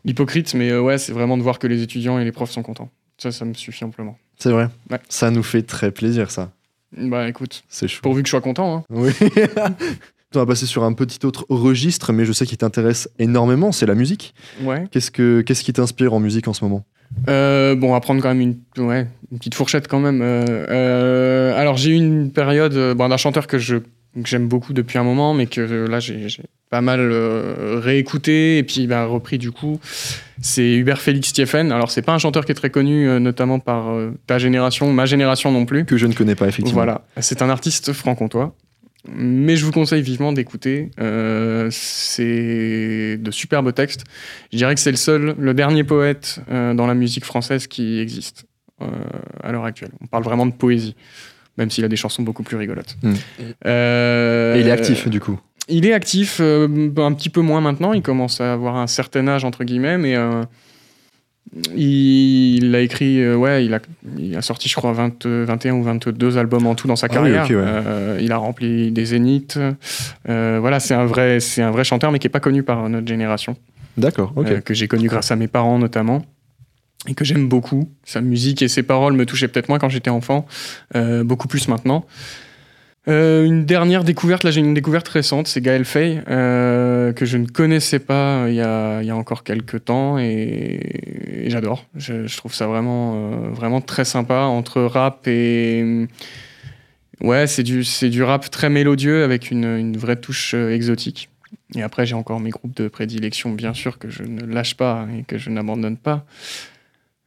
l'hypocrite, 0.04 0.54
mais 0.54 0.70
euh, 0.70 0.80
ouais, 0.80 0.98
c'est 0.98 1.12
vraiment 1.12 1.36
de 1.36 1.42
voir 1.42 1.58
que 1.58 1.66
les 1.66 1.82
étudiants 1.82 2.18
et 2.18 2.24
les 2.24 2.32
profs 2.32 2.50
sont 2.50 2.62
contents. 2.62 2.90
Ça, 3.18 3.32
ça 3.32 3.44
me 3.44 3.54
suffit 3.54 3.84
amplement. 3.84 4.18
C'est 4.38 4.50
vrai. 4.50 4.68
Ouais. 4.90 4.98
Ça 5.08 5.30
nous 5.30 5.42
fait 5.42 5.62
très 5.62 5.90
plaisir, 5.90 6.30
ça. 6.30 6.50
Bah, 6.96 7.28
écoute, 7.28 7.62
C'est 7.68 7.86
pourvu 8.00 8.22
que 8.22 8.28
je 8.28 8.30
sois 8.30 8.40
content. 8.40 8.78
Hein. 8.78 8.84
Oui. 8.90 9.12
On 10.34 10.38
va 10.38 10.46
passer 10.46 10.66
sur 10.66 10.84
un 10.84 10.92
petit 10.92 11.26
autre 11.26 11.44
registre, 11.48 12.12
mais 12.12 12.24
je 12.24 12.32
sais 12.32 12.46
qu'il 12.46 12.56
t'intéresse 12.56 13.10
énormément, 13.18 13.72
c'est 13.72 13.86
la 13.86 13.96
musique. 13.96 14.32
Ouais. 14.62 14.86
Qu'est-ce 14.90 15.10
que, 15.10 15.40
qu'est-ce 15.40 15.64
qui 15.64 15.72
t'inspire 15.72 16.14
en 16.14 16.20
musique 16.20 16.46
en 16.46 16.52
ce 16.52 16.64
moment? 16.64 16.84
Euh, 17.28 17.74
bon, 17.74 17.94
à 17.94 18.00
prendre 18.00 18.22
quand 18.22 18.28
même 18.28 18.40
une, 18.40 18.84
ouais, 18.84 19.08
une 19.32 19.38
petite 19.38 19.56
fourchette 19.56 19.88
quand 19.88 19.98
même. 19.98 20.22
Euh, 20.22 20.66
euh, 20.68 21.60
alors 21.60 21.76
j'ai 21.76 21.90
eu 21.90 21.94
une 21.94 22.30
période 22.30 22.94
bon, 22.96 23.08
d'un 23.08 23.16
chanteur 23.16 23.48
que 23.48 23.58
je 23.58 23.78
que 24.14 24.28
j'aime 24.28 24.48
beaucoup 24.48 24.72
depuis 24.72 24.98
un 24.98 25.04
moment, 25.04 25.34
mais 25.34 25.46
que 25.46 25.60
euh, 25.60 25.86
là 25.86 26.00
j'ai 26.00 26.26
pas 26.68 26.80
mal 26.80 27.00
euh, 27.00 27.80
réécouté 27.82 28.58
et 28.58 28.62
puis 28.62 28.86
bah, 28.86 29.04
repris 29.06 29.38
du 29.38 29.52
coup. 29.52 29.80
C'est 30.40 30.74
Hubert 30.74 31.00
Félix 31.00 31.28
Stieffen. 31.28 31.70
Alors 31.72 31.90
c'est 31.90 32.02
pas 32.02 32.12
un 32.12 32.18
chanteur 32.18 32.44
qui 32.44 32.52
est 32.52 32.56
très 32.56 32.70
connu, 32.70 33.08
euh, 33.08 33.18
notamment 33.18 33.58
par 33.58 33.94
ta 34.26 34.38
génération, 34.38 34.92
ma 34.92 35.06
génération 35.06 35.52
non 35.52 35.64
plus. 35.64 35.84
Que 35.84 35.96
je 35.96 36.06
ne 36.06 36.14
connais 36.14 36.34
pas, 36.34 36.48
effectivement. 36.48 36.74
Voilà, 36.74 37.04
c'est 37.20 37.42
un 37.42 37.50
artiste 37.50 37.92
franc-comtois. 37.92 38.54
Mais 39.08 39.56
je 39.56 39.64
vous 39.64 39.72
conseille 39.72 40.02
vivement 40.02 40.30
d'écouter. 40.32 40.90
C'est 41.70 43.16
de 43.16 43.30
superbes 43.30 43.72
textes. 43.72 44.04
Je 44.52 44.58
dirais 44.58 44.74
que 44.74 44.80
c'est 44.80 44.90
le 44.90 44.98
seul, 44.98 45.34
le 45.38 45.54
dernier 45.54 45.84
poète 45.84 46.40
dans 46.50 46.86
la 46.86 46.92
musique 46.94 47.24
française 47.24 47.66
qui 47.66 47.98
existe 47.98 48.44
à 49.42 49.52
l'heure 49.52 49.64
actuelle. 49.64 49.92
On 50.02 50.06
parle 50.06 50.24
vraiment 50.24 50.44
de 50.44 50.52
poésie. 50.52 50.94
Même 51.60 51.70
s'il 51.70 51.84
a 51.84 51.88
des 51.88 51.96
chansons 51.96 52.22
beaucoup 52.22 52.42
plus 52.42 52.56
rigolotes. 52.56 52.96
Mm. 53.02 53.12
Euh, 53.66 54.56
Et 54.56 54.60
il 54.60 54.66
est 54.66 54.72
actif 54.72 55.06
du 55.08 55.20
coup. 55.20 55.38
Il 55.68 55.86
est 55.86 55.92
actif, 55.92 56.38
euh, 56.40 56.66
un 56.96 57.12
petit 57.12 57.28
peu 57.30 57.42
moins 57.42 57.60
maintenant. 57.60 57.92
Il 57.92 58.02
commence 58.02 58.40
à 58.40 58.52
avoir 58.52 58.76
un 58.76 58.88
certain 58.88 59.28
âge 59.28 59.44
entre 59.44 59.62
guillemets, 59.62 59.98
mais 59.98 60.16
euh, 60.16 60.42
il, 61.76 62.64
il 62.64 62.74
a 62.74 62.80
écrit, 62.80 63.32
ouais, 63.34 63.64
il 63.64 63.74
a, 63.74 63.80
il 64.18 64.36
a 64.36 64.42
sorti, 64.42 64.68
je 64.68 64.74
crois, 64.74 64.92
20, 64.92 65.26
21 65.26 65.74
ou 65.74 65.82
22 65.84 66.38
albums 66.38 66.66
en 66.66 66.74
tout 66.74 66.88
dans 66.88 66.96
sa 66.96 67.06
Ah 67.10 67.22
oui, 67.22 67.32
carrière. 67.32 67.46
ouais. 67.58 68.24
Il 68.24 68.32
a 68.32 68.36
rempli 68.36 68.90
des 68.90 69.04
zéniths. 69.04 69.58
Voilà, 70.26 70.80
c'est 70.80 70.94
un 70.94 71.04
vrai, 71.06 71.38
c'est 71.40 71.62
un 71.62 71.70
vrai 71.70 71.84
chanteur, 71.84 72.10
mais 72.10 72.18
qui 72.18 72.26
est 72.26 72.30
pas 72.30 72.40
connu 72.40 72.62
par 72.62 72.88
notre 72.88 73.06
génération, 73.06 73.56
D'accord, 73.96 74.32
ok. 74.36 74.62
que 74.62 74.74
j'ai 74.74 74.88
connu 74.88 75.08
grâce 75.08 75.30
à 75.30 75.36
mes 75.36 75.48
parents 75.48 75.78
notamment. 75.78 76.22
Et 77.08 77.14
que 77.14 77.24
j'aime 77.24 77.48
beaucoup. 77.48 77.88
Sa 78.04 78.20
musique 78.20 78.60
et 78.62 78.68
ses 78.68 78.82
paroles 78.82 79.14
me 79.14 79.24
touchaient 79.24 79.48
peut-être 79.48 79.68
moins 79.68 79.78
quand 79.78 79.88
j'étais 79.88 80.10
enfant, 80.10 80.46
euh, 80.94 81.24
beaucoup 81.24 81.48
plus 81.48 81.68
maintenant. 81.68 82.04
Euh, 83.08 83.46
une 83.46 83.64
dernière 83.64 84.04
découverte, 84.04 84.44
là 84.44 84.50
j'ai 84.50 84.60
une 84.60 84.74
découverte 84.74 85.08
récente, 85.08 85.48
c'est 85.48 85.62
Gaël 85.62 85.86
Faye, 85.86 86.20
euh, 86.28 87.14
que 87.14 87.24
je 87.24 87.38
ne 87.38 87.46
connaissais 87.46 87.98
pas 87.98 88.44
il 88.48 88.54
y 88.54 88.60
a, 88.60 89.00
il 89.00 89.06
y 89.06 89.10
a 89.10 89.16
encore 89.16 89.42
quelques 89.42 89.86
temps 89.86 90.18
et, 90.18 91.48
j'adore. 91.48 91.86
Je, 91.96 92.36
trouve 92.36 92.52
ça 92.54 92.66
vraiment, 92.66 93.50
vraiment 93.50 93.80
très 93.80 94.04
sympa 94.04 94.42
entre 94.42 94.82
rap 94.82 95.26
et. 95.26 96.06
Ouais, 97.22 97.46
c'est 97.46 97.62
du, 97.62 97.82
du 97.82 98.22
rap 98.22 98.48
très 98.50 98.70
mélodieux 98.70 99.24
avec 99.24 99.50
une, 99.50 99.64
une 99.64 99.96
vraie 99.96 100.16
touche 100.16 100.54
exotique. 100.54 101.28
Et 101.74 101.82
après, 101.82 102.06
j'ai 102.06 102.14
encore 102.14 102.40
mes 102.40 102.50
groupes 102.50 102.74
de 102.76 102.88
prédilection, 102.88 103.52
bien 103.52 103.74
sûr, 103.74 103.98
que 103.98 104.08
je 104.10 104.22
ne 104.22 104.44
lâche 104.44 104.74
pas 104.74 105.06
et 105.16 105.22
que 105.22 105.38
je 105.38 105.50
n'abandonne 105.50 105.96
pas. 105.96 106.24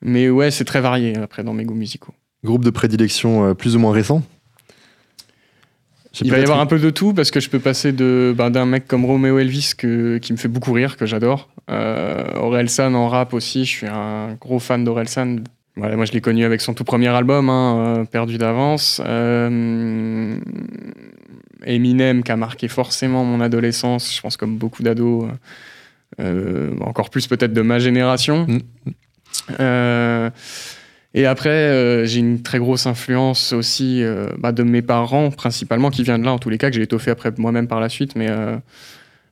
Mais 0.04 0.30
ouais, 0.30 0.52
c'est 0.52 0.66
très 0.66 0.82
varié 0.82 1.18
après 1.18 1.44
dans 1.44 1.54
mes 1.54 1.64
goûts 1.64 1.74
musicaux. 1.74 2.14
Groupe 2.44 2.66
de 2.66 2.70
prédilection 2.70 3.46
euh, 3.46 3.54
plus 3.54 3.76
ou 3.76 3.80
moins 3.80 3.94
récent 3.94 4.22
Il 6.22 6.30
va 6.30 6.40
y 6.40 6.44
avoir 6.44 6.60
un 6.60 6.66
peu 6.66 6.78
de 6.78 6.90
tout 6.90 7.14
parce 7.14 7.32
que 7.32 7.40
je 7.40 7.50
peux 7.50 7.60
passer 7.60 7.94
de 7.94 8.36
ben, 8.38 8.50
d'un 8.50 8.66
mec 8.66 8.86
comme 8.86 9.06
Romeo 9.06 9.40
Elvis 9.40 9.72
que, 9.78 10.18
qui 10.18 10.34
me 10.34 10.38
fait 10.38 10.50
beaucoup 10.50 10.74
rire, 10.74 10.98
que 10.98 11.06
j'adore. 11.06 11.50
Euh, 11.72 12.36
Orelsan 12.36 12.94
en 12.94 13.08
rap 13.08 13.34
aussi, 13.34 13.64
je 13.64 13.70
suis 13.70 13.88
un 13.88 14.34
gros 14.34 14.60
fan 14.60 14.84
d'Orelsan. 14.84 15.38
Voilà, 15.78 15.96
moi 15.96 16.06
je 16.06 16.12
l'ai 16.12 16.22
connu 16.22 16.44
avec 16.44 16.60
son 16.60 16.74
tout 16.74 16.84
premier 16.84 17.08
album, 17.08 17.50
hein, 17.50 17.98
euh, 18.00 18.06
Perdu 18.06 18.38
d'avance. 18.38 19.02
Euh, 19.06 20.38
Eminem 21.66 22.24
qui 22.24 22.32
a 22.32 22.36
marqué 22.36 22.68
forcément 22.68 23.24
mon 23.24 23.40
adolescence, 23.40 24.14
je 24.14 24.22
pense 24.22 24.36
comme 24.36 24.58
beaucoup 24.58 24.84
d'ados, 24.84 25.30
encore 26.82 27.10
plus 27.10 27.26
peut-être 27.28 27.54
de 27.54 27.62
ma 27.62 27.80
génération. 27.80 28.46
Mm. 28.48 28.60
Euh, 29.60 30.30
et 31.14 31.26
après, 31.26 31.50
euh, 31.50 32.06
j'ai 32.06 32.20
une 32.20 32.42
très 32.42 32.58
grosse 32.60 32.88
influence 32.88 33.54
aussi 33.54 34.02
euh, 34.04 34.28
bah, 34.40 34.52
de 34.52 34.64
mes 34.64 34.82
parents, 34.82 35.30
principalement, 35.30 35.92
qui 35.92 36.04
vient 36.04 36.18
de 36.18 36.26
là, 36.26 36.32
en 36.34 36.40
tous 36.40 36.50
les 36.50 36.58
cas, 36.58 36.70
que 36.70 36.76
j'ai 36.76 36.82
étoffé 36.82 37.12
après 37.12 37.32
moi-même 37.38 37.68
par 37.68 37.80
la 37.80 37.90
suite. 37.90 38.16
Mais, 38.16 38.28
euh, 38.30 38.56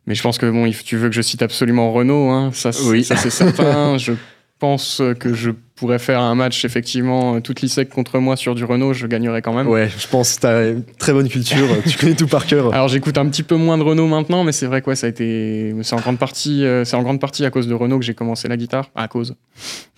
mais 0.05 0.13
je 0.15 0.21
pense 0.21 0.37
que, 0.37 0.45
bon, 0.49 0.69
tu 0.71 0.97
veux 0.97 1.09
que 1.09 1.15
je 1.15 1.21
cite 1.21 1.41
absolument 1.41 1.91
Renault, 1.91 2.29
hein, 2.29 2.51
ça, 2.53 2.71
c'est- 2.71 2.87
Oui. 2.89 3.03
ça 3.03 3.15
c'est 3.15 3.29
certain. 3.31 3.97
je 3.97 4.13
pense 4.61 5.01
que 5.19 5.33
je 5.33 5.49
pourrais 5.75 5.97
faire 5.97 6.21
un 6.21 6.35
match, 6.35 6.63
effectivement, 6.63 7.35
euh, 7.35 7.39
toute 7.39 7.61
l'ISEC 7.61 7.89
contre 7.89 8.19
moi 8.19 8.35
sur 8.37 8.53
du 8.53 8.63
Renault, 8.63 8.93
je 8.93 9.07
gagnerais 9.07 9.41
quand 9.41 9.53
même. 9.53 9.67
Ouais, 9.67 9.89
je 9.97 10.07
pense 10.07 10.35
que 10.35 10.41
tu 10.41 10.45
as 10.47 10.67
une 10.69 10.83
très 10.99 11.11
bonne 11.11 11.27
culture, 11.27 11.65
tu 11.87 11.97
connais 11.97 12.13
tout 12.13 12.27
par 12.27 12.45
cœur. 12.45 12.71
Alors 12.71 12.87
j'écoute 12.87 13.17
un 13.17 13.27
petit 13.27 13.41
peu 13.41 13.55
moins 13.55 13.79
de 13.79 13.83
Renault 13.83 14.05
maintenant, 14.07 14.43
mais 14.43 14.51
c'est 14.51 14.67
vrai 14.67 14.83
que 14.83 14.91
ouais, 14.91 14.95
ça 14.95 15.07
a 15.07 15.09
été, 15.09 15.73
c'est 15.81 15.95
en 15.95 15.99
grande 15.99 16.19
partie, 16.19 16.63
euh, 16.63 16.85
c'est 16.85 16.95
en 16.95 17.01
grande 17.01 17.19
partie 17.19 17.43
à 17.45 17.49
cause 17.49 17.67
de 17.67 17.73
Renault 17.73 17.97
que 17.97 18.05
j'ai 18.05 18.13
commencé 18.13 18.47
la 18.47 18.57
guitare, 18.57 18.91
à 18.93 19.07
cause, 19.07 19.35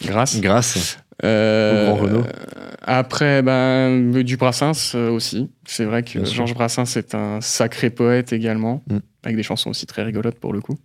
grâce. 0.05 0.39
Grâce. 0.39 0.97
Euh, 1.25 1.91
Au 1.91 1.95
grand 1.95 2.03
Renault. 2.05 2.23
Après, 2.81 3.41
ben, 3.41 4.23
du 4.23 4.37
Brassens 4.37 4.93
euh, 4.95 5.09
aussi. 5.11 5.49
C'est 5.65 5.85
vrai 5.85 6.03
que. 6.03 6.23
Georges 6.25 6.53
Brassens 6.53 6.95
est 6.97 7.13
un 7.13 7.39
sacré 7.41 7.89
poète 7.89 8.31
également, 8.33 8.81
Mm. 8.89 8.97
avec 9.23 9.35
des 9.35 9.43
chansons 9.43 9.69
aussi 9.69 9.85
très 9.85 10.03
rigolotes 10.03 10.39
pour 10.39 10.53
le 10.53 10.61
coup. 10.61 10.77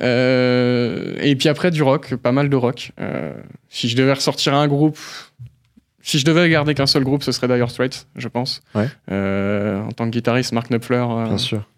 Euh, 0.00 1.16
et 1.20 1.36
puis 1.36 1.48
après, 1.48 1.70
du 1.70 1.82
rock, 1.82 2.14
pas 2.16 2.32
mal 2.32 2.48
de 2.48 2.56
rock. 2.56 2.92
Euh, 3.00 3.32
si 3.68 3.88
je 3.88 3.96
devais 3.96 4.12
ressortir 4.12 4.54
un 4.54 4.68
groupe, 4.68 4.98
si 6.02 6.18
je 6.18 6.24
devais 6.24 6.48
garder 6.48 6.74
qu'un 6.74 6.86
seul 6.86 7.04
groupe, 7.04 7.22
ce 7.22 7.32
serait 7.32 7.48
Dire 7.48 7.70
Straits, 7.70 8.06
je 8.16 8.28
pense. 8.28 8.62
Ouais. 8.74 8.88
Euh, 9.10 9.82
en 9.82 9.92
tant 9.92 10.04
que 10.06 10.10
guitariste, 10.10 10.52
Mark 10.52 10.68
Knopfler, 10.70 11.04
Bien 11.26 11.38
sûr. 11.38 11.68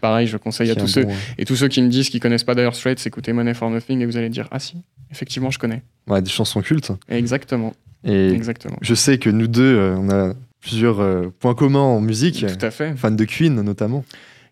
pareil, 0.00 0.26
je 0.26 0.36
conseille 0.36 0.70
à 0.70 0.74
tous 0.74 0.88
ceux. 0.88 1.04
bon, 1.04 1.14
Et 1.38 1.44
tous 1.44 1.56
ceux 1.56 1.68
qui 1.68 1.80
me 1.82 1.88
disent 1.88 2.10
qu'ils 2.10 2.20
connaissent 2.20 2.44
pas 2.44 2.54
Dire 2.54 2.74
Straits, 2.74 3.06
écoutez 3.06 3.32
Money 3.32 3.54
for 3.54 3.70
Nothing 3.70 4.00
et 4.00 4.06
vous 4.06 4.16
allez 4.16 4.28
dire 4.28 4.48
Ah 4.50 4.58
si, 4.58 4.82
effectivement, 5.10 5.50
je 5.50 5.58
connais. 5.58 5.82
Ouais, 6.08 6.20
des 6.22 6.30
chansons 6.30 6.60
cultes. 6.62 6.92
Exactement, 7.08 7.72
Et 8.04 8.30
exactement. 8.30 8.76
je 8.82 8.94
sais 8.94 9.18
que 9.18 9.30
nous 9.30 9.46
deux, 9.46 9.94
on 9.96 10.10
a 10.10 10.34
plusieurs 10.60 11.30
points 11.38 11.54
communs 11.54 11.78
en 11.80 12.00
musique. 12.00 12.44
Tout 12.46 12.66
à 12.66 12.70
fait. 12.70 12.94
Fan 12.96 13.16
de 13.16 13.24
Queen 13.24 13.54
notamment. 13.62 14.04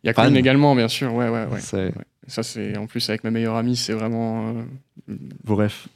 Il 0.05 0.07
y 0.07 0.11
a 0.11 0.15
Fan. 0.15 0.27
Queen 0.27 0.37
également, 0.37 0.75
bien 0.77 0.89
sûr. 0.89 1.13
Ouais, 1.13 1.29
ouais, 1.29 1.45
ouais. 1.51 1.93
Ça, 2.29 2.43
c'est 2.43 2.77
en 2.77 2.87
plus 2.87 3.09
avec 3.11 3.25
ma 3.25 3.31
meilleure 3.31 3.57
amie, 3.57 3.77
c'est 3.77 3.93
vraiment. 3.95 4.49
euh, 5.09 5.15
vos 5.45 5.57
refs. 5.57 5.89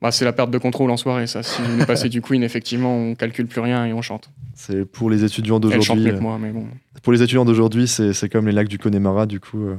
bah, 0.00 0.10
c'est 0.12 0.24
la 0.24 0.32
perte 0.32 0.50
de 0.50 0.58
contrôle 0.58 0.90
en 0.90 0.96
soirée, 0.96 1.26
ça. 1.26 1.42
Si 1.42 1.60
on 1.62 1.80
est 1.80 1.86
passé 1.86 2.08
du 2.08 2.22
Queen, 2.22 2.42
effectivement, 2.42 2.96
on 2.96 3.14
calcule 3.14 3.46
plus 3.46 3.60
rien 3.60 3.84
et 3.84 3.92
on 3.92 4.00
chante. 4.02 4.30
C'est 4.54 4.84
pour 4.84 5.10
les 5.10 5.24
étudiants 5.24 5.58
d'aujourd'hui. 5.60 6.04
mieux 6.04 6.12
que 6.12 6.16
euh, 6.16 6.20
moi, 6.20 6.38
mais 6.40 6.50
bon. 6.50 6.66
Pour 7.02 7.12
les 7.12 7.22
étudiants 7.22 7.44
d'aujourd'hui, 7.44 7.86
c'est 7.88 8.28
comme 8.30 8.46
les 8.46 8.52
lacs 8.52 8.68
du 8.68 8.78
Connemara, 8.78 9.26
du 9.26 9.40
coup. 9.40 9.66
euh, 9.66 9.76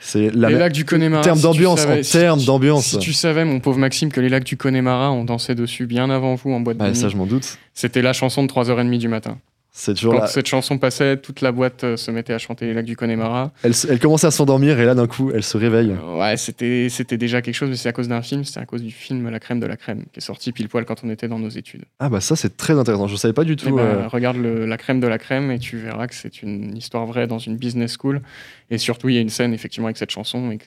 c'est 0.00 0.30
la 0.34 0.48
les 0.48 0.56
lacs 0.58 0.72
du 0.72 0.84
Connemara. 0.84 1.22
si 1.22 1.30
tu 1.30 1.42
d'ambiance, 1.42 1.80
savais- 1.82 2.28
en 2.30 2.38
si 2.38 2.46
d'ambiance. 2.46 2.84
Si 2.86 2.98
tu 2.98 3.12
savais, 3.12 3.44
mon 3.44 3.60
pauvre 3.60 3.78
Maxime, 3.78 4.10
que 4.10 4.20
les 4.20 4.28
lacs 4.30 4.44
du 4.44 4.56
Connemara, 4.56 5.12
on 5.12 5.24
dansait 5.24 5.54
dessus 5.54 5.86
bien 5.86 6.08
avant 6.10 6.34
vous 6.36 6.50
en 6.52 6.60
boîte 6.60 6.78
de 6.78 6.82
Ouais, 6.82 6.88
nuit. 6.90 6.96
ça, 6.96 7.08
je 7.10 7.16
m'en 7.16 7.26
doute. 7.26 7.58
C'était 7.74 8.02
la 8.02 8.12
chanson 8.14 8.42
de 8.42 8.48
3h30 8.48 8.98
du 8.98 9.08
matin. 9.08 9.38
C'est 9.76 9.94
toujours 9.94 10.14
Quand 10.20 10.26
cette 10.28 10.46
chanson 10.46 10.78
passait, 10.78 11.16
toute 11.16 11.40
la 11.40 11.50
boîte 11.50 11.82
euh, 11.82 11.96
se 11.96 12.12
mettait 12.12 12.32
à 12.32 12.38
chanter 12.38 12.64
les 12.66 12.74
lacs 12.74 12.84
du 12.84 12.94
Connemara. 12.94 13.50
Elle, 13.64 13.98
commence 13.98 14.22
à 14.22 14.30
s'endormir 14.30 14.78
et 14.78 14.84
là, 14.84 14.94
d'un 14.94 15.08
coup, 15.08 15.32
elle 15.34 15.42
se 15.42 15.56
réveille. 15.56 15.90
Euh, 15.90 16.16
Ouais, 16.20 16.36
c'était 16.36 16.86
c'était 16.88 17.16
déjà 17.18 17.42
quelque 17.42 17.56
chose, 17.56 17.70
mais 17.70 17.74
c'est 17.76 17.88
à 17.88 17.92
cause 17.92 18.06
d'un 18.06 18.22
film, 18.22 18.44
c'est 18.44 18.60
à 18.60 18.66
cause 18.66 18.82
du 18.84 18.92
film 18.92 19.28
La 19.28 19.40
crème 19.40 19.58
de 19.58 19.66
la 19.66 19.76
crème, 19.76 20.04
qui 20.12 20.18
est 20.18 20.22
sorti 20.22 20.52
pile 20.52 20.68
poil 20.68 20.84
quand 20.84 21.02
on 21.02 21.10
était 21.10 21.26
dans 21.26 21.40
nos 21.40 21.48
études. 21.48 21.86
Ah, 21.98 22.08
bah 22.08 22.20
ça, 22.20 22.36
c'est 22.36 22.56
très 22.56 22.78
intéressant. 22.78 23.08
Je 23.08 23.16
savais 23.16 23.34
pas 23.34 23.42
du 23.42 23.54
Eh 23.54 23.56
tout. 23.56 23.74
ben, 23.74 23.82
euh, 23.82 24.06
Regarde 24.08 24.36
le- 24.36 24.64
La 24.64 24.76
crème 24.76 25.00
de 25.00 25.08
la 25.08 25.18
crème 25.18 25.50
et 25.50 25.58
tu 25.58 25.76
verras 25.76 26.06
que 26.06 26.14
c'est 26.14 26.42
une 26.42 26.76
histoire 26.76 27.04
vraie 27.06 27.26
dans 27.26 27.38
une 27.40 27.56
business 27.56 27.96
school. 28.00 28.22
Et 28.70 28.78
surtout, 28.78 29.08
il 29.08 29.16
y 29.16 29.18
a 29.18 29.22
une 29.22 29.28
scène 29.28 29.52
effectivement 29.54 29.88
avec 29.88 29.96
cette 29.96 30.10
chanson 30.12 30.52
et 30.52 30.58
que 30.58 30.64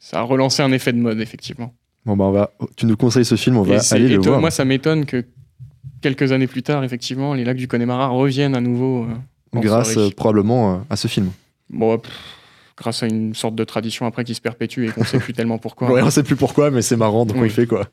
ça 0.00 0.18
a 0.18 0.22
relancé 0.22 0.64
un 0.64 0.72
effet 0.72 0.92
de 0.92 0.98
mode, 0.98 1.20
effectivement. 1.20 1.72
Bon, 2.06 2.16
bah, 2.16 2.24
on 2.24 2.32
va... 2.32 2.50
tu 2.76 2.86
nous 2.86 2.96
conseilles 2.96 3.24
ce 3.24 3.36
film, 3.36 3.56
on 3.56 3.62
va 3.62 3.76
Et 3.76 3.92
aller 3.94 4.08
le 4.08 4.18
voir. 4.20 4.40
Moi, 4.40 4.50
ça 4.50 4.64
m'étonne 4.64 5.06
que 5.06 5.24
quelques 6.02 6.32
années 6.32 6.46
plus 6.46 6.62
tard, 6.62 6.84
effectivement, 6.84 7.32
les 7.34 7.44
lacs 7.44 7.56
du 7.56 7.68
Connemara 7.68 8.08
reviennent 8.08 8.54
à 8.54 8.60
nouveau. 8.60 9.04
euh, 9.04 9.60
Grâce 9.60 9.96
euh, 9.96 10.10
probablement 10.14 10.74
euh, 10.74 10.78
à 10.90 10.96
ce 10.96 11.08
film. 11.08 11.30
Bon, 11.70 11.96
pff, 11.98 12.12
grâce 12.76 13.02
à 13.02 13.06
une 13.06 13.34
sorte 13.34 13.54
de 13.54 13.64
tradition 13.64 14.04
après 14.06 14.24
qui 14.24 14.34
se 14.34 14.40
perpétue 14.40 14.86
et 14.86 14.88
qu'on 14.88 15.04
sait 15.04 15.18
plus 15.18 15.32
tellement 15.32 15.58
pourquoi. 15.58 15.90
Ouais, 15.92 16.02
on 16.02 16.10
sait 16.10 16.22
plus 16.22 16.36
pourquoi, 16.36 16.70
mais 16.70 16.82
c'est 16.82 16.96
marrant, 16.96 17.24
donc 17.24 17.36
on 17.36 17.40
Oui. 17.42 17.48
le 17.48 17.54
fait 17.54 17.66
quoi. 17.66 17.86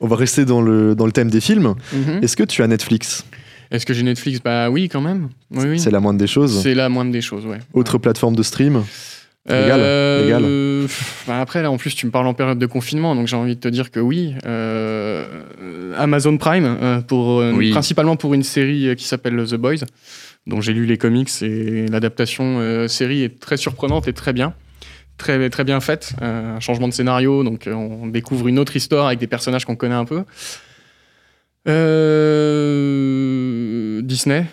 On 0.00 0.06
va 0.08 0.16
rester 0.16 0.44
dans 0.44 0.60
le, 0.62 0.94
dans 0.94 1.06
le 1.06 1.12
thème 1.12 1.30
des 1.30 1.40
films. 1.40 1.74
Mhm. 1.92 2.20
Est-ce 2.22 2.36
que 2.36 2.44
tu 2.44 2.62
as 2.62 2.66
Netflix? 2.66 3.24
Est-ce 3.70 3.86
que 3.86 3.94
j'ai 3.94 4.02
Netflix? 4.02 4.40
Bah 4.44 4.68
oui, 4.68 4.88
quand 4.88 5.00
même. 5.00 5.28
Oui, 5.52 5.64
oui. 5.68 5.78
C'est 5.78 5.92
la 5.92 6.00
moindre 6.00 6.18
des 6.18 6.26
choses. 6.26 6.60
C'est 6.62 6.74
la 6.74 6.88
moindre 6.88 7.12
des 7.12 7.20
choses, 7.20 7.46
ouais. 7.46 7.58
Autre 7.72 7.98
plateforme 7.98 8.34
de 8.34 8.42
stream? 8.42 8.82
Légal, 9.48 9.80
Euh, 9.82 10.22
légal. 10.24 10.88
bah 11.26 11.40
après, 11.40 11.62
là, 11.62 11.70
en 11.70 11.78
plus, 11.78 11.94
tu 11.94 12.04
me 12.06 12.10
parles 12.10 12.26
en 12.26 12.34
période 12.34 12.58
de 12.58 12.66
confinement, 12.66 13.14
donc 13.16 13.26
j'ai 13.26 13.36
envie 13.36 13.56
de 13.56 13.60
te 13.60 13.68
dire 13.68 13.90
que 13.90 13.98
oui. 13.98 14.34
Euh, 14.46 15.24
Amazon 15.96 16.36
Prime, 16.36 16.64
euh, 16.66 17.00
pour, 17.00 17.40
euh, 17.40 17.52
Oui. 17.52 17.70
principalement 17.70 18.16
pour 18.16 18.34
une 18.34 18.42
série 18.42 18.94
qui 18.96 19.04
s'appelle 19.06 19.42
The 19.46 19.54
Boys, 19.54 19.86
dont 20.46 20.60
j'ai 20.60 20.74
lu 20.74 20.84
les 20.84 20.98
comics 20.98 21.30
et 21.42 21.86
l'adaptation 21.88 22.86
série 22.86 23.22
est 23.22 23.40
très 23.40 23.56
surprenante 23.56 24.08
et 24.08 24.12
très 24.12 24.32
bien. 24.34 24.52
Très, 25.16 25.48
très 25.50 25.64
bien 25.64 25.80
faite. 25.80 26.12
Un 26.20 26.60
changement 26.60 26.88
de 26.88 26.92
scénario, 26.94 27.42
donc 27.42 27.66
on 27.66 28.06
découvre 28.08 28.46
une 28.48 28.58
autre 28.58 28.76
histoire 28.76 29.06
avec 29.06 29.18
des 29.18 29.26
personnages 29.26 29.64
qu'on 29.64 29.76
connaît 29.76 29.94
un 29.94 30.04
peu. 30.06 30.22
Disney, 34.02 34.44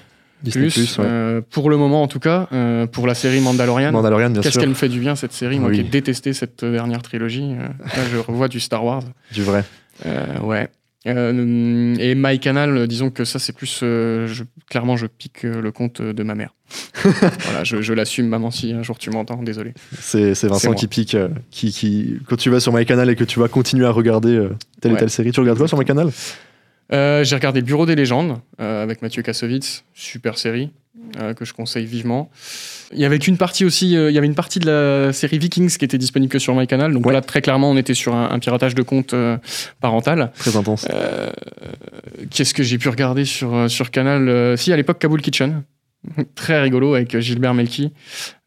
Disney+, 0.43 0.67
plus, 0.69 0.97
ouais. 0.99 1.05
euh, 1.05 1.41
pour 1.49 1.69
le 1.69 1.77
moment 1.77 2.03
en 2.03 2.07
tout 2.07 2.19
cas, 2.19 2.47
euh, 2.53 2.85
pour 2.87 3.07
la 3.07 3.15
série 3.15 3.39
Mandalorian. 3.41 3.91
Mandalorian, 3.91 4.33
Qu'est-ce 4.33 4.59
qu'elle 4.59 4.69
me 4.69 4.73
fait 4.75 4.89
du 4.89 4.99
bien 4.99 5.15
cette 5.15 5.33
série, 5.33 5.59
moi 5.59 5.69
Oui. 5.69 5.75
qui 5.75 5.81
ai 5.81 5.83
détesté 5.83 6.33
cette 6.33 6.63
dernière 6.63 7.01
trilogie. 7.01 7.53
euh, 7.59 7.67
là, 7.83 8.03
je 8.11 8.17
revois 8.17 8.47
du 8.47 8.59
Star 8.59 8.83
Wars. 8.85 9.03
Du 9.33 9.41
vrai. 9.43 9.63
Euh, 10.05 10.39
ouais. 10.41 10.67
Euh, 11.07 11.95
et 11.99 12.15
MyCanal, 12.15 12.77
euh, 12.77 12.87
disons 12.87 13.09
que 13.11 13.23
ça 13.23 13.39
c'est 13.39 13.55
plus. 13.55 13.79
euh, 13.81 14.27
je- 14.27 14.43
clairement, 14.69 14.97
je 14.97 15.07
pique 15.07 15.45
euh, 15.45 15.61
le 15.61 15.71
compte 15.71 16.01
de 16.01 16.23
ma 16.23 16.35
mère. 16.35 16.53
voilà, 17.03 17.63
je, 17.63 17.81
je 17.81 17.93
l'assume, 17.93 18.27
maman, 18.27 18.51
si 18.51 18.73
un 18.73 18.83
jour 18.83 18.97
tu 18.99 19.09
m'entends, 19.09 19.41
désolé. 19.41 19.73
C'est 19.99 20.33
Vincent 20.43 20.73
qui 20.73 20.87
pique. 20.87 21.15
euh, 21.15 21.29
qui, 21.49 21.71
qui, 21.71 22.17
quand 22.27 22.35
tu 22.35 22.49
vas 22.49 22.59
sur 22.59 22.73
MyCanal 22.73 23.09
et 23.09 23.15
que 23.15 23.23
tu 23.23 23.39
vas 23.39 23.47
continuer 23.47 23.85
à 23.85 23.91
regarder 23.91 24.35
euh, 24.35 24.49
telle 24.81 24.91
Ouais. 24.91 24.97
et 24.97 24.99
telle 24.99 25.09
série, 25.09 25.31
tu 25.31 25.39
regardes 25.39 25.57
quoi 25.57 25.67
sur 25.69 25.77
MyCanal 25.79 26.09
Euh, 26.93 27.23
J'ai 27.23 27.35
regardé 27.35 27.61
Bureau 27.61 27.85
des 27.85 27.95
légendes 27.95 28.39
euh, 28.61 28.83
avec 28.83 29.01
Mathieu 29.01 29.21
Kassovitz, 29.21 29.83
super 29.93 30.37
série 30.37 30.71
euh, 31.19 31.33
que 31.33 31.43
je 31.45 31.53
conseille 31.53 31.85
vivement. 31.85 32.29
Il 32.93 32.99
y 32.99 33.05
avait 33.05 33.19
qu'une 33.19 33.37
partie 33.37 33.65
aussi, 33.65 33.91
il 33.91 34.11
y 34.11 34.17
avait 34.17 34.27
une 34.27 34.35
partie 34.35 34.59
de 34.59 34.65
la 34.69 35.11
série 35.13 35.37
Vikings 35.37 35.75
qui 35.77 35.83
était 35.83 35.97
disponible 35.97 36.31
que 36.31 36.39
sur 36.39 36.55
MyCanal. 36.55 36.93
Donc 36.93 37.05
Ouais. 37.05 37.13
là, 37.13 37.21
très 37.21 37.41
clairement, 37.41 37.69
on 37.69 37.75
était 37.77 37.93
sur 37.93 38.15
un, 38.15 38.29
un 38.31 38.39
piratage 38.39 38.75
de 38.75 38.81
compte 38.81 39.13
parental. 39.81 40.31
Très 40.39 40.55
intense. 40.55 40.87
Qu'est-ce 42.31 42.53
que 42.53 42.63
j'ai 42.63 42.77
pu 42.77 42.87
regarder 42.89 43.25
sur, 43.25 43.69
sur 43.69 43.91
Canal 43.91 44.57
Si, 44.57 44.71
à 44.71 44.77
l'époque, 44.77 44.99
Kabul 44.99 45.21
Kitchen. 45.21 45.63
très 46.35 46.61
rigolo 46.61 46.93
avec 46.93 47.19
Gilbert 47.19 47.53
Melki. 47.53 47.91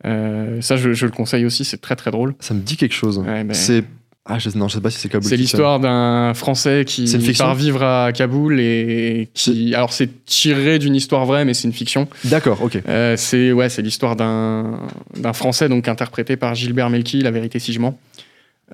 Ça, 0.04 0.76
je, 0.76 0.94
je 0.94 1.04
le 1.06 1.12
conseille 1.12 1.44
aussi, 1.44 1.64
c'est 1.66 1.80
très 1.80 1.96
très 1.96 2.10
drôle. 2.10 2.34
Ça 2.40 2.54
me 2.54 2.60
dit 2.60 2.76
quelque 2.78 2.94
chose. 2.94 3.18
Ouais, 3.18 3.44
ben, 3.44 3.52
C'est. 3.52 3.84
Ah, 4.26 4.38
je... 4.38 4.50
non, 4.56 4.68
je 4.68 4.74
sais 4.74 4.80
pas 4.80 4.90
si 4.90 4.98
c'est 4.98 5.08
Kabul 5.08 5.28
C'est 5.28 5.36
l'histoire 5.36 5.80
d'un 5.80 6.34
Français 6.34 6.84
qui 6.86 7.06
part 7.36 7.54
vivre 7.54 7.82
à 7.82 8.12
Kaboul 8.12 8.60
et 8.60 9.30
qui. 9.34 9.74
Alors, 9.74 9.92
c'est 9.92 10.24
tiré 10.26 10.78
d'une 10.78 10.94
histoire 10.94 11.24
vraie, 11.24 11.44
mais 11.44 11.54
c'est 11.54 11.66
une 11.66 11.72
fiction. 11.72 12.06
D'accord, 12.24 12.62
ok. 12.62 12.78
Euh, 12.86 13.16
c'est 13.16 13.52
ouais, 13.52 13.68
c'est 13.68 13.82
l'histoire 13.82 14.16
d'un 14.16 14.78
Français 15.32 15.68
donc 15.68 15.88
interprété 15.88 16.36
par 16.36 16.54
Gilbert 16.54 16.90
Melki, 16.90 17.22
La 17.22 17.30
vérité 17.30 17.58
si 17.58 17.72
je 17.72 17.80
mens, 17.80 17.98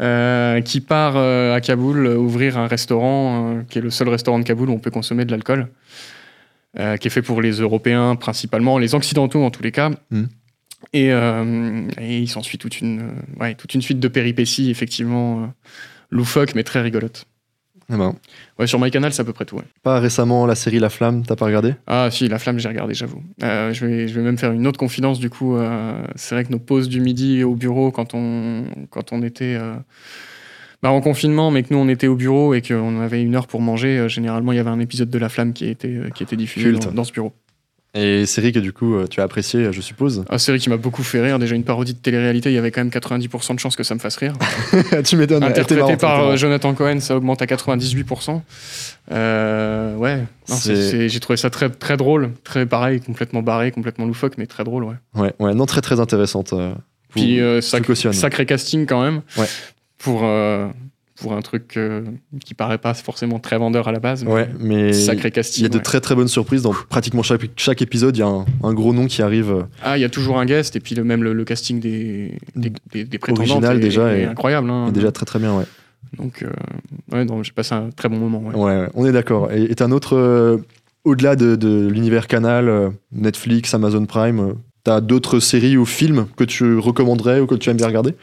euh, 0.00 0.60
qui 0.62 0.80
part 0.80 1.14
euh, 1.16 1.54
à 1.54 1.60
Kaboul 1.60 2.06
ouvrir 2.08 2.58
un 2.58 2.66
restaurant 2.66 3.62
qui 3.70 3.78
est 3.78 3.82
le 3.82 3.90
seul 3.90 4.08
restaurant 4.08 4.40
de 4.40 4.44
Kaboul 4.44 4.68
où 4.68 4.72
on 4.72 4.80
peut 4.80 4.90
consommer 4.90 5.24
de 5.24 5.30
l'alcool, 5.30 5.68
qui 6.76 7.06
est 7.06 7.10
fait 7.10 7.22
pour 7.22 7.40
les 7.40 7.52
Européens 7.52 8.16
principalement, 8.16 8.78
les 8.78 8.94
Occidentaux 8.94 9.44
en 9.44 9.50
tous 9.50 9.62
les 9.62 9.72
cas. 9.72 9.90
Mhm. 10.10 10.28
Et, 10.92 11.12
euh, 11.12 11.88
et 12.00 12.18
il 12.18 12.28
s'ensuit 12.28 12.58
toute 12.58 12.80
une 12.80 13.00
euh, 13.00 13.40
ouais, 13.40 13.54
toute 13.54 13.74
une 13.74 13.82
suite 13.82 14.00
de 14.00 14.08
péripéties 14.08 14.70
effectivement 14.70 15.42
euh, 15.42 15.46
loufoques 16.10 16.54
mais 16.54 16.62
très 16.62 16.80
rigolotes. 16.80 17.26
Eh 17.92 17.96
ben, 17.96 18.16
Ouais, 18.58 18.66
sur 18.66 18.80
MyCanal, 18.80 19.12
c'est 19.12 19.22
à 19.22 19.24
peu 19.24 19.32
près 19.32 19.44
tout. 19.44 19.56
ouais. 19.56 19.62
pas 19.84 20.00
récemment 20.00 20.44
la 20.46 20.56
série 20.56 20.80
La 20.80 20.88
Flamme, 20.90 21.24
t'as 21.24 21.36
pas 21.36 21.44
regardé? 21.46 21.74
Ah 21.86 22.08
si, 22.10 22.26
La 22.26 22.40
Flamme, 22.40 22.58
j'ai 22.58 22.66
regardé, 22.68 22.94
j'avoue. 22.94 23.22
Euh, 23.44 23.72
je, 23.72 23.86
vais, 23.86 24.08
je 24.08 24.14
vais 24.14 24.22
même 24.22 24.38
faire 24.38 24.50
une 24.50 24.66
autre 24.66 24.78
confidence, 24.78 25.20
du 25.20 25.30
coup. 25.30 25.56
euh, 25.56 26.04
c'est 26.16 26.34
vrai 26.34 26.44
que 26.44 26.50
nos 26.50 26.58
pauses 26.58 26.88
du 26.88 27.00
midi 27.00 27.44
au 27.44 27.54
bureau, 27.54 27.92
quand 27.92 28.14
on, 28.14 28.64
quand 28.90 29.12
on 29.12 29.22
était 29.22 29.54
euh, 29.54 29.74
bah, 30.82 30.90
en 30.90 31.00
confinement, 31.00 31.52
mais 31.52 31.62
que 31.62 31.72
nous, 31.72 31.78
on 31.78 31.88
était 31.88 32.08
au 32.08 32.16
bureau 32.16 32.54
et 32.54 32.60
qu'on 32.62 33.00
avait 33.00 33.22
une 33.22 33.36
heure 33.36 33.46
pour 33.46 33.60
manger, 33.60 34.08
généralement, 34.08 34.50
il 34.50 34.56
y 34.56 34.58
avait 34.58 34.70
un 34.70 34.80
épisode 34.80 35.10
de 35.10 35.18
La 35.18 35.28
Flamme 35.28 35.52
qui 35.52 35.66
était, 35.68 36.00
qui 36.12 36.24
était 36.24 36.36
diffusé 36.36 36.72
dans 36.72 37.04
ce 37.04 37.12
bureau. 37.12 37.32
Et 37.96 38.26
série 38.26 38.52
que 38.52 38.58
du 38.58 38.74
coup 38.74 38.94
euh, 38.94 39.06
tu 39.06 39.20
as 39.20 39.24
appréciée, 39.24 39.72
je 39.72 39.80
suppose. 39.80 40.24
Ah, 40.28 40.38
série 40.38 40.58
qui 40.58 40.68
m'a 40.68 40.76
beaucoup 40.76 41.02
fait 41.02 41.22
rire. 41.22 41.38
Déjà, 41.38 41.54
une 41.54 41.64
parodie 41.64 41.94
de 41.94 41.98
télé-réalité, 41.98 42.50
il 42.50 42.54
y 42.54 42.58
avait 42.58 42.70
quand 42.70 42.82
même 42.82 42.90
90% 42.90 43.54
de 43.54 43.58
chances 43.58 43.74
que 43.74 43.82
ça 43.82 43.94
me 43.94 44.00
fasse 44.00 44.16
rire. 44.16 44.34
tu 45.04 45.16
m'étonnes. 45.16 45.42
Interprété 45.42 45.80
marrante, 45.80 46.00
par 46.00 46.26
euh. 46.26 46.36
Jonathan 46.36 46.74
Cohen, 46.74 47.00
ça 47.00 47.16
augmente 47.16 47.40
à 47.40 47.46
98%. 47.46 48.42
Euh, 49.12 49.96
ouais, 49.96 50.24
j'ai 50.62 51.20
trouvé 51.20 51.38
ça 51.38 51.48
très, 51.48 51.70
très 51.70 51.96
drôle. 51.96 52.32
Très 52.44 52.66
pareil, 52.66 53.00
complètement 53.00 53.42
barré, 53.42 53.70
complètement 53.70 54.04
loufoque, 54.04 54.34
mais 54.36 54.46
très 54.46 54.64
drôle, 54.64 54.84
ouais. 54.84 54.96
Ouais, 55.14 55.32
ouais, 55.38 55.54
non, 55.54 55.64
très 55.64 55.80
très 55.80 55.98
intéressante. 55.98 56.52
euh, 56.52 56.74
Puis 57.14 57.40
euh, 57.40 57.62
sacré 57.62 58.44
casting 58.44 58.84
quand 58.84 59.02
même. 59.02 59.22
Ouais. 59.38 59.46
Pour, 59.98 60.20
euh, 60.24 60.68
pour 61.20 61.32
un 61.32 61.40
truc 61.42 61.76
euh, 61.76 62.02
qui 62.44 62.54
paraît 62.54 62.78
pas 62.78 62.94
forcément 62.94 63.38
très 63.38 63.58
vendeur 63.58 63.88
à 63.88 63.92
la 63.92 63.98
base. 64.00 64.24
mais 64.24 64.32
Ouais, 64.32 64.48
mais 64.60 64.92
Sacré 64.92 65.28
il 65.28 65.32
casting. 65.32 65.62
y 65.62 65.66
a 65.66 65.68
de 65.68 65.78
très 65.78 66.00
très 66.00 66.14
bonnes 66.14 66.28
surprises 66.28 66.62
dans 66.62 66.72
pratiquement 66.88 67.22
chaque, 67.22 67.42
chaque 67.56 67.82
épisode. 67.82 68.16
Il 68.16 68.20
y 68.20 68.22
a 68.22 68.26
un, 68.26 68.44
un 68.62 68.72
gros 68.74 68.92
nom 68.92 69.06
qui 69.06 69.22
arrive. 69.22 69.50
euh, 69.50 69.62
Ah, 69.82 69.96
il 69.98 70.00
y 70.00 70.04
a 70.04 70.08
toujours 70.10 70.38
un 70.38 70.44
guest 70.46 70.76
et 70.76 70.80
puis 70.80 70.94
le, 70.94 71.04
même 71.04 71.22
le, 71.22 71.32
le 71.32 71.44
casting 71.44 71.80
des, 71.80 72.36
des, 72.54 72.72
des, 72.92 73.04
des 73.04 73.18
prétendantes 73.18 73.48
Original, 73.50 73.76
est, 73.76 73.80
déjà, 73.80 74.14
est 74.16 74.22
et- 74.22 74.24
incroyable. 74.26 74.70
hein. 74.70 74.86
est 74.88 74.92
déjà 74.92 75.10
très 75.12 75.26
très 75.26 75.38
bien. 75.38 75.56
Ouais, 75.56 75.64
Donc, 76.18 76.42
euh, 76.42 76.50
ouais, 77.16 77.26
j'ai 77.42 77.52
passé 77.52 77.74
un 77.74 77.90
très 77.90 78.08
bon 78.08 78.18
moment. 78.18 78.40
ouais. 78.40 78.86
on 78.94 79.06
est 79.06 79.12
d'accord. 79.12 79.50
Et 79.52 79.62
est 79.64 79.82
un 79.82 79.90
autre 79.92 80.16
euh, 80.16 80.58
au-delà 81.04 81.36
de, 81.36 81.56
de 81.56 81.86
l'univers 81.88 82.26
Canal, 82.26 82.68
euh, 82.68 82.90
Netflix, 83.12 83.72
Amazon 83.74 84.04
Prime. 84.06 84.54
T'as 84.84 85.00
d'autres 85.00 85.40
séries 85.40 85.76
ou 85.76 85.84
films 85.84 86.26
que 86.36 86.44
tu 86.44 86.78
recommanderais 86.78 87.40
ou 87.40 87.46
que 87.46 87.56
tu 87.56 87.70
aimes 87.70 87.76
bien 87.76 87.88
regarder? 87.88 88.14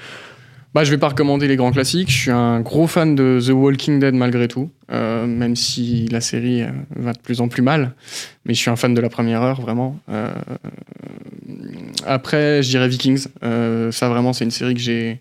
Bah, 0.74 0.84
je 0.84 0.90
vais 0.90 0.98
pas 0.98 1.10
recommander 1.10 1.48
les 1.48 1.56
grands 1.56 1.72
classiques. 1.72 2.10
Je 2.10 2.18
suis 2.18 2.32
un 2.32 2.60
gros 2.62 2.88
fan 2.88 3.14
de 3.16 3.40
The 3.46 3.52
Walking 3.52 4.00
Dead 4.00 4.16
malgré 4.16 4.48
tout, 4.48 4.72
euh, 4.92 5.28
même 5.28 5.56
si 5.56 6.08
la 6.08 6.20
série 6.20 6.64
euh, 6.64 6.70
va 6.96 7.14
de 7.14 7.20
plus 7.20 7.42
en 7.42 7.48
plus 7.48 7.62
mal. 7.62 7.94
Mais 8.46 8.56
je 8.56 8.60
suis 8.60 8.72
un 8.72 8.76
fan 8.76 8.94
de 8.96 9.02
la 9.02 9.10
première 9.10 9.44
heure, 9.44 9.62
vraiment. 9.62 10.00
Euh, 10.10 10.34
après, 12.06 12.64
je 12.64 12.70
dirais 12.70 12.88
Vikings. 12.88 13.28
Euh, 13.44 13.92
ça, 13.92 14.10
vraiment, 14.10 14.34
c'est 14.34 14.46
une 14.46 14.52
série 14.52 14.74
que 14.74 14.80
j'ai 14.80 15.20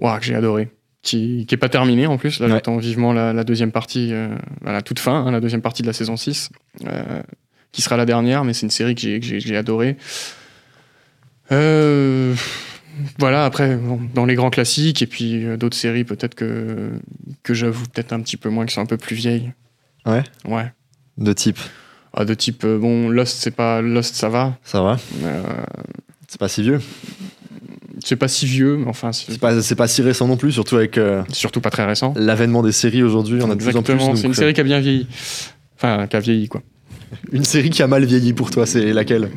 Ouah, 0.00 0.18
que 0.18 0.24
j'ai 0.24 0.34
adoré. 0.34 0.68
Qui, 1.02 1.46
qui 1.46 1.54
est 1.56 1.58
pas 1.58 1.68
terminée 1.68 2.06
en 2.06 2.16
plus. 2.16 2.38
Là, 2.38 2.46
Ouais. 2.46 2.52
j'attends 2.52 2.76
vivement 2.76 3.12
la, 3.12 3.32
la 3.32 3.42
deuxième 3.44 3.72
partie, 3.72 4.12
à 4.64 4.72
la 4.72 4.82
toute 4.82 5.00
fin, 5.00 5.24
hein, 5.24 5.30
la 5.32 5.40
deuxième 5.40 5.60
partie 5.62 5.82
de 5.82 5.88
la 5.88 5.92
saison 5.92 6.16
6, 6.16 6.50
euh, 6.86 7.22
qui 7.72 7.82
sera 7.82 7.96
la 7.96 8.06
dernière, 8.06 8.44
mais 8.44 8.52
c'est 8.52 8.66
une 8.66 8.70
série 8.70 8.94
que 8.94 9.00
j'ai 9.20 9.56
adorée. 9.56 9.96
Euh, 11.50 12.34
voilà, 13.18 13.44
après, 13.44 13.76
bon, 13.76 14.00
dans 14.14 14.24
les 14.26 14.34
grands 14.34 14.50
classiques, 14.50 15.02
et 15.02 15.06
puis 15.06 15.44
euh, 15.44 15.56
d'autres 15.56 15.76
séries 15.76 16.04
peut-être 16.04 16.34
que, 16.34 16.90
que 17.42 17.54
j'avoue 17.54 17.84
peut-être 17.86 18.12
un 18.12 18.20
petit 18.20 18.36
peu 18.36 18.48
moins, 18.50 18.66
qui 18.66 18.74
sont 18.74 18.80
un 18.80 18.86
peu 18.86 18.96
plus 18.96 19.16
vieilles. 19.16 19.52
Ouais. 20.06 20.22
Ouais. 20.46 20.70
De 21.18 21.32
type, 21.32 21.58
Ah, 22.14 22.24
de 22.24 22.34
type, 22.34 22.64
euh, 22.64 22.78
bon, 22.78 23.08
Lost, 23.08 23.36
c'est 23.40 23.50
pas. 23.50 23.80
Lost, 23.82 24.14
ça 24.14 24.28
va. 24.28 24.58
ça 24.64 24.82
va 24.82 24.98
Euh, 25.24 25.42
C'est 26.28 26.38
pas 26.40 26.48
si 26.48 26.62
vieux. 26.62 26.80
c'est 28.04 28.16
pas 28.16 28.28
si 28.28 28.46
vieux, 28.46 28.76
mais 28.78 28.88
enfin, 28.88 29.12
c'est 29.12 29.38
pas, 29.38 29.60
c'est 29.62 29.76
pas 29.76 29.86
si 29.88 30.02
récent 30.02 30.26
non 30.26 30.36
plus, 30.36 30.52
surtout 30.52 30.76
avec 30.76 30.98
surtout 31.32 31.60
pas 31.60 31.70
très 31.70 31.84
récent. 31.84 32.14
l'avènement 32.16 32.62
des 32.62 32.72
séries 32.72 33.02
aujourd'hui. 33.02 33.40
En 33.42 33.50
a 33.50 33.54
de 33.54 33.62
plus 33.62 33.76
en 33.76 33.82
plus. 33.82 33.98
C'est 34.16 34.26
une 34.26 34.34
série 34.34 34.54
qui 34.54 34.60
a 34.60 34.64
bien 34.64 34.80
vieilli. 34.80 35.06
Enfin, 35.76 36.06
qui 36.06 36.16
a 36.16 36.20
vieilli, 36.20 36.48
quoi. 36.48 36.62
une 37.32 37.44
série 37.44 37.70
qui 37.70 37.82
a 37.82 37.86
mal 37.86 38.04
vieilli 38.04 38.32
pour 38.32 38.50
toi, 38.50 38.66
c'est 38.66 38.92
laquelle? 38.92 39.30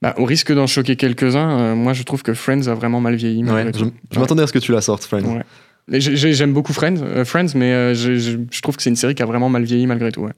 Bah, 0.00 0.14
au 0.16 0.24
risque 0.24 0.52
d'en 0.52 0.66
choquer 0.66 0.94
quelques-uns, 0.96 1.58
euh, 1.58 1.74
moi 1.74 1.92
je 1.92 2.04
trouve 2.04 2.22
que 2.22 2.32
Friends 2.34 2.68
a 2.68 2.74
vraiment 2.74 3.00
mal 3.00 3.16
vieilli. 3.16 3.42
Ouais. 3.44 3.66
Je, 3.74 3.84
je 4.12 4.20
m'attendais 4.20 4.42
à 4.42 4.46
ce 4.46 4.52
que 4.52 4.60
tu 4.60 4.72
la 4.72 4.80
sortes, 4.80 5.04
Friends. 5.04 5.24
Ouais. 5.24 5.42
J'aime 5.90 6.52
beaucoup 6.52 6.74
Friends, 6.74 6.98
euh, 7.02 7.24
Friends 7.24 7.54
mais 7.54 7.72
euh, 7.72 7.94
je, 7.94 8.60
trouve 8.60 8.76
que 8.76 8.82
c'est 8.82 8.90
une 8.90 8.96
série 8.96 9.14
qui 9.14 9.22
a 9.22 9.26
vraiment 9.26 9.48
mal 9.48 9.64
vieilli 9.64 9.86
malgré 9.86 10.12
tout. 10.12 10.20
ouais. 10.20 10.32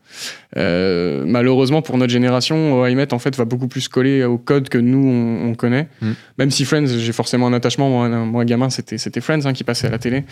Euh, 0.56 1.24
malheureusement 1.26 1.82
pour 1.82 1.98
notre 1.98 2.12
génération, 2.12 2.86
I 2.86 2.94
Met 2.94 3.12
en 3.12 3.18
fait 3.18 3.34
va 3.36 3.44
beaucoup 3.44 3.66
plus 3.66 3.88
coller 3.88 4.22
au 4.22 4.38
code 4.38 4.68
que 4.68 4.78
nous 4.78 5.04
on, 5.04 5.50
on 5.50 5.54
connaît. 5.54 5.88
Mm. 6.00 6.10
Même 6.38 6.50
si 6.52 6.64
Friends, 6.64 6.86
j'ai 6.86 7.12
forcément 7.12 7.48
un 7.48 7.52
attachement. 7.52 7.90
Moi, 7.90 8.08
moi 8.08 8.44
gamin, 8.44 8.70
c'était 8.70 8.96
c'était 8.96 9.20
Friends 9.20 9.44
hein, 9.44 9.52
qui 9.52 9.64
passait 9.64 9.88
à 9.88 9.90
la 9.90 9.98
télé. 9.98 10.24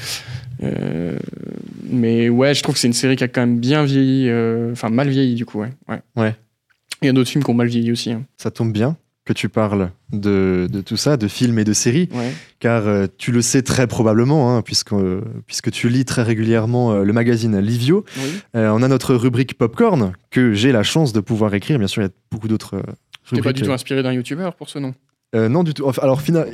Mais 1.91 2.29
ouais, 2.29 2.55
je 2.55 2.63
trouve 2.63 2.77
que 2.77 2.81
c'est 2.81 2.87
une 2.89 2.93
série 2.93 3.17
qui 3.17 3.25
a 3.25 3.29
quand 3.29 3.41
même 3.41 3.59
bien 3.59 3.83
vieilli, 3.85 4.31
enfin 4.71 4.89
mal 4.89 5.09
vieilli 5.09 5.35
du 5.35 5.45
coup. 5.45 5.59
Ouais. 5.61 5.71
ouais. 5.89 6.01
Ouais. 6.17 6.37
Il 7.03 7.07
y 7.07 7.09
a 7.09 7.13
d'autres 7.13 7.31
films 7.31 7.43
qui 7.43 7.51
ont 7.51 7.55
mal 7.55 7.69
vieilli 7.69 7.91
aussi. 7.91 8.13
hein. 8.13 8.23
Ça 8.37 8.51
tombe 8.53 8.73
bien 8.73 8.97
que 9.29 9.33
tu 9.35 9.51
parles 9.51 9.91
de, 10.11 10.69
de 10.73 10.81
tout 10.81 10.97
ça, 10.97 11.19
de 11.19 11.29
films 11.29 11.59
et 11.59 11.65
de 11.65 11.75
séries, 11.75 12.09
Ouais. 12.15 12.33
car 12.61 12.87
euh, 12.89 13.07
tu 13.19 13.31
le 13.31 13.43
sais 13.43 13.61
très 13.61 13.87
probablement, 13.87 14.57
hein, 14.57 14.63
puisque, 14.63 14.95
euh, 14.95 15.21
puisque 15.47 15.71
tu 15.71 15.91
lis 15.91 16.07
très 16.07 16.23
régulièrement 16.23 16.93
euh, 16.93 17.05
le 17.05 17.13
magazine 17.13 17.59
Livio. 17.61 18.07
Oui. 18.17 18.23
Euh, 18.57 18.71
on 18.71 18.83
a 18.83 18.89
notre 18.89 19.15
rubrique 19.15 19.59
Popcorn, 19.59 20.13
que 20.31 20.55
j'ai 20.55 20.73
la 20.73 20.83
chance 20.83 21.13
de 21.13 21.21
pouvoir 21.21 21.55
écrire. 21.55 21.79
Bien 21.79 21.89
sûr, 21.89 22.01
il 22.03 22.07
y 22.07 22.09
a 22.09 22.13
beaucoup 22.33 22.49
d'autres 22.49 22.77
euh, 22.77 22.81
T'es 22.81 23.37
pas 23.37 23.37
rubriques. 23.37 23.57
du 23.57 23.63
tout 23.65 23.73
inspiré 23.73 24.03
d'un 24.03 24.13
youtubeur 24.15 24.55
pour 24.55 24.71
ce 24.71 24.79
nom? 24.79 24.95
Euh, 25.35 25.51
non, 25.51 25.63
du 25.63 25.75
tout. 25.75 25.85
Enfin, 25.87 26.01
alors, 26.03 26.23
fina- 26.23 26.47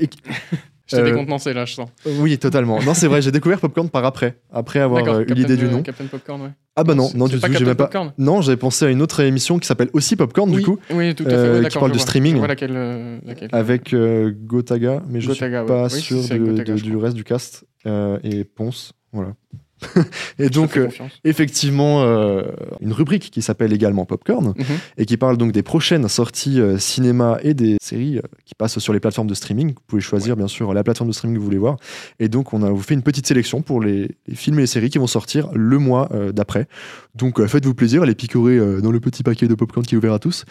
Je 0.86 0.96
t'ai 0.96 1.02
Euh, 1.02 1.04
décontenancé 1.06 1.52
là, 1.54 1.64
je 1.64 1.74
sens. 1.74 1.88
oui, 2.06 2.36
totalement. 2.38 2.78
Non, 2.82 2.92
c'est 2.92 3.06
vrai, 3.08 3.22
j'ai 3.22 3.30
découvert 3.32 3.58
Popcorn 3.60 3.88
par 3.88 4.04
après, 4.04 4.38
après 4.52 4.80
avoir 4.80 5.06
euh, 5.08 5.22
eu 5.26 5.32
l'idée 5.34 5.56
du 5.56 5.64
euh, 5.64 5.70
nom. 5.70 5.82
Captain 5.82 6.04
Popcorn, 6.06 6.42
ouais. 6.42 6.50
Ah 6.76 6.84
bah 6.84 6.94
non, 6.94 7.08
non 7.14 7.26
du 7.26 7.38
tout, 7.40 7.52
j'ai 7.52 7.64
même 7.64 7.74
pas. 7.76 7.88
Non, 8.18 8.42
j'avais 8.42 8.56
pensé 8.58 8.84
à 8.84 8.90
une 8.90 9.00
autre 9.00 9.20
émission 9.20 9.58
qui 9.58 9.66
s'appelle 9.66 9.88
aussi 9.94 10.14
Popcorn, 10.16 10.50
oui, 10.50 10.56
du 10.56 10.62
coup, 10.64 10.78
oui, 10.90 11.14
tout 11.14 11.24
à 11.24 11.30
fait. 11.30 11.34
euh, 11.36 11.62
ouais, 11.62 11.68
qui 11.68 11.78
parle 11.78 11.88
je 11.90 11.94
de 11.94 11.98
streaming. 12.00 12.32
Je 12.34 12.38
vois 12.38 12.48
laquelle. 12.48 12.72
euh, 12.74 13.18
laquelle. 13.24 13.48
avec 13.52 13.94
euh, 13.94 14.32
Gotaga, 14.36 15.02
mais 15.08 15.20
je 15.22 15.28
Gotaga, 15.28 15.64
suis 15.64 15.72
ouais. 15.72 15.78
pas 15.78 15.94
Oui, 15.94 16.00
sûr 16.00 16.22
c'est 16.22 16.38
de- 16.38 16.44
Gotaga, 16.44 16.72
de- 16.72 16.76
je 16.78 16.84
du 16.84 16.96
reste 16.96 17.16
du 17.16 17.24
cast. 17.24 17.64
et 17.86 18.44
Ponce, 18.44 18.92
voilà. 19.12 19.34
et 20.38 20.48
donc, 20.48 20.76
euh, 20.76 20.88
effectivement, 21.24 22.02
euh, 22.02 22.42
une 22.80 22.92
rubrique 22.92 23.30
qui 23.30 23.42
s'appelle 23.42 23.72
également 23.72 24.04
Popcorn 24.04 24.54
Mhm. 24.56 24.64
et 24.98 25.06
qui 25.06 25.16
parle 25.16 25.36
donc 25.36 25.52
des 25.52 25.62
prochaines 25.62 26.08
sorties 26.08 26.60
euh, 26.60 26.78
cinéma 26.78 27.38
et 27.42 27.54
des 27.54 27.76
séries 27.80 28.20
qui 28.44 28.54
passent 28.54 28.78
sur 28.78 28.92
les 28.92 29.00
plateformes 29.00 29.28
de 29.28 29.34
streaming. 29.34 29.68
Vous 29.70 29.80
pouvez 29.86 30.02
choisir, 30.02 30.36
bien 30.36 30.48
sûr, 30.48 30.72
la 30.74 30.82
plateforme 30.84 31.10
de 31.10 31.14
streaming 31.14 31.36
que 31.36 31.40
vous 31.40 31.46
voulez 31.46 31.58
voir. 31.58 31.76
Et 32.20 32.28
donc, 32.28 32.52
on 32.52 32.62
a 32.62 32.70
vous 32.70 32.82
fait 32.82 32.94
une 32.94 33.02
petite 33.02 33.26
sélection 33.26 33.62
pour 33.62 33.80
les, 33.80 34.10
les 34.26 34.34
films 34.34 34.58
et 34.58 34.62
les 34.62 34.66
séries 34.66 34.90
qui 34.90 34.98
vont 34.98 35.06
sortir 35.06 35.48
le 35.54 35.78
mois 35.78 36.08
d'après. 36.32 36.66
Donc, 37.14 37.44
faites-vous 37.44 37.74
plaisir, 37.74 38.02
allez 38.02 38.14
picorer 38.14 38.58
dans 38.80 38.90
le 38.90 39.00
petit 39.00 39.22
paquet 39.22 39.46
de 39.48 39.54
Popcorn 39.54 39.84
qui 39.86 39.94
est 39.94 39.98
ouvert 39.98 40.12
à 40.14 40.18
tous. 40.18 40.44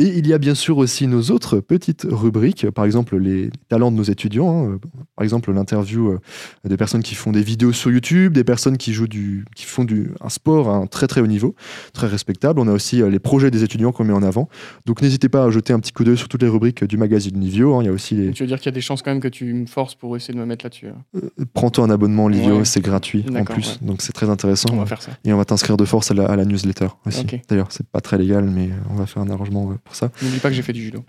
Et 0.00 0.08
il 0.18 0.26
y 0.26 0.32
a 0.32 0.38
bien 0.38 0.56
sûr 0.56 0.78
aussi 0.78 1.06
nos 1.06 1.22
autres 1.30 1.60
petites 1.60 2.04
rubriques, 2.10 2.68
par 2.70 2.84
exemple 2.84 3.16
les 3.16 3.50
talents 3.68 3.92
de 3.92 3.96
nos 3.96 4.02
étudiants, 4.02 4.72
hein. 4.72 4.78
par 5.14 5.22
exemple 5.22 5.52
l'interview 5.52 6.08
euh, 6.08 6.18
des 6.64 6.76
personnes 6.76 7.02
qui 7.04 7.14
font 7.14 7.30
des 7.30 7.42
vidéos 7.42 7.70
sur 7.72 7.92
YouTube, 7.92 8.32
des 8.32 8.42
personnes 8.42 8.76
qui 8.76 8.92
jouent 8.92 9.06
du, 9.06 9.44
qui 9.54 9.64
font 9.66 9.84
du, 9.84 10.10
un 10.20 10.28
sport 10.30 10.68
à 10.68 10.74
un 10.74 10.86
très 10.86 11.06
très 11.06 11.20
haut 11.20 11.28
niveau, 11.28 11.54
très 11.92 12.08
respectable. 12.08 12.58
On 12.58 12.66
a 12.66 12.72
aussi 12.72 13.02
euh, 13.02 13.08
les 13.08 13.20
projets 13.20 13.52
des 13.52 13.62
étudiants 13.62 13.92
qu'on 13.92 14.02
met 14.02 14.12
en 14.12 14.24
avant. 14.24 14.48
Donc 14.84 15.00
n'hésitez 15.00 15.28
pas 15.28 15.44
à 15.44 15.50
jeter 15.50 15.72
un 15.72 15.78
petit 15.78 15.92
coup 15.92 16.02
d'œil 16.02 16.16
sur 16.18 16.28
toutes 16.28 16.42
les 16.42 16.48
rubriques 16.48 16.82
du 16.82 16.96
magazine 16.96 17.38
Livio. 17.38 17.76
hein. 17.76 17.82
Il 17.82 17.86
y 17.86 17.88
a 17.88 17.92
aussi 17.92 18.16
les 18.16 18.32
Tu 18.32 18.42
veux 18.42 18.48
dire 18.48 18.58
qu'il 18.58 18.66
y 18.66 18.68
a 18.70 18.72
des 18.74 18.80
chances 18.80 19.00
quand 19.02 19.12
même 19.12 19.20
que 19.20 19.28
tu 19.28 19.54
me 19.54 19.66
forces 19.66 19.94
pour 19.94 20.16
essayer 20.16 20.34
de 20.34 20.40
me 20.40 20.46
mettre 20.46 20.64
là-dessus. 20.64 20.88
hein. 20.88 21.20
prends-toi 21.52 21.84
un 21.84 21.90
abonnement 21.90 22.26
Livio, 22.26 22.56
Ouais. 22.58 22.64
c'est 22.64 22.80
gratuit 22.80 23.24
en 23.32 23.44
plus, 23.44 23.78
ouais. 23.80 23.86
donc 23.86 24.02
c'est 24.02 24.12
très 24.12 24.28
intéressant. 24.28 24.70
On 24.72 24.76
va 24.78 24.86
faire 24.86 25.02
ça. 25.02 25.12
Et 25.24 25.32
on 25.32 25.36
va 25.36 25.44
t'inscrire 25.44 25.76
de 25.76 25.84
force 25.84 26.10
à 26.10 26.14
la, 26.14 26.26
à 26.26 26.34
la 26.34 26.44
newsletter 26.44 26.88
aussi. 27.06 27.20
Ok. 27.20 27.40
D'ailleurs, 27.48 27.68
c'est 27.70 27.86
pas 27.86 28.00
très 28.00 28.18
légal, 28.18 28.44
mais 28.50 28.70
on 28.90 28.94
va 28.96 29.06
faire 29.06 29.22
un 29.22 29.30
arrangement 29.30 29.70
euh, 29.70 29.74
pour 29.84 29.94
ça. 29.94 30.10
N'oublie 30.22 30.38
pas 30.40 30.48
que 30.50 30.54
j'ai 30.54 30.62
fait 30.62 30.72
du 30.72 30.82
judo. 30.82 31.04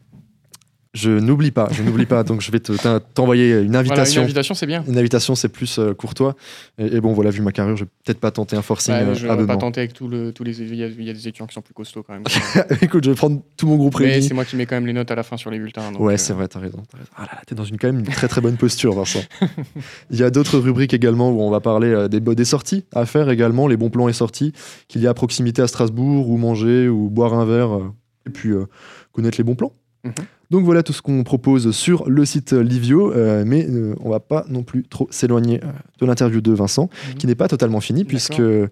Je 0.94 1.12
n'oublie 1.12 1.52
pas, 1.52 1.68
je 1.74 1.84
n'oublie 1.84 2.06
pas. 2.06 2.24
Donc 2.24 2.40
je 2.40 2.50
vais 2.54 2.62
te- 2.62 2.72
t'envoyer 3.14 3.50
une 3.50 3.56
Voilà, 3.56 3.68
une 3.68 3.76
invitation. 3.76 4.22
invitation, 4.22 4.56
c'est 4.56 4.66
bien. 4.66 4.82
Une 4.88 4.98
invitation, 4.98 5.36
c'est 5.36 5.50
plus 5.50 5.78
euh, 5.78 5.94
courtois. 5.94 6.38
Et, 6.78 6.86
et 6.96 7.02
bon, 7.02 7.12
voilà, 7.12 7.32
vu 7.32 7.42
ma 7.42 7.52
carrure, 7.52 7.76
je 7.76 7.84
vais 7.84 7.90
peut-être 8.06 8.22
pas 8.22 8.32
tenter 8.32 8.56
un 8.56 8.62
forcing 8.62 8.94
Ouais, 8.94 9.02
euh, 9.02 9.14
je 9.14 9.28
vais 9.28 9.46
pas 9.46 9.58
tenter 9.58 9.82
avec 9.82 9.92
tout 9.92 10.08
le, 10.08 10.32
tous 10.32 10.46
les. 10.46 10.62
Il 10.62 10.74
y, 10.74 10.86
a, 10.86 10.88
il 10.88 11.04
y 11.04 11.10
a 11.10 11.14
des 11.14 11.28
étudiants 11.28 11.48
qui 11.48 11.54
sont 11.54 11.62
plus 11.62 11.74
costauds 11.74 12.02
quand 12.02 12.14
même. 12.14 12.24
Écoute, 12.82 13.04
je 13.04 13.10
vais 13.10 13.16
prendre 13.18 13.42
tout 13.58 13.68
mon 13.68 13.76
groupe 13.76 14.00
Mais 14.00 14.06
réuni. 14.06 14.26
c'est 14.26 14.34
moi 14.34 14.46
qui 14.46 14.56
mets 14.56 14.66
quand 14.66 14.76
même 14.76 14.86
les 14.88 14.94
notes 14.94 15.12
à 15.12 15.16
la 15.16 15.24
fin 15.24 15.36
sur 15.36 15.52
les 15.52 15.60
bulletins. 15.60 15.92
donc, 15.92 16.00
Ouais, 16.00 16.14
euh, 16.14 16.18
c'est 16.18 16.32
vrai, 16.32 16.48
t'as 16.48 16.60
raison. 16.62 16.82
Ah 17.18 17.24
là 17.24 17.30
là, 17.34 17.42
t'es 17.46 17.56
dans 17.56 17.66
une, 17.66 17.78
quand 17.78 17.88
même 17.88 18.00
une 18.00 18.06
très 18.06 18.30
très 18.30 18.40
bonne 18.40 18.56
posture, 18.56 18.94
Vincent. 18.96 19.20
Il 20.12 20.18
y 20.18 20.24
a 20.24 20.30
d'autres 20.30 20.60
rubriques 20.60 20.94
également 20.94 21.30
où 21.30 21.42
on 21.42 21.50
va 21.50 21.60
parler 21.60 21.90
euh, 21.90 22.08
des, 22.08 22.22
des 22.22 22.46
sorties 22.46 22.86
à 22.94 23.06
faire 23.06 23.30
également, 23.30 23.68
les 23.68 23.76
bons 23.76 23.90
plans 23.90 24.08
et 24.08 24.14
sorties 24.14 24.54
qu'il 24.88 25.02
y 25.02 25.08
a 25.08 25.10
à 25.10 25.14
proximité 25.14 25.62
à 25.62 25.68
Strasbourg, 25.68 26.30
ou 26.30 26.38
manger, 26.38 26.88
ou 26.88 27.10
boire 27.10 27.34
un 27.34 27.44
verre, 27.44 27.76
euh, 27.76 27.92
et 28.26 28.30
puis 28.30 28.50
euh, 28.50 28.66
connaître 29.12 29.38
les 29.38 29.44
bons 29.44 29.56
plans. 29.56 29.74
Mhm. 30.04 30.14
Donc 30.52 30.64
voilà 30.64 30.84
tout 30.84 30.94
ce 30.94 31.02
qu'on 31.02 31.24
propose 31.24 31.72
sur 31.72 32.08
le 32.08 32.24
site 32.24 32.54
Livio, 32.54 33.12
euh, 33.12 33.44
mais 33.48 33.66
euh, 33.68 33.96
on 34.02 34.12
va 34.12 34.20
pas 34.20 34.46
non 34.48 34.62
plus 34.62 34.84
trop 34.84 35.08
s'éloigner 35.10 35.60
euh, 35.64 35.72
de 36.00 36.06
l'interview 36.06 36.40
de 36.40 36.52
Vincent, 36.52 36.88
Mhm. 37.10 37.14
qui 37.16 37.26
n'est 37.26 37.34
pas 37.34 37.48
totalement 37.48 37.82
finie, 37.82 38.04
puisque 38.06 38.40
euh, 38.40 38.68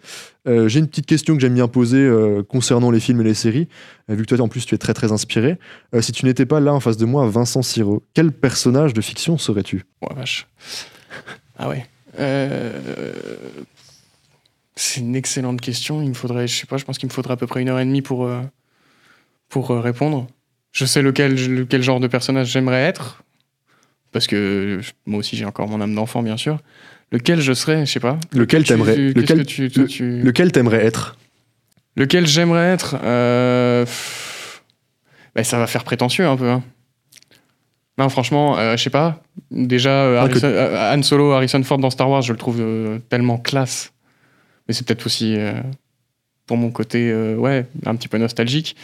j'ai 0.46 0.78
une 0.80 0.88
petite 0.88 1.08
question 1.08 1.34
que 1.34 1.42
j'aime 1.42 1.56
bien 1.56 1.68
poser 1.68 2.08
concernant 2.48 2.92
les 2.92 3.00
films 3.00 3.22
et 3.22 3.24
les 3.24 3.34
séries, 3.34 3.68
vu 4.08 4.24
que 4.24 4.36
toi 4.36 4.42
en 4.46 4.48
plus 4.50 4.68
tu 4.68 4.76
es 4.76 4.78
très 4.78 4.94
très 4.94 5.12
inspiré. 5.12 5.58
Si 6.02 6.12
tu 6.12 6.26
n'étais 6.28 6.46
pas 6.46 6.60
là 6.60 6.72
en 6.74 6.80
face 6.80 6.98
de 6.98 7.06
moi, 7.06 7.28
Vincent 7.28 7.64
Siro, 7.64 8.04
quel 8.14 8.32
personnage 8.32 8.94
de 8.94 9.02
fiction 9.02 9.40
serais-tu? 9.40 9.84
Oh 10.02 10.14
vache. 10.16 10.48
Ah 11.58 11.70
ouais. 11.70 11.88
C'est 14.76 15.02
une 15.02 15.16
excellente 15.16 15.62
question. 15.62 16.02
Il 16.02 16.10
me 16.10 16.14
faudrait, 16.14 16.48
je 16.48 16.56
sais 16.60 16.66
pas, 16.68 16.78
je 16.78 16.86
pense 16.86 16.98
qu'il 16.98 17.08
me 17.08 17.14
faudrait 17.14 17.34
à 17.34 17.38
peu 17.38 17.48
près 17.48 17.62
une 17.62 17.70
heure 17.70 17.80
et 17.80 17.86
demie 17.86 18.02
pour, 18.02 18.28
pour 19.54 19.70
euh, 19.72 19.80
répondre. 19.80 20.26
Je 20.72 20.84
sais 20.86 21.04
lequel, 21.04 21.36
lequel 21.56 21.84
genre 21.84 22.00
de 22.00 22.08
personnage 22.08 22.48
j'aimerais 22.52 22.82
être. 22.82 23.24
Parce 24.12 24.26
que 24.28 24.82
moi 25.06 25.20
aussi 25.20 25.38
j'ai 25.38 25.46
encore 25.46 25.68
mon 25.70 25.80
âme 25.80 25.94
d'enfant, 25.94 26.24
bien 26.24 26.38
sûr. 26.38 26.58
Lequel 27.12 27.40
je 27.40 27.54
serais, 27.54 27.86
je 27.86 27.92
sais 27.92 28.00
pas. 28.00 28.18
Lequel 28.32 28.64
t'aimerais 28.64 28.96
lequel, 28.98 29.38
que 29.38 29.44
tu- 29.44 29.70
toi, 29.70 29.86
tu- 29.86 30.22
lequel 30.22 30.52
t'aimerais 30.52 30.84
être? 30.84 31.16
Lequel 31.96 32.26
j'aimerais 32.26 32.70
être 32.74 32.96
euh, 33.04 33.86
bah, 35.36 35.44
Ça 35.44 35.60
va 35.60 35.68
faire 35.68 35.84
prétentieux 35.84 36.26
un 36.26 36.36
peu. 36.36 36.50
hein. 36.50 36.64
Non, 38.00 38.10
franchement, 38.10 38.58
euh, 38.58 38.76
je 38.76 38.82
sais 38.84 38.90
pas. 38.90 39.22
Déjà, 39.52 39.92
euh, 39.92 40.22
Ah, 40.24 40.28
que- 40.30 40.40
euh, 40.44 40.96
Han 40.96 41.04
Solo, 41.04 41.32
Harrison 41.34 41.62
Ford 41.62 41.78
dans 41.78 41.92
Star 41.92 42.10
Wars, 42.10 42.24
je 42.24 42.32
le 42.32 42.40
trouve 42.40 42.60
tellement 43.10 43.38
classe. 43.38 43.94
Mais 44.68 44.74
c'est 44.74 44.84
peut-être 44.88 45.06
aussi 45.06 45.38
pour 46.48 46.58
mon 46.58 46.72
côté, 46.72 47.14
ouais, 47.36 47.68
un 47.86 47.96
petit 47.96 48.08
peu 48.08 48.18
nostalgique. 48.18 48.76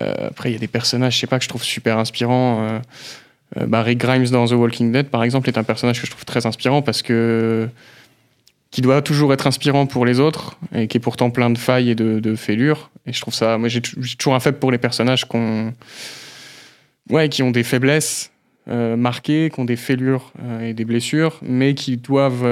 Euh, 0.00 0.28
après, 0.28 0.50
il 0.50 0.52
y 0.52 0.56
a 0.56 0.58
des 0.58 0.68
personnages, 0.68 1.14
je 1.14 1.20
sais 1.20 1.26
pas, 1.26 1.38
que 1.38 1.44
je 1.44 1.48
trouve 1.48 1.62
super 1.62 1.98
inspirants. 1.98 2.62
Euh, 2.62 2.78
euh, 3.58 3.66
bah, 3.66 3.82
Rick 3.82 3.98
Grimes 3.98 4.26
dans 4.26 4.46
The 4.46 4.52
Walking 4.52 4.92
Dead, 4.92 5.08
par 5.08 5.22
exemple, 5.22 5.48
est 5.48 5.58
un 5.58 5.64
personnage 5.64 6.00
que 6.00 6.06
je 6.06 6.10
trouve 6.10 6.24
très 6.24 6.46
inspirant 6.46 6.82
parce 6.82 7.02
que 7.02 7.68
qui 8.72 8.82
doit 8.82 9.00
toujours 9.00 9.32
être 9.32 9.46
inspirant 9.46 9.86
pour 9.86 10.04
les 10.04 10.20
autres 10.20 10.58
et 10.74 10.88
qui 10.88 10.98
est 10.98 11.00
pourtant 11.00 11.30
plein 11.30 11.50
de 11.50 11.56
failles 11.56 11.90
et 11.90 11.94
de, 11.94 12.20
de 12.20 12.34
fêlures. 12.34 12.90
Et 13.06 13.12
je 13.12 13.20
trouve 13.20 13.32
ça, 13.32 13.56
moi 13.56 13.68
j'ai 13.68 13.80
toujours 13.80 14.34
un 14.34 14.40
faible 14.40 14.58
pour 14.58 14.72
les 14.72 14.76
personnages 14.76 15.24
qui 15.24 15.36
ont 17.42 17.50
des 17.52 17.62
faiblesses 17.62 18.32
marquées, 18.66 19.50
qui 19.54 19.60
ont 19.60 19.64
des 19.64 19.76
fêlures 19.76 20.32
et 20.60 20.74
des 20.74 20.84
blessures, 20.84 21.38
mais 21.42 21.74
qui 21.74 21.96
doivent 21.96 22.44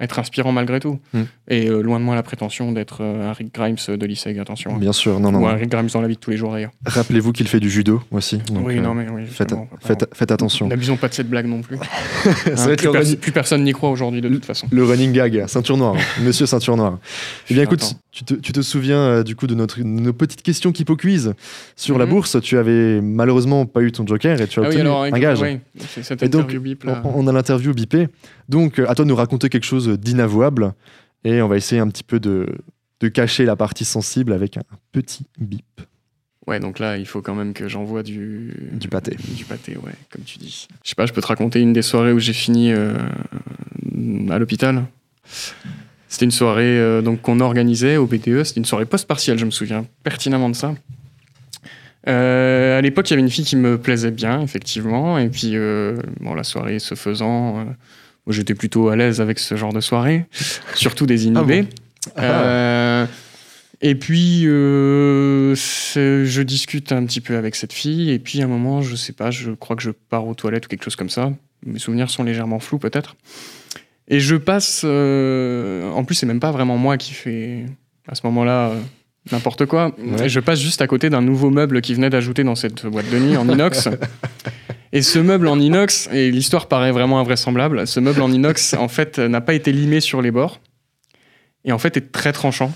être 0.00 0.18
inspirants 0.18 0.52
malgré 0.52 0.80
tout. 0.80 0.98
Mm. 1.12 1.22
Et 1.48 1.68
euh, 1.68 1.80
loin 1.82 1.98
de 1.98 2.04
moi 2.04 2.14
la 2.14 2.22
prétention 2.22 2.72
d'être 2.72 2.98
euh, 3.02 3.28
un 3.30 3.32
Rick 3.32 3.54
Grimes 3.54 3.76
de 3.88 4.06
l'ISEG, 4.06 4.38
attention. 4.38 4.76
Bien 4.76 4.92
sûr, 4.92 5.18
non, 5.20 5.32
non. 5.32 5.40
Ou 5.42 5.46
un 5.46 5.54
Rick 5.54 5.70
Grimes 5.70 5.88
dans 5.92 6.00
la 6.00 6.08
vie 6.08 6.14
de 6.14 6.20
tous 6.20 6.30
les 6.30 6.36
jours 6.36 6.52
d'ailleurs. 6.52 6.70
Rappelez-vous 6.86 7.32
qu'il 7.32 7.48
fait 7.48 7.60
du 7.60 7.70
judo 7.70 8.02
aussi. 8.10 8.38
donc, 8.38 8.66
oui, 8.66 8.78
euh, 8.78 8.80
non, 8.82 8.94
mais 8.94 9.06
oui. 9.10 9.22
faites, 9.26 10.30
attention. 10.30 10.68
N'abusons 10.68 10.96
pas 10.96 11.08
de 11.08 11.14
cette 11.14 11.28
blague 11.28 11.46
non 11.46 11.62
plus. 11.62 11.78
Hein, 12.28 12.54
vrai 12.54 12.76
plus, 12.76 12.90
pers- 12.90 13.16
plus 13.20 13.32
personne 13.32 13.62
n'y 13.64 13.72
croit 13.72 13.90
aujourd'hui 13.90 14.20
de 14.20 14.28
toute 14.28 14.44
façon. 14.44 14.66
le 14.70 14.84
running 14.84 15.12
gag, 15.12 15.46
ceinture 15.46 15.76
noire, 15.76 15.94
hein. 15.96 16.00
monsieur 16.22 16.46
ceinture 16.46 16.76
noire. 16.76 16.98
Eh 17.50 17.54
bien 17.54 17.62
écoute, 17.62 17.94
tu 18.10 18.24
te, 18.24 18.34
tu 18.34 18.52
te 18.52 18.60
souviens 18.62 18.98
euh, 18.98 19.22
du 19.22 19.36
coup 19.36 19.46
de 19.46 19.54
notre, 19.54 19.80
nos 19.82 20.12
petites 20.12 20.42
questions 20.42 20.72
Kipo 20.72 20.96
Quiz 20.96 21.34
sur 21.76 21.98
la 21.98 22.04
Mhm. 22.06 22.10
bourse. 22.10 22.36
Tu 22.42 22.56
avais 22.58 23.00
malheureusement 23.00 23.66
pas 23.66 23.82
eu 23.82 23.92
ton 23.92 24.06
joker 24.06 24.40
et 24.40 24.46
tu 24.46 24.60
as 24.60 24.62
Ah 24.62 24.66
oui, 24.68 24.74
obtenu 24.74 24.80
alors, 24.88 25.02
un 25.04 25.10
gage. 25.18 25.38
c'est 25.88 26.02
cette 26.02 26.22
Et 26.22 26.28
donc, 26.28 26.54
bip 26.54 26.84
là. 26.84 27.02
On, 27.04 27.24
on 27.24 27.26
a 27.28 27.32
l'interview 27.32 27.72
bipée. 27.74 28.08
Donc, 28.48 28.78
euh, 28.78 28.86
à 28.88 28.94
toi 28.94 29.04
de 29.04 29.10
nous 29.10 29.16
raconter 29.16 29.48
quelque 29.48 29.66
chose 29.66 29.87
d'inavouable. 29.96 30.74
Et 31.24 31.42
on 31.42 31.48
va 31.48 31.56
essayer 31.56 31.80
un 31.80 31.88
petit 31.88 32.04
peu 32.04 32.20
de, 32.20 32.46
de 33.00 33.08
cacher 33.08 33.44
la 33.44 33.56
partie 33.56 33.84
sensible 33.84 34.32
avec 34.32 34.56
un 34.56 34.62
petit 34.92 35.26
bip 35.38 35.64
Ouais, 36.48 36.60
donc 36.60 36.78
là, 36.78 36.96
il 36.96 37.04
faut 37.04 37.20
quand 37.20 37.34
même 37.34 37.52
que 37.52 37.68
j'envoie 37.68 38.02
du... 38.02 38.54
du 38.72 38.88
pâté. 38.88 39.16
Du 39.36 39.44
pâté, 39.44 39.76
ouais, 39.76 39.92
comme 40.10 40.24
tu 40.24 40.38
dis. 40.38 40.66
Je 40.82 40.88
sais 40.88 40.94
pas, 40.94 41.04
je 41.04 41.12
peux 41.12 41.20
te 41.20 41.26
raconter 41.26 41.60
une 41.60 41.74
des 41.74 41.82
soirées 41.82 42.12
où 42.12 42.18
j'ai 42.18 42.32
fini 42.32 42.72
euh, 42.72 42.94
à 44.30 44.38
l'hôpital. 44.38 44.86
C'était 46.08 46.24
une 46.24 46.30
soirée 46.30 46.78
euh, 46.78 47.02
donc 47.02 47.20
qu'on 47.20 47.40
organisait 47.40 47.98
au 47.98 48.06
BTE. 48.06 48.44
C'était 48.44 48.60
une 48.60 48.64
soirée 48.64 48.86
post-partielle, 48.86 49.38
je 49.38 49.44
me 49.44 49.50
souviens 49.50 49.84
pertinemment 50.02 50.48
de 50.48 50.56
ça. 50.56 50.74
Euh, 52.08 52.78
à 52.78 52.80
l'époque, 52.80 53.10
il 53.10 53.12
y 53.12 53.14
avait 53.14 53.22
une 53.22 53.30
fille 53.30 53.44
qui 53.44 53.56
me 53.56 53.76
plaisait 53.76 54.10
bien, 54.10 54.40
effectivement. 54.40 55.18
Et 55.18 55.28
puis, 55.28 55.54
bon, 56.20 56.32
la 56.32 56.44
soirée 56.44 56.78
se 56.78 56.94
faisant, 56.94 57.66
j'étais 58.28 58.54
plutôt 58.54 58.88
à 58.88 58.96
l'aise 58.96 59.20
avec 59.20 59.38
ce 59.38 59.56
genre 59.56 59.72
de 59.72 59.80
soirée, 59.80 60.26
surtout 60.74 61.06
des 61.06 61.26
inhibés. 61.26 61.64
Ah. 62.16 62.22
Euh, 62.22 63.06
et 63.80 63.94
puis, 63.94 64.42
euh, 64.46 65.54
je 65.54 66.42
discute 66.42 66.92
un 66.92 67.04
petit 67.06 67.20
peu 67.20 67.36
avec 67.36 67.54
cette 67.54 67.72
fille, 67.72 68.10
et 68.10 68.18
puis 68.18 68.40
à 68.42 68.44
un 68.44 68.48
moment, 68.48 68.82
je 68.82 68.96
sais 68.96 69.12
pas, 69.12 69.30
je 69.30 69.52
crois 69.52 69.76
que 69.76 69.82
je 69.82 69.90
pars 69.90 70.26
aux 70.26 70.34
toilettes 70.34 70.66
ou 70.66 70.68
quelque 70.68 70.84
chose 70.84 70.96
comme 70.96 71.10
ça. 71.10 71.32
Mes 71.64 71.78
souvenirs 71.78 72.10
sont 72.10 72.22
légèrement 72.22 72.58
flous, 72.60 72.78
peut-être. 72.78 73.16
Et 74.08 74.20
je 74.20 74.36
passe. 74.36 74.82
euh, 74.84 75.90
en 75.90 76.04
plus, 76.04 76.14
c'est 76.14 76.26
même 76.26 76.40
pas 76.40 76.50
vraiment 76.50 76.76
moi 76.76 76.96
qui 76.96 77.12
fais 77.12 77.66
à 78.06 78.14
ce 78.14 78.22
moment-là 78.24 78.72
n'importe 79.32 79.66
quoi. 79.66 79.92
Ouais. 79.98 80.28
Je 80.28 80.40
passe 80.40 80.60
juste 80.60 80.82
à 80.82 80.86
côté 80.86 81.10
d'un 81.10 81.22
nouveau 81.22 81.50
meuble 81.50 81.80
qui 81.80 81.94
venait 81.94 82.10
d'ajouter 82.10 82.44
dans 82.44 82.54
cette 82.54 82.86
boîte 82.86 83.10
de 83.10 83.18
nuit 83.18 83.36
en 83.36 83.48
inox. 83.48 83.88
Et 84.92 85.02
ce 85.02 85.18
meuble 85.18 85.48
en 85.48 85.60
inox, 85.60 86.08
et 86.12 86.30
l'histoire 86.30 86.66
paraît 86.66 86.92
vraiment 86.92 87.20
invraisemblable, 87.20 87.86
ce 87.86 88.00
meuble 88.00 88.22
en 88.22 88.32
inox, 88.32 88.72
en 88.78 88.88
fait, 88.88 89.18
n'a 89.18 89.42
pas 89.42 89.52
été 89.52 89.70
limé 89.70 90.00
sur 90.00 90.22
les 90.22 90.30
bords. 90.30 90.60
Et 91.66 91.72
en 91.72 91.78
fait, 91.78 91.98
est 91.98 92.10
très 92.10 92.32
tranchant. 92.32 92.72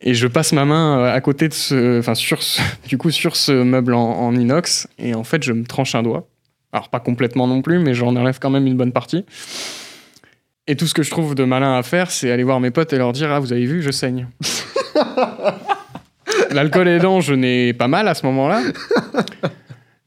Et 0.00 0.14
je 0.14 0.26
passe 0.26 0.52
ma 0.52 0.64
main 0.64 1.00
euh, 1.00 1.12
à 1.12 1.20
côté 1.20 1.48
de 1.48 1.54
ce, 1.54 1.98
enfin 1.98 2.14
sur 2.14 2.42
ce, 2.42 2.62
du 2.88 2.98
coup 2.98 3.10
sur 3.10 3.36
ce 3.36 3.50
meuble 3.50 3.94
en, 3.94 4.20
en 4.20 4.34
inox 4.34 4.86
et 4.98 5.14
en 5.14 5.24
fait 5.24 5.42
je 5.42 5.52
me 5.52 5.64
tranche 5.64 5.94
un 5.94 6.02
doigt. 6.02 6.28
Alors 6.72 6.88
pas 6.88 7.00
complètement 7.00 7.46
non 7.46 7.62
plus, 7.62 7.78
mais 7.78 7.94
j'en 7.94 8.14
enlève 8.14 8.38
quand 8.38 8.50
même 8.50 8.66
une 8.66 8.76
bonne 8.76 8.92
partie. 8.92 9.24
Et 10.66 10.76
tout 10.76 10.86
ce 10.86 10.94
que 10.94 11.02
je 11.02 11.10
trouve 11.10 11.34
de 11.34 11.44
malin 11.44 11.76
à 11.76 11.82
faire, 11.82 12.10
c'est 12.10 12.30
aller 12.30 12.44
voir 12.44 12.60
mes 12.60 12.70
potes 12.70 12.92
et 12.92 12.98
leur 12.98 13.12
dire 13.12 13.32
ah 13.32 13.40
vous 13.40 13.52
avez 13.52 13.64
vu 13.64 13.82
je 13.82 13.90
saigne. 13.90 14.28
L'alcool 16.50 16.88
aidant, 16.88 17.20
je 17.20 17.34
n'ai 17.34 17.72
pas 17.72 17.88
mal 17.88 18.08
à 18.08 18.14
ce 18.14 18.24
moment-là. 18.26 18.62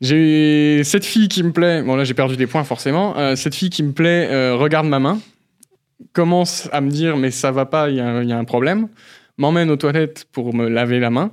J'ai 0.02 0.84
cette 0.84 1.06
fille 1.06 1.28
qui 1.28 1.44
me 1.44 1.52
plaît. 1.52 1.84
Bon 1.84 1.96
là 1.96 2.04
j'ai 2.04 2.16
perdu 2.16 2.36
des 2.36 2.48
points 2.48 2.64
forcément. 2.64 3.16
Euh, 3.18 3.36
cette 3.36 3.54
fille 3.54 3.70
qui 3.70 3.84
me 3.84 3.92
plaît 3.92 4.28
euh, 4.32 4.56
regarde 4.56 4.88
ma 4.88 5.00
main, 5.00 5.20
commence 6.14 6.68
à 6.72 6.82
me 6.82 6.90
dire 6.90 7.18
mais 7.18 7.30
ça 7.30 7.52
va 7.52 7.66
pas, 7.68 7.90
il 7.90 7.98
y, 7.98 8.00
a 8.02 8.38
un- 8.38 8.44
problème 8.44 8.88
m'emmène 9.38 9.70
aux 9.70 9.78
toilettes 9.78 10.26
pour 10.32 10.54
me 10.56 10.68
laver 10.68 11.00
la 11.00 11.12
main. 11.12 11.32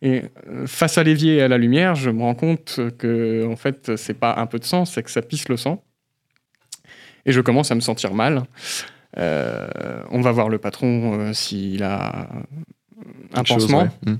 Et 0.00 0.22
euh, 0.48 0.66
face 0.66 0.96
à 0.96 1.02
l'évier 1.02 1.36
et 1.36 1.42
à 1.42 1.48
la 1.48 1.58
lumière, 1.58 1.94
je 1.94 2.08
me 2.08 2.22
rends 2.22 2.34
compte 2.34 2.80
que 2.98 3.46
en 3.46 3.56
fait, 3.56 3.96
c'est 3.96 4.18
pas 4.18 4.34
un 4.38 4.46
peu 4.46 4.58
de 4.58 4.64
sang, 4.64 4.84
c'est 4.84 5.02
que 5.02 5.10
ça 5.10 5.22
pisse 5.22 5.48
le 5.48 5.56
sang. 5.56 5.82
Et 7.26 7.32
je 7.32 7.40
commence 7.40 7.70
à 7.70 7.74
me 7.74 7.80
sentir 7.80 8.14
mal. 8.14 8.44
On 9.16 10.20
va 10.20 10.32
voir 10.32 10.48
le 10.48 10.58
patron 10.58 11.32
s'il 11.34 11.82
a 11.82 12.28
un 13.32 13.36
Quelque 13.42 13.46
chose, 13.48 13.62
pansement. 13.66 13.82
ouais. 14.04 14.12
Mm. 14.12 14.16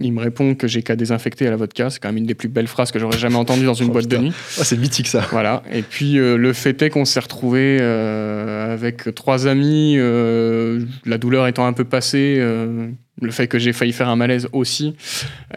Il 0.00 0.12
me 0.12 0.20
répond 0.20 0.54
que 0.54 0.66
j'ai 0.66 0.82
qu'à 0.82 0.96
désinfecter 0.96 1.46
à 1.46 1.50
la 1.50 1.56
vodka. 1.56 1.90
C'est 1.90 1.98
quand 2.00 2.08
même 2.08 2.16
une 2.18 2.26
des 2.26 2.34
plus 2.34 2.48
belles 2.48 2.66
phrases 2.66 2.90
que 2.92 2.98
j'aurais 2.98 3.18
jamais 3.18 3.36
entendues 3.36 3.66
dans 3.66 3.74
une 3.74 3.88
Oh, 3.90 3.92
boîte 3.92 4.04
putain. 4.04 4.18
de 4.18 4.24
nuit. 4.26 4.32
Ah, 4.58 4.64
c'est 4.64 4.76
mythique 4.78 5.06
ça. 5.06 5.26
Voilà. 5.30 5.62
Et 5.70 5.82
puis 5.82 6.18
euh, 6.18 6.36
le 6.36 6.52
fait 6.54 6.80
est 6.82 6.90
qu'on 6.90 7.04
s'est 7.04 7.20
retrouvé 7.20 7.78
avec 7.80 9.14
trois 9.14 9.46
amis, 9.46 9.94
euh, 9.98 10.84
la 11.04 11.18
douleur 11.18 11.46
étant 11.46 11.66
un 11.66 11.72
peu 11.74 11.84
passée, 11.84 12.36
euh, 12.38 12.88
le 13.20 13.30
fait 13.30 13.48
que 13.48 13.58
j'ai 13.58 13.72
failli 13.72 13.92
faire 13.92 14.08
un 14.08 14.16
malaise 14.16 14.48
aussi 14.52 14.94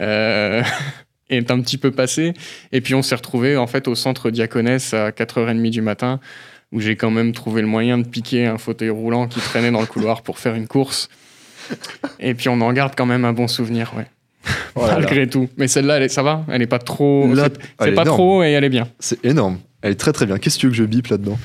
euh, 0.01 0.62
est 1.30 1.49
un 1.51 1.62
petit 1.62 1.78
peu 1.78 1.91
passé. 1.91 2.34
Et 2.74 2.82
puis 2.82 2.93
on 2.93 3.01
s'est 3.01 3.16
retrouvé 3.16 3.56
en 3.58 3.68
fait 3.68 3.88
au 3.88 3.95
centre 3.95 4.32
Diaconès 4.32 4.93
à 4.93 5.12
4h30 5.12 5.70
du 5.70 5.82
matin, 5.82 6.20
où 6.74 6.82
j'ai 6.82 6.95
quand 6.97 7.12
même 7.12 7.32
trouvé 7.32 7.62
le 7.62 7.68
moyen 7.68 7.97
de 7.97 8.08
piquer 8.08 8.45
un 8.47 8.58
fauteuil 8.58 8.89
roulant 8.89 9.28
qui 9.28 9.39
traînait 9.39 9.72
dans 9.72 9.82
le 9.82 9.88
couloir 9.88 10.24
pour 10.24 10.39
faire 10.39 10.56
une 10.56 10.68
course. 10.68 11.10
Et 12.20 12.34
puis 12.34 12.49
on 12.49 12.59
en 12.61 12.72
garde 12.74 12.93
quand 12.95 13.05
même 13.05 13.26
un 13.26 13.34
bon 13.34 13.47
souvenir, 13.47 13.93
ouais. 13.97 14.05
Oh. 14.76 14.82
Malgré 14.86 15.28
tout. 15.28 15.49
Mais 15.57 15.68
celle-là, 15.68 15.97
elle 15.97 16.03
est- 16.03 16.09
ça 16.09 16.22
va? 16.22 16.45
Elle 16.51 16.61
est 16.61 16.68
pas 16.68 16.80
trop. 16.80 17.28
Là, 17.34 17.47
c'est- 17.80 17.91
pas 17.93 18.01
énorme. 18.03 18.07
trop 18.07 18.43
et 18.43 18.51
elle 18.51 18.63
est 18.63 18.70
bien. 18.70 18.88
C'est 18.99 19.24
énorme. 19.26 19.57
Elle 19.82 19.93
est 19.93 19.95
très 19.99 20.11
très 20.13 20.26
bien. 20.26 20.38
Qu'est-ce 20.38 20.55
que 20.55 20.61
tu 20.61 20.66
veux 20.68 20.72
que 20.72 20.78
je 20.78 20.84
bip 20.84 21.07
là-dedans? 21.07 21.39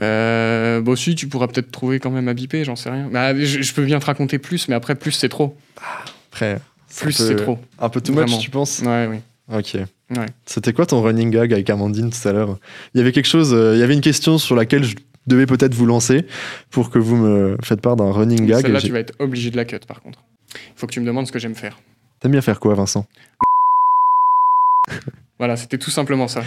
Euh, 0.00 0.96
si, 0.96 1.14
tu 1.14 1.28
pourras 1.28 1.46
peut-être 1.48 1.70
trouver 1.70 2.00
quand 2.00 2.10
même 2.10 2.28
à 2.28 2.34
biper, 2.34 2.64
j'en 2.64 2.76
sais 2.76 2.90
rien. 2.90 3.08
Bah, 3.12 3.34
je, 3.38 3.62
je 3.62 3.74
peux 3.74 3.84
bien 3.84 3.98
te 4.00 4.06
raconter 4.06 4.38
plus, 4.38 4.68
mais 4.68 4.74
après, 4.74 4.94
plus 4.94 5.12
c'est 5.12 5.28
trop. 5.28 5.56
Après, 6.30 6.58
Plus 6.98 7.12
c'est 7.12 7.36
trop. 7.36 7.58
Un 7.78 7.88
peu 7.88 8.00
too 8.00 8.12
Vraiment. 8.12 8.32
much, 8.36 8.40
tu 8.44 8.50
penses? 8.50 8.80
Ouais, 8.84 9.06
oui. 9.10 9.18
Ok. 9.54 9.74
Ouais. 10.16 10.26
C'était 10.44 10.72
quoi 10.72 10.86
ton 10.86 11.00
running 11.02 11.30
gag 11.30 11.52
avec 11.52 11.68
Amandine 11.70 12.10
tout 12.10 12.28
à 12.28 12.32
l'heure? 12.32 12.58
Il 12.94 12.98
y 12.98 13.00
avait 13.00 13.12
quelque 13.12 13.26
chose, 13.28 13.52
euh, 13.54 13.74
il 13.76 13.80
y 13.80 13.82
avait 13.82 13.94
une 13.94 14.00
question 14.02 14.38
sur 14.38 14.56
laquelle 14.56 14.84
je 14.84 14.94
devais 15.26 15.46
peut-être 15.46 15.74
vous 15.74 15.86
lancer 15.86 16.26
pour 16.70 16.90
que 16.90 16.98
vous 16.98 17.16
me 17.16 17.56
faites 17.62 17.80
part 17.80 17.96
d'un 17.96 18.10
running 18.10 18.46
gag. 18.46 18.62
Celle-là, 18.62 18.80
tu 18.80 18.92
vas 18.92 18.98
être 19.00 19.14
obligé 19.18 19.50
de 19.50 19.56
la 19.56 19.64
cut 19.64 19.78
par 19.86 20.00
contre. 20.00 20.24
Il 20.54 20.60
faut 20.76 20.86
que 20.86 20.92
tu 20.92 21.00
me 21.00 21.06
demandes 21.06 21.26
ce 21.26 21.32
que 21.32 21.38
j'aime 21.38 21.54
faire. 21.54 21.78
T'aimes 22.20 22.32
bien 22.32 22.40
faire 22.42 22.60
quoi, 22.60 22.74
Vincent? 22.74 23.06
Voilà, 25.38 25.56
c'était 25.56 25.78
tout 25.78 25.90
simplement 25.90 26.28
ça. 26.28 26.42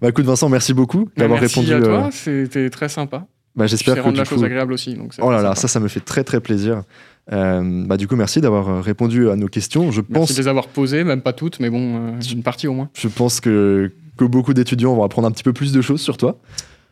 Bah 0.00 0.08
écoute, 0.08 0.24
Vincent, 0.24 0.48
merci 0.48 0.72
beaucoup 0.72 1.06
d'avoir 1.18 1.38
Merci 1.38 1.60
répondu. 1.60 1.74
à 1.74 1.76
euh, 1.86 2.00
toi, 2.00 2.10
c'était 2.10 2.70
très 2.70 2.88
sympa. 2.88 3.26
bah, 3.54 3.66
Tu 3.66 3.70
J'espère 3.72 3.96
que 3.96 4.00
rendre 4.00 4.16
la 4.16 4.24
coup. 4.24 4.30
chose 4.30 4.42
agréable 4.44 4.72
aussi. 4.72 4.94
Donc 4.94 5.12
Oh 5.20 5.30
là 5.30 5.42
là, 5.42 5.54
ça, 5.54 5.68
ça 5.68 5.80
me 5.80 5.88
fait 5.88 6.00
très 6.00 6.24
très 6.24 6.40
plaisir. 6.40 6.82
Euh, 7.30 7.84
bah, 7.86 7.98
du 7.98 8.08
coup, 8.08 8.16
merci 8.16 8.40
d'avoir 8.40 8.68
euh, 8.70 8.80
répondu 8.80 9.28
à 9.28 9.36
nos 9.36 9.48
questions. 9.48 9.90
Je 9.90 10.00
Merci 10.08 10.12
pense, 10.28 10.34
de 10.34 10.40
les 10.40 10.48
avoir 10.48 10.68
posées, 10.68 11.04
même 11.04 11.20
pas 11.20 11.34
toutes, 11.34 11.60
mais 11.60 11.68
bon, 11.68 12.14
euh, 12.16 12.20
une 12.20 12.42
partie 12.42 12.68
au 12.68 12.72
moins. 12.72 12.88
je 12.94 13.08
pense 13.08 13.38
que, 13.40 13.92
que 14.16 14.24
beaucoup 14.24 14.54
d'étudiants 14.54 14.94
vont 14.94 15.04
apprendre 15.04 15.28
un 15.28 15.30
petit 15.30 15.44
peu 15.44 15.52
plus 15.52 15.72
de 15.72 15.82
choses 15.82 16.00
sur 16.00 16.16
toi. 16.16 16.38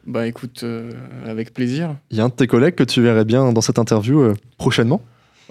Bah 0.06 0.26
écoute, 0.26 0.60
euh, 0.64 0.90
avec 1.26 1.52
plaisir. 1.52 1.96
Il 2.10 2.16
y 2.16 2.20
a 2.20 2.24
un 2.24 2.28
de 2.28 2.34
tes 2.34 2.46
collègues 2.46 2.74
que 2.74 2.84
tu 2.84 3.00
verrais 3.02 3.24
bien 3.24 3.52
dans 3.52 3.60
cette 3.60 3.78
interview 3.78 4.20
euh, 4.20 4.34
prochainement? 4.56 5.02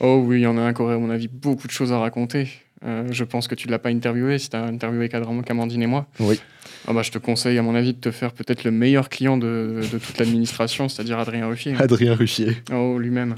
Oh 0.01 0.23
oui, 0.25 0.37
il 0.39 0.43
y 0.43 0.47
en 0.47 0.57
a 0.57 0.61
un 0.61 0.73
qui 0.73 0.81
aurait, 0.81 0.95
à 0.95 0.97
mon 0.97 1.09
avis, 1.09 1.27
beaucoup 1.27 1.67
de 1.67 1.71
choses 1.71 1.91
à 1.91 1.99
raconter. 1.99 2.49
Euh, 2.85 3.03
je 3.11 3.25
pense 3.25 3.49
que 3.49 3.55
tu 3.55 3.67
ne 3.67 3.71
l'as 3.73 3.79
pas 3.79 3.89
interviewé, 3.89 4.39
si 4.39 4.49
tu 4.49 4.55
as 4.55 4.63
interviewé 4.63 5.09
Camandine 5.09 5.81
et 5.83 5.87
moi. 5.87 6.07
Oui. 6.21 6.39
Ah 6.87 6.93
bah, 6.93 7.01
je 7.03 7.11
te 7.11 7.17
conseille, 7.17 7.57
à 7.57 7.61
mon 7.61 7.75
avis, 7.75 7.93
de 7.93 7.99
te 7.99 8.09
faire 8.09 8.31
peut-être 8.31 8.63
le 8.63 8.71
meilleur 8.71 9.09
client 9.09 9.37
de, 9.37 9.81
de 9.91 9.97
toute 9.97 10.17
l'administration, 10.17 10.87
c'est-à-dire 10.87 11.19
Adrien 11.19 11.45
Ruffier. 11.47 11.75
Adrien 11.77 12.15
Ruffier, 12.15 12.55
Oh, 12.73 12.97
lui-même. 12.97 13.35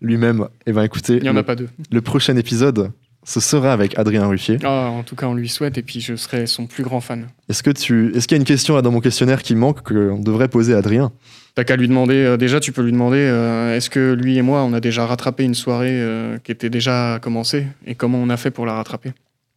lui-même. 0.00 0.48
Eh 0.66 0.72
ben 0.72 0.82
écoutez, 0.82 1.16
Il 1.18 1.22
n'y 1.22 1.28
en 1.28 1.36
a 1.36 1.44
pas 1.44 1.54
deux. 1.54 1.68
le 1.92 2.00
prochain 2.00 2.36
épisode, 2.36 2.90
ce 3.24 3.40
sera 3.40 3.72
avec 3.72 3.98
Adrien 3.98 4.26
Ruffier. 4.26 4.58
Ah, 4.64 4.90
en 4.90 5.02
tout 5.02 5.16
cas, 5.16 5.26
on 5.26 5.34
lui 5.34 5.48
souhaite, 5.48 5.78
et 5.78 5.82
puis 5.82 6.00
je 6.00 6.16
serai 6.16 6.46
son 6.46 6.66
plus 6.66 6.82
grand 6.82 7.00
fan. 7.00 7.28
Est-ce 7.48 7.62
que 7.62 7.70
tu, 7.70 8.14
est-ce 8.14 8.26
qu'il 8.26 8.36
y 8.36 8.38
a 8.38 8.40
une 8.40 8.46
question 8.46 8.74
là 8.74 8.82
dans 8.82 8.90
mon 8.90 9.00
questionnaire 9.00 9.42
qui 9.42 9.54
manque 9.54 9.82
qu'on 9.82 10.18
devrait 10.18 10.48
poser 10.48 10.74
à 10.74 10.78
Adrien? 10.78 11.12
T'as 11.54 11.64
qu'à 11.64 11.76
lui 11.76 11.88
demander, 11.88 12.14
euh, 12.14 12.36
déjà, 12.36 12.60
tu 12.60 12.72
peux 12.72 12.82
lui 12.82 12.92
demander 12.92 13.18
euh, 13.18 13.76
est-ce 13.76 13.90
que 13.90 14.14
lui 14.14 14.38
et 14.38 14.42
moi, 14.42 14.62
on 14.62 14.72
a 14.72 14.80
déjà 14.80 15.04
rattrapé 15.04 15.44
une 15.44 15.54
soirée 15.54 16.00
euh, 16.00 16.38
qui 16.42 16.52
était 16.52 16.70
déjà 16.70 17.18
commencée, 17.20 17.66
et 17.86 17.94
comment 17.94 18.18
on 18.18 18.30
a 18.30 18.36
fait 18.36 18.50
pour 18.50 18.66
la 18.66 18.74
rattraper? 18.74 19.12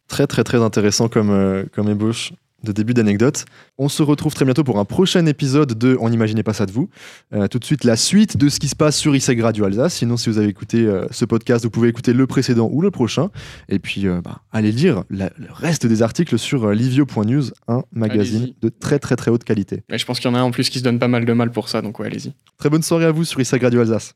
Très 0.08 0.26
très 0.26 0.44
très 0.44 0.60
intéressant 0.60 1.08
comme, 1.08 1.64
comme 1.72 1.88
ébauche 1.88 2.32
de 2.64 2.72
début 2.72 2.94
d'anecdote. 2.94 3.44
On 3.78 3.88
se 3.88 4.02
retrouve 4.02 4.34
très 4.34 4.44
bientôt 4.44 4.64
pour 4.64 4.78
un 4.78 4.84
prochain 4.84 5.24
épisode 5.26 5.74
de 5.78 5.96
On 6.00 6.08
n'imaginait 6.08 6.42
pas 6.42 6.52
ça 6.54 6.66
de 6.66 6.72
vous. 6.72 6.88
Euh, 7.32 7.46
tout 7.46 7.58
de 7.58 7.64
suite 7.64 7.84
la 7.84 7.96
suite 7.96 8.36
de 8.36 8.48
ce 8.48 8.58
qui 8.58 8.68
se 8.68 8.74
passe 8.76 8.96
sur 8.96 9.14
ISEG 9.14 9.40
Radio 9.40 9.64
Alsace. 9.66 9.94
Sinon 9.94 10.16
si 10.16 10.28
vous 10.30 10.38
avez 10.38 10.48
écouté 10.48 10.78
euh, 10.86 11.06
ce 11.10 11.24
podcast, 11.24 11.64
vous 11.64 11.70
pouvez 11.70 11.88
écouter 11.88 12.12
le 12.12 12.26
précédent 12.26 12.68
ou 12.72 12.80
le 12.82 12.90
prochain. 12.90 13.30
Et 13.68 13.78
puis 13.78 14.06
euh, 14.08 14.20
bah, 14.22 14.40
allez 14.52 14.72
lire 14.72 15.04
la- 15.10 15.30
le 15.38 15.46
reste 15.52 15.86
des 15.86 16.02
articles 16.02 16.38
sur 16.38 16.70
livio.news, 16.70 17.44
un 17.68 17.82
magazine 17.92 18.54
de 18.60 18.68
très 18.68 18.98
très 18.98 19.16
très 19.16 19.30
haute 19.30 19.44
qualité. 19.44 19.82
Et 19.90 19.98
je 19.98 20.04
pense 20.06 20.18
qu'il 20.20 20.30
y 20.30 20.32
en 20.32 20.36
a 20.36 20.40
un 20.40 20.44
en 20.44 20.50
plus 20.50 20.70
qui 20.70 20.78
se 20.78 20.84
donne 20.84 20.98
pas 20.98 21.08
mal 21.08 21.24
de 21.24 21.32
mal 21.32 21.50
pour 21.50 21.68
ça, 21.68 21.82
donc 21.82 21.98
ouais, 22.00 22.06
allez-y. 22.06 22.32
Très 22.58 22.70
bonne 22.70 22.82
soirée 22.82 23.04
à 23.04 23.12
vous 23.12 23.24
sur 23.24 23.40
ISEG 23.40 23.62
Radio 23.62 23.80
Alsace. 23.80 24.14